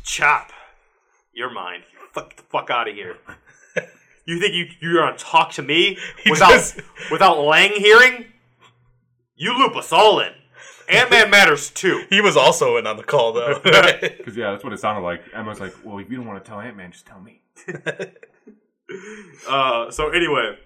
[0.04, 0.52] "Chop,
[1.34, 1.84] your mind.
[2.14, 3.18] Fuck the fuck out of here."
[4.26, 6.80] You think you you're gonna talk to me He without just-
[7.12, 8.26] without Lang hearing?
[9.36, 10.32] You loop us all in.
[10.88, 12.06] Ant Man matters too.
[12.10, 13.60] He was also in on the call though.
[13.64, 15.22] Because yeah, that's what it sounded like.
[15.34, 17.42] Emma's like, "Well, if you don't want to tell Ant Man, just tell me."
[19.48, 20.58] Uh, so anyway,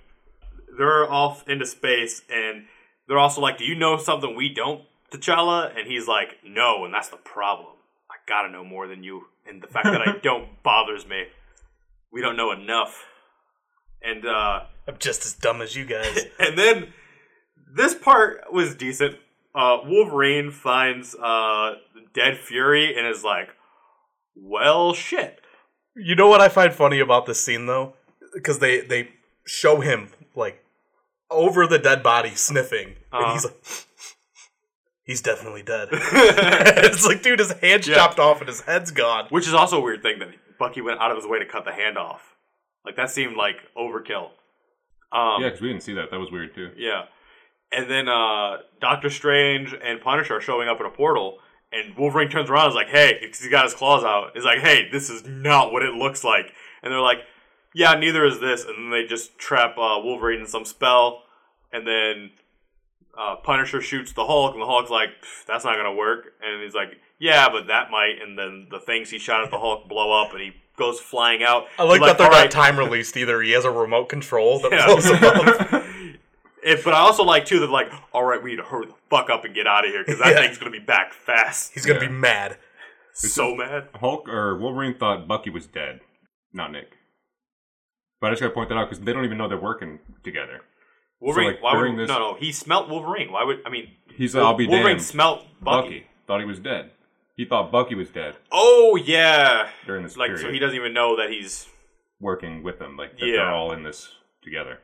[0.78, 2.66] they're off into space, and
[3.08, 6.94] they're also like, "Do you know something we don't, T'Challa?" And he's like, "No," and
[6.94, 7.74] that's the problem.
[8.12, 11.26] I gotta know more than you, and the fact that I don't bothers me.
[12.12, 13.06] We don't know enough,
[14.04, 16.26] and uh, I'm just as dumb as you guys.
[16.40, 16.94] and then
[17.76, 19.18] this part was decent.
[19.56, 21.76] Uh, Wolverine finds uh,
[22.14, 23.50] dead Fury and is like,
[24.36, 25.42] "Well, shit."
[25.96, 27.94] You know what I find funny about this scene though,
[28.34, 29.10] because they they
[29.46, 30.64] show him like
[31.32, 33.34] over the dead body sniffing, and Uh-huh.
[33.34, 33.64] he's like,
[35.04, 35.90] he's definitely dead.
[35.92, 37.96] it's like, dude, his hand's Yeah.
[37.96, 39.26] chopped off and his head's gone.
[39.30, 41.66] Which is also a weird thing that Bucky went out of his way to cut
[41.66, 42.36] the hand off.
[42.86, 44.30] Like that seemed like overkill.
[45.12, 46.12] Um, Yeah, because we didn't see that.
[46.12, 46.72] That was weird too.
[46.78, 47.04] yeah.
[47.72, 51.38] And then uh, Doctor Strange and Punisher are showing up in a portal,
[51.72, 54.32] and Wolverine turns around and is like, "Hey," because he's got his claws out.
[54.34, 56.52] He's like, "Hey, this is not what it looks like."
[56.82, 57.20] And they're like,
[57.76, 61.22] "Yeah, neither is this." And then they just trap uh, Wolverine in some spell,
[61.72, 62.32] and then
[63.16, 65.10] uh, Punisher shoots the Hulk, and the Hulk's like,
[65.46, 69.12] "That's not gonna work." And he's like, "Yeah, but that might." And then the things
[69.12, 71.68] he shot at the Hulk blow up, and he goes flying out.
[71.78, 73.42] I like, He's that they're not right." time released either.
[73.42, 74.86] He has a remote control that Yeah.
[74.88, 75.84] blows him.
[76.62, 78.94] It- but I also like too that like, all right, we need to hurry the
[79.10, 80.42] fuck up and get out of here because that Yeah.
[80.42, 81.74] thing's gonna be back fast.
[81.74, 82.08] He's gonna Yeah.
[82.08, 82.58] be mad.
[83.12, 83.88] it's so mad.
[83.96, 86.02] Hulk or Wolverine thought Bucky was dead,
[86.54, 86.92] not Nick.
[88.22, 90.62] But I just gotta point that out because they don't even know they're working together.
[91.22, 91.48] Wolverine.
[91.54, 92.34] like, why would during this- no no?
[92.36, 93.32] He smelt Wolverine.
[93.32, 93.92] Why would I mean?
[94.14, 95.88] He's like, "I'll be Wolverine damned." smelt Bucky.
[95.88, 96.92] Bucky thought he was dead.
[97.40, 99.70] He thought Bucky was dead Oh yeah.
[99.86, 101.70] during this Like period, so he doesn't even know that he's
[102.20, 102.98] working with them.
[102.98, 103.32] Like that Yeah.
[103.38, 104.12] they're all in this
[104.44, 104.80] together.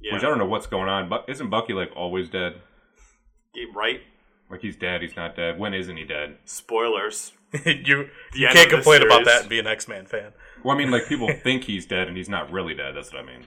[0.00, 1.10] yeah Which I don't know what's going on.
[1.10, 2.54] But isn't Bucky like always dead?
[3.74, 4.00] right.
[4.50, 5.02] Like he's dead.
[5.02, 5.58] He's not dead.
[5.58, 6.38] When isn't he dead?
[6.46, 7.32] Spoilers.
[7.66, 9.26] you you end can't this complain about series.
[9.26, 10.32] that and be an X Man fan.
[10.64, 12.96] Well, I mean, like people think he's dead and he's not really dead.
[12.96, 13.46] That's what I mean.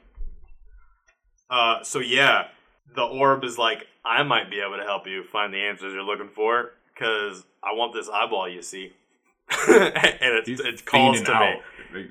[1.50, 2.50] Uh, so yeah,
[2.96, 6.04] the orb is like, I might be able to help you find the answers you're
[6.04, 8.94] looking for because I want this eyeball you see,
[9.68, 11.60] and it, He's it calls to out.
[11.94, 12.08] me.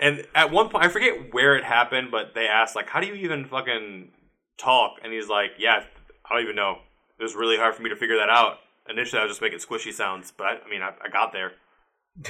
[0.00, 3.06] And at one point, I forget where it happened, but they asked like, "How do
[3.06, 4.10] you even fucking
[4.58, 5.84] talk?" And he's like, "Yeah,
[6.28, 6.78] I don't even know.
[7.18, 8.58] It was really hard for me to figure that out.
[8.88, 11.52] Initially, I was just making squishy sounds, but I, I mean, I, I got there.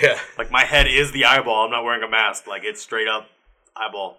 [0.01, 1.65] Yeah, Like my head is the eyeball.
[1.65, 2.47] I'm not wearing a mask.
[2.47, 3.27] Like it's straight up
[3.77, 4.19] eyeball.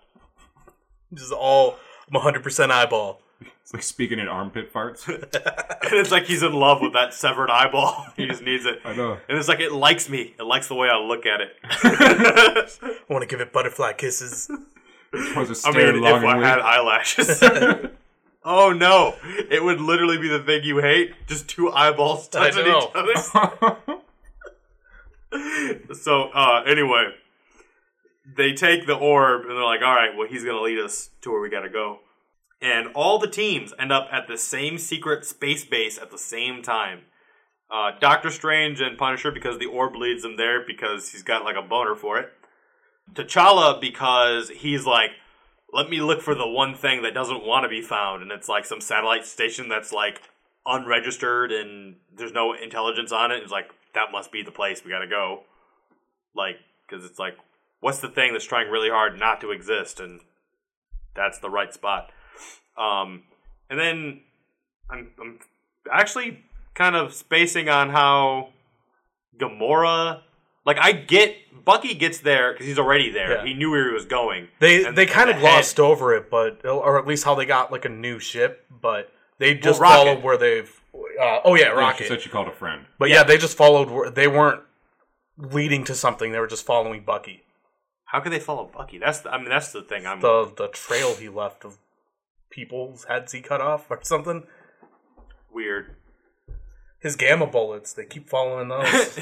[1.12, 1.78] This is all
[2.08, 3.22] I'm 100 percent eyeball.
[3.66, 5.08] It's like speaking in armpit farts.
[5.86, 8.08] And it's like he's in love with that severed eyeball.
[8.18, 8.80] he just needs it.
[8.84, 9.20] I know.
[9.30, 10.34] And it's like it likes me.
[10.40, 11.56] It likes the way I look at it.
[11.64, 14.50] I want to give it butterfly kisses.
[15.14, 15.18] I
[15.72, 17.44] mean, if I had eyelashes.
[18.44, 19.14] oh no!
[19.24, 21.14] It would literally be the thing you hate.
[21.28, 23.78] Just two eyeballs touching each other.
[25.94, 27.14] so uh, anyway,
[28.36, 31.30] they take the orb and they're like, "All right, well, he's gonna lead us to
[31.30, 32.00] where we gotta go."
[32.62, 36.62] And all the teams end up at the same secret space base at the same
[36.62, 37.02] time.
[37.70, 41.56] Uh, Doctor Strange and Punisher because the orb leads them there because he's got like
[41.56, 42.30] a boner for it.
[43.14, 45.12] T'Challa because he's like,
[45.74, 48.48] let me look for the one thing that doesn't want to be found, and it's
[48.48, 50.22] like some satellite station that's like
[50.66, 53.44] unregistered and there's no intelligence on it.
[53.44, 55.44] It's like that must be the place we gotta go,
[56.36, 56.58] like
[56.88, 57.38] because it's like
[57.80, 60.22] what's the thing that's trying really hard not to exist, and
[61.16, 62.12] that's the right spot.
[62.78, 63.24] Um,
[63.70, 64.22] and then
[64.90, 65.40] I'm, I'm
[65.92, 66.44] actually
[66.74, 68.50] kind of spacing on how
[69.38, 70.22] Gamora.
[70.66, 73.38] Like I get Bucky gets there because he's already there.
[73.38, 73.46] Yeah.
[73.46, 74.48] He knew where he was going.
[74.60, 77.36] They And they kind the of head- glossed over it, but or at least how
[77.36, 79.94] they got like a new ship, but they just Rocket.
[79.96, 80.82] followed where they've.
[80.94, 82.08] Uh, oh yeah, Yeah, she Rocket.
[82.08, 82.86] said she called a friend.
[82.98, 83.24] but yeah.
[83.24, 83.90] they just followed.
[83.90, 84.62] Where, they weren't
[85.38, 86.32] leading to something.
[86.32, 87.44] They were just following Bucky.
[88.06, 88.98] How could they follow Bucky?
[88.98, 90.06] That's the, I mean that's the thing.
[90.08, 91.78] I'm The the trail he left of
[92.50, 94.44] people's heads he cut off or something.
[95.52, 95.96] weird.
[97.00, 98.84] His gamma bullets, they keep following those.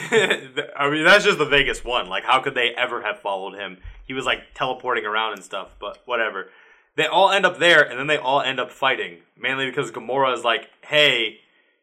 [0.75, 2.07] I mean that's just the Vegas one.
[2.07, 3.77] Like how could they ever have followed him?
[4.05, 6.49] He was like teleporting around and stuff, but whatever.
[6.95, 9.17] They all end up there, and then they all end up fighting.
[9.35, 11.39] Mainly because Gamora is like, "Hey,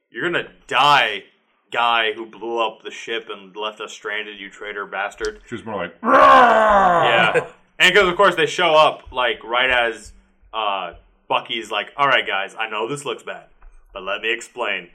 [0.09, 1.25] you're gonna die,
[1.73, 4.39] guy who blew up the ship and left us stranded.
[4.39, 7.49] You traitor bastard." She was more like, Yeah,
[7.79, 10.13] and because of course they show up like right as
[10.55, 10.93] uh,
[11.31, 13.47] Bucky's like, "All right, guys, I know this looks bad,
[13.95, 14.91] but let me explain."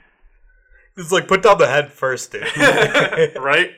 [0.94, 2.42] It's like put down the head first, dude.
[3.36, 3.70] right?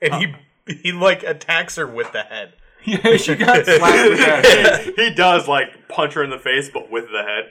[0.00, 0.34] and he
[0.72, 2.54] he like attacks her with the head.
[2.84, 4.92] yeah, she got slapped with that.
[4.96, 7.50] he does like punch her in the face, but with the head.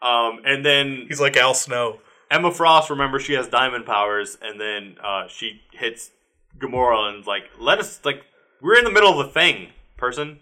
[0.00, 2.00] Um, and then He's like Al Snow.
[2.30, 6.10] Emma Frost, remember she has diamond powers, and then uh, she hits
[6.58, 8.24] Gamora and is like, "Let us like
[8.62, 10.38] we're in the middle of the thing, person."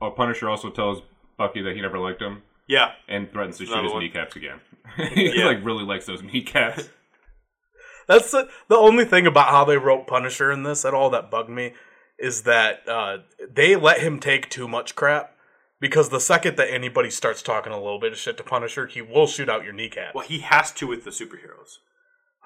[0.00, 1.02] Oh, Punisher also tells
[1.36, 4.00] Bucky that he never liked him Yeah, and threatens to shoot his one.
[4.00, 4.60] kneecaps again.
[5.14, 5.46] he Yeah.
[5.46, 6.88] like really likes those kneecaps.
[8.06, 11.30] That's the, the only thing about how they wrote Punisher in this at all that
[11.30, 11.74] bugged me
[12.18, 13.18] is that uh,
[13.50, 15.34] they let him take too much crap.
[15.80, 19.00] Because the second that anybody starts talking a little bit of shit to Punisher, he
[19.00, 20.14] will shoot out your kneecap.
[20.14, 21.78] well, he has to with the superheroes.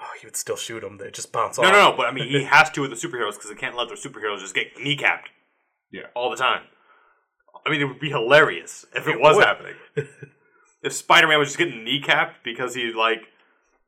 [0.01, 0.99] Oh, he would still shoot them.
[0.99, 1.73] They just bounce No, off.
[1.73, 1.97] no, no.
[1.97, 4.39] But I mean, he has to with the superheroes because they can't let their superheroes
[4.41, 5.27] just get kneecapped
[5.91, 6.07] Yeah.
[6.15, 6.63] all the time.
[7.67, 9.45] I mean, it would be hilarious if it was would.
[9.45, 9.75] happening.
[10.83, 13.29] if Spider-Man was just getting kneecapped because he like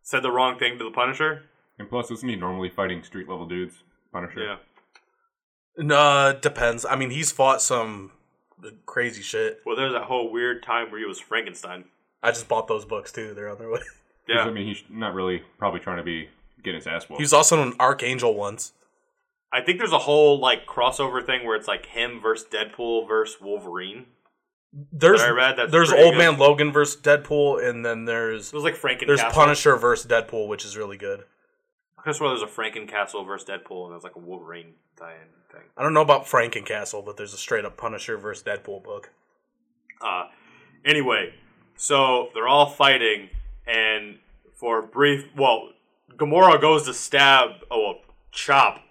[0.02, 1.42] said the wrong thing to the Punisher.
[1.78, 3.74] And plus, isn't he normally fighting street level dudes?
[4.12, 4.40] Punisher.
[4.42, 4.56] Yeah.
[5.76, 6.86] No, it uh, depends.
[6.86, 8.12] I mean, he's fought some
[8.86, 9.60] crazy shit.
[9.66, 11.84] Well, there's that whole weird time where he was Frankenstein.
[12.22, 13.34] I just bought those books too.
[13.34, 13.80] They're on their way.
[13.80, 13.88] 'Cause,
[14.28, 14.44] Yeah.
[14.44, 16.28] I mean, he's not really probably trying to be
[16.62, 17.20] getting his ass whooped.
[17.20, 18.72] He was also an Archangel once.
[19.52, 23.40] I think there's a whole like crossover thing where it's like him versus Deadpool versus
[23.40, 24.06] Wolverine.
[24.92, 26.18] There's I read that's there's Old good.
[26.18, 29.06] Man Logan versus Deadpool, and then there's was like Frankencastle.
[29.06, 31.24] there's Punisher versus Deadpool, which is really good.
[32.04, 35.66] I swear there's a Frankencastle versus Deadpool, and there's like a Wolverine tie-in thing.
[35.76, 39.10] I don't know about Frankencastle, but there's a straight up Punisher versus Deadpool book.
[40.00, 40.26] Uh,
[40.84, 41.34] anyway,
[41.76, 43.30] so they're all fighting,
[43.66, 44.18] and
[44.54, 45.70] for a brief, well,
[46.16, 47.94] Gamora goes to stab, oh, well,
[48.30, 48.85] chop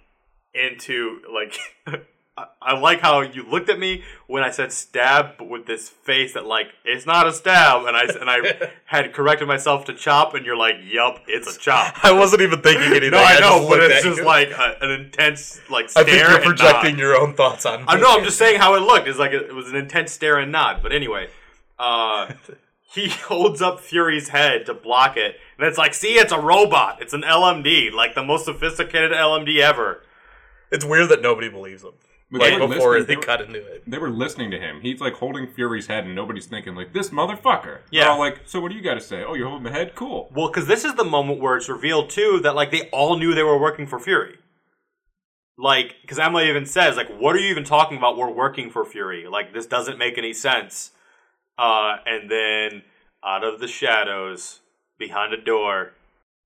[0.56, 1.57] into like.
[2.38, 5.88] I- I like how you looked at me when I said stab, but with this
[5.88, 9.94] face that like it's not a stab, and I and I had corrected myself to
[9.94, 13.11] chop, and you're like, "Yup, it's a chop." I wasn't even thinking anything.
[13.11, 14.26] No, I know, but it's just you.
[14.26, 16.03] like a, an intense like stare.
[16.03, 17.86] I think you're projecting your own thoughts on me.
[17.88, 18.18] I know.
[18.18, 19.07] I'm just saying how it looked.
[19.07, 20.82] It's like it, it was an intense stare and nod.
[20.84, 21.30] But anyway,
[21.80, 22.34] uh,
[22.94, 27.02] he holds up Fury's head to block it, and it's like, see, it's a robot.
[27.02, 30.02] It's an LMD, like the most sophisticated LMD ever.
[30.71, 31.91] It's weird that nobody believes him.
[32.31, 33.83] But Like they before they they were- cut into it.
[33.85, 34.81] They were listening to him.
[34.81, 37.79] He's like holding Fury's head, and nobody's thinking like this motherfucker.
[37.91, 38.05] Yeah.
[38.05, 39.23] They're all like, so what do you got to say?
[39.23, 40.31] Oh, you're holding the head, cool.
[40.33, 43.35] Well, because this is the moment where it's revealed too that like they all knew
[43.35, 44.39] they were working for Fury.
[45.57, 48.17] Like, because Emma even says, like, what are you even talking about?
[48.17, 49.25] We're working for Fury.
[49.27, 50.91] Like, this doesn't make any sense.
[51.57, 52.81] Uh, and then
[53.23, 54.59] out of the shadows,
[54.99, 55.93] behind a door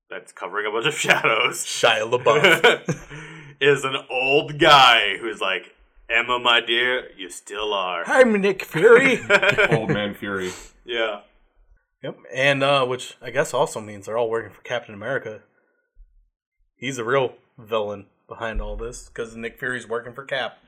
[0.08, 3.06] that's covering a bunch of shadows, Shia LaBeouf.
[3.60, 5.74] is an old guy who's like,
[6.08, 8.02] Emma, my dear, you still are.
[8.06, 9.20] I'm Nick Fury.
[9.70, 10.50] Old man Fury.
[10.84, 11.20] yeah.
[12.02, 15.42] yep, and uh, which I guess also means they're all working for Captain America.
[16.76, 20.58] He's a real villain behind all this because Nick Fury's working for Cap.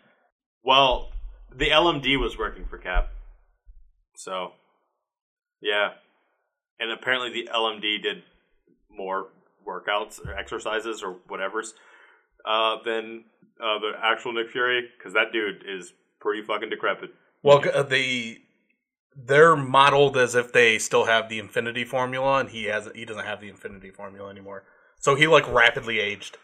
[0.62, 1.10] Well,
[1.52, 3.10] the LMD was working for Cap.
[4.14, 4.52] So,
[5.60, 5.92] yeah.
[6.78, 8.22] And apparently the LMD did
[8.90, 9.28] more
[9.66, 11.74] workouts or exercises or whatever's
[12.44, 13.24] uh, than
[13.60, 17.10] uh, the actual Nick Fury because that dude is pretty fucking decrepit.
[17.42, 18.38] Well, uh, they
[19.16, 23.24] they're modeled as if they still have the Infinity Formula, and he has he doesn't
[23.24, 24.64] have the Infinity Formula anymore.
[24.98, 26.38] So he like rapidly aged.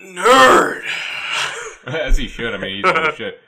[0.00, 0.82] Nerd!
[1.86, 2.54] As he should.
[2.54, 3.38] I mean, he's old as shit.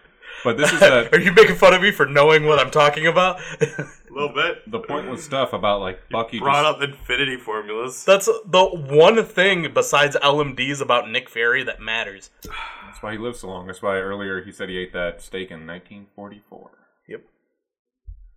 [0.44, 3.06] But this is the Are you making fun of me for knowing what I'm talking
[3.06, 3.40] about?
[3.60, 4.62] A little bit.
[4.70, 6.38] the pointless stuff about like Bucky.
[6.38, 8.04] Brought Just, up infinity formulas.
[8.04, 12.30] That's the one thing besides LMDs about Nick Fury that matters.
[12.86, 13.66] that's why he lives so long.
[13.66, 16.70] That's why earlier he said he ate that steak in 1944.
[17.08, 17.22] Yep.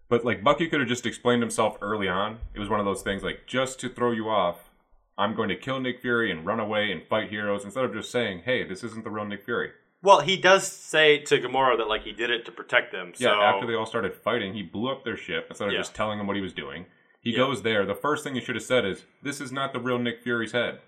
[0.10, 2.40] But like Bucky could have just explained himself early on.
[2.54, 4.70] It was one of those things like just to throw you off.
[5.18, 8.10] I'm going to kill Nick Fury and run away and fight heroes instead of just
[8.10, 9.72] saying, "Hey, this isn't the real Nick Fury."
[10.02, 13.12] Well, he does say to Gamora that like he did it to protect them.
[13.14, 15.80] So Yeah, after they all started fighting, he blew up their ship instead of Yeah.
[15.80, 16.86] just telling them what he was doing.
[17.22, 17.38] He Yeah.
[17.38, 17.86] goes there.
[17.86, 20.54] The first thing he should have said is, "This is not the real Nick Fury's
[20.54, 20.80] head."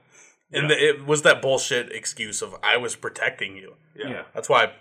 [0.53, 0.75] And Yeah.
[0.75, 3.75] the, it was that bullshit excuse of I was protecting you.
[3.95, 4.09] yeah.
[4.09, 4.23] Yeah.
[4.33, 4.71] That's why I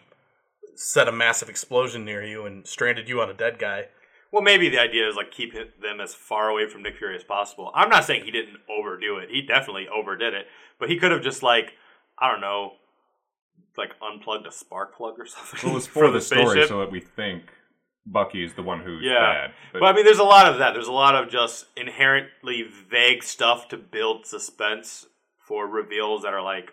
[0.77, 3.89] set a massive explosion near you and stranded you on a dead guy.
[4.33, 7.25] Well, maybe the idea is like keep them as far away from Nick Fury as
[7.25, 7.73] possible.
[7.75, 9.29] I'm not saying he didn't overdo it.
[9.31, 10.47] He definitely overdid it,
[10.79, 11.75] but he could have just like
[12.23, 12.75] I don't know,
[13.79, 15.61] like unplugged a spark plug or something.
[15.63, 17.45] Well, it was for, the, story, so that we think
[18.07, 19.21] Bucky is the one who's yeah.
[19.21, 19.51] bad.
[19.73, 20.73] But, I mean, there's a lot of that.
[20.73, 25.07] There's a lot of just inherently vague stuff to build suspense
[25.47, 26.73] for reveals that are like,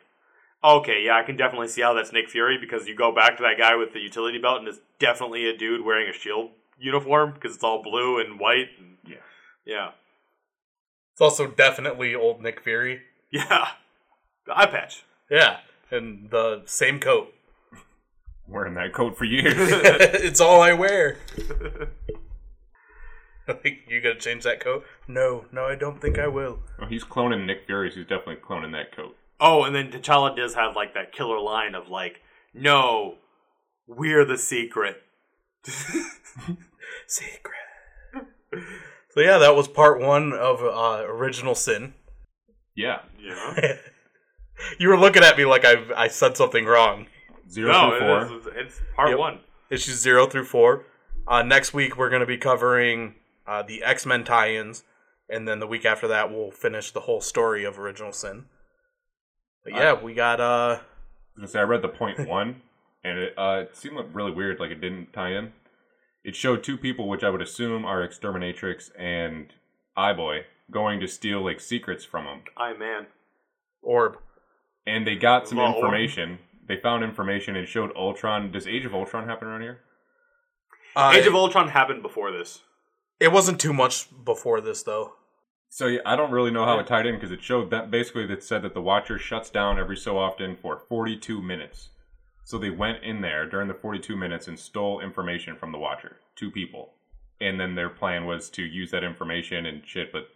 [0.64, 3.44] okay, yeah, I can definitely see how that's Nick Fury because you go back to
[3.44, 7.34] that guy with the utility belt and it's definitely a dude wearing a shield uniform
[7.34, 8.70] because it's all blue and white.
[8.80, 9.18] And, Yeah.
[9.66, 9.92] yeah,
[11.14, 13.02] It's also definitely old Nick Fury.
[13.32, 13.70] yeah.
[14.46, 15.04] The eye patch.
[15.30, 15.58] Yeah,
[15.92, 17.34] and the same coat.
[18.48, 19.54] wearing that coat for years.
[19.58, 21.18] it's all I wear.
[23.50, 24.84] I think you gotta change that coat.
[25.08, 26.60] No, no, I don't think I will.
[26.78, 29.16] well, he's cloning Nick Fury, so he's definitely cloning that coat.
[29.40, 32.22] Oh, and then T'Challa does have like that killer line of like,
[32.54, 33.16] "No,
[33.88, 35.02] we're the secret."
[37.08, 37.54] Secret.
[39.12, 41.94] So yeah, that was part one of uh, Original Sin.
[42.76, 43.54] Yeah, You know?
[44.80, 47.08] You were looking at me like I I said something wrong.
[47.50, 48.38] zero no, through four.
[48.40, 49.20] is, it's part Yep.
[49.20, 49.40] one.
[49.70, 50.86] Issues zero through four.
[51.28, 53.16] Uh, next week we're going to be covering
[53.46, 54.84] uh, the X Men tie-ins,
[55.30, 58.46] and then the week after that we'll finish the whole story of Original Sin.
[59.64, 60.82] But yeah, we got uh I was
[61.38, 62.62] gonna say I read the point one,
[63.04, 65.52] and it uh, it seemed really weird, like it didn't tie in.
[66.24, 69.54] It showed two people, which I would assume are Exterminatrix and
[69.98, 73.06] Eyeboy, going to steal like secrets from him, I man.
[73.82, 74.18] orb.
[74.88, 76.40] And they got some Well, or- information.
[76.68, 78.52] They found information and showed Ultron.
[78.52, 79.80] Does Age of Ultron happen around here?
[80.96, 82.64] Uh, Age of Ultron happened before this.
[83.20, 85.14] It wasn't too much before this though.
[85.70, 88.26] So yeah, I don't really know how it tied in because it showed that basically
[88.28, 91.90] that said that the Watcher shuts down every so often for 42 minutes.
[92.46, 96.18] So they went in there during the 42 minutes and stole information from the Watcher,
[96.36, 96.94] two people,
[97.42, 100.12] and then their plan was to use that information and shit.
[100.14, 100.30] But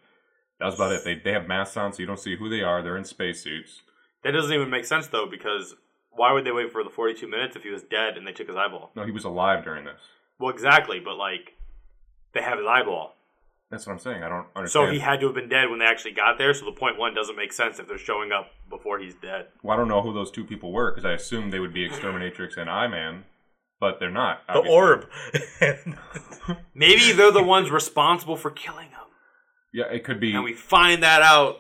[0.60, 1.04] that was about it.
[1.06, 2.82] They they have masks on, so you don't see who they are.
[2.82, 3.82] They're in spacesuits.
[4.24, 5.76] That doesn't even make sense though, because
[6.12, 8.48] why would they wait for the 42 minutes if he was dead and they took
[8.48, 8.92] his eyeball?
[8.96, 10.00] No, he was alive during this.
[10.40, 11.54] Well, exactly, but like
[12.34, 13.16] they have his eyeball,
[13.70, 14.24] That's what I'm saying.
[14.24, 14.88] I don't understand.
[14.88, 16.54] so he had to have been dead when they actually got there.
[16.54, 19.48] So the point one doesn't make sense if they're showing up before he's dead.
[19.64, 21.88] well, I don't know who those two people were because I assumed they would be
[21.88, 23.24] Exterminatrix and I Man,
[23.80, 24.42] but they're not.
[24.48, 25.08] The orb.
[26.74, 29.00] Maybe they're the ones responsible for killing him,
[29.74, 31.60] Yeah, it could be and we find that out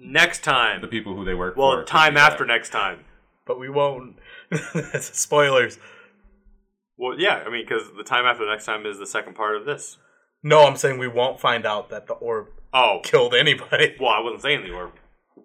[0.00, 0.80] next time.
[0.80, 1.60] the people who they work for.
[1.76, 2.32] Well, time be that.
[2.32, 3.04] after next time.
[3.46, 4.16] but we won't.
[5.00, 5.78] Spoilers.
[6.96, 9.64] Well, yeah, I mean, because the time after next time is the second part of
[9.64, 9.96] this.
[10.42, 13.96] No, I'm saying we won't find out that the orb Oh, killed anybody.
[14.00, 14.92] well, I wasn't saying the orb.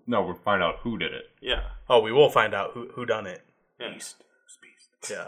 [0.08, 1.26] No, we'll find out who did it.
[1.42, 3.42] Yeah, Oh, we will find out who who done it.
[3.80, 3.98] yeah.
[5.10, 5.28] Yeah.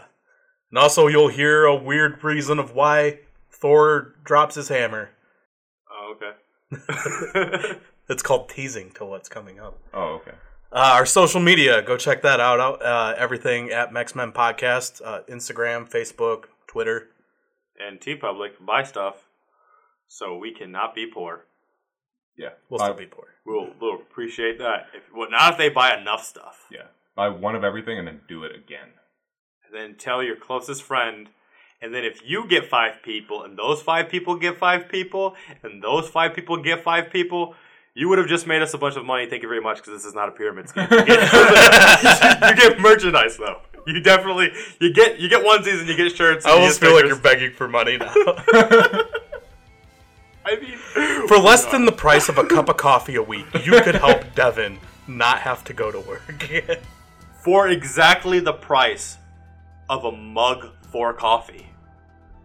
[0.70, 5.10] And also you'll hear a weird reason of why Thor drops his hammer.
[5.90, 7.74] Oh, okay.
[8.08, 9.78] It's called teasing to what's coming up.
[9.92, 10.32] Oh, okay.
[10.70, 12.60] Uh, our social media, go check that out.
[12.60, 17.08] out uh, everything at Mexmen Podcast, uh, Instagram, Facebook, Twitter.
[17.78, 19.28] and TeePublic buy stuff
[20.08, 21.44] so we cannot be poor.
[22.36, 22.50] Yeah.
[22.68, 23.26] We'll buy, still be poor.
[23.44, 24.86] We'll, we'll appreciate that.
[24.94, 26.66] If, well, not if they buy enough stuff.
[26.70, 26.86] Yeah.
[27.14, 28.88] Buy one of everything and then do it again.
[29.66, 31.28] And then tell your closest friend.
[31.80, 35.82] And then if you get five people, and those five people get five people, and
[35.82, 37.54] those five people get five people,
[37.98, 39.26] you would have just made us a bunch of money.
[39.26, 40.86] Thank you very much, because this is not a pyramid scheme.
[40.90, 43.60] You get, merchandise though.
[43.86, 46.44] You definitely you get you get onesies and you get shirts.
[46.44, 48.12] and I almost feel like you're begging for money now.
[50.44, 50.76] I mean,
[51.26, 53.96] for oh less than the price of a cup of coffee a week, you could
[53.96, 56.48] help Devin not have to go to work.
[57.42, 59.18] for exactly the price
[59.90, 61.66] of a mug for coffee,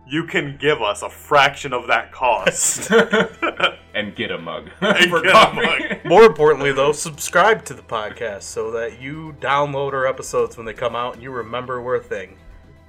[0.08, 2.92] you can give us a fraction of that cost.
[3.96, 4.72] And get a mug.
[4.82, 5.62] And for get a coffee.
[5.62, 6.06] mug.
[6.06, 10.74] More importantly, though, subscribe to the podcast so that you download our episodes when they
[10.74, 12.36] come out and you remember we're a thing.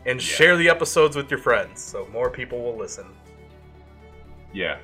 [0.06, 3.04] And share the episodes with your friends so more people will listen.
[4.54, 4.78] Yeah.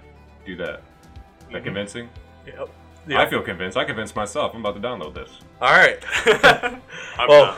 [0.44, 0.68] Do that.
[0.68, 1.64] Is that mm-hmm.
[1.64, 2.08] convincing?
[2.46, 2.68] Yep.
[3.16, 3.78] I feel convinced.
[3.78, 4.52] I convinced myself.
[4.54, 5.30] I'm about to download this.
[5.60, 6.04] All right.
[7.18, 7.56] I'm Well,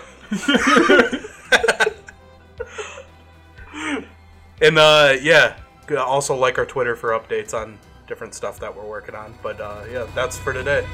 [3.72, 4.12] not.
[4.62, 5.56] And uh, yeah,
[5.98, 9.34] also like our Twitter for updates on different stuff that we're working on.
[9.42, 10.86] But uh, yeah, that's for today.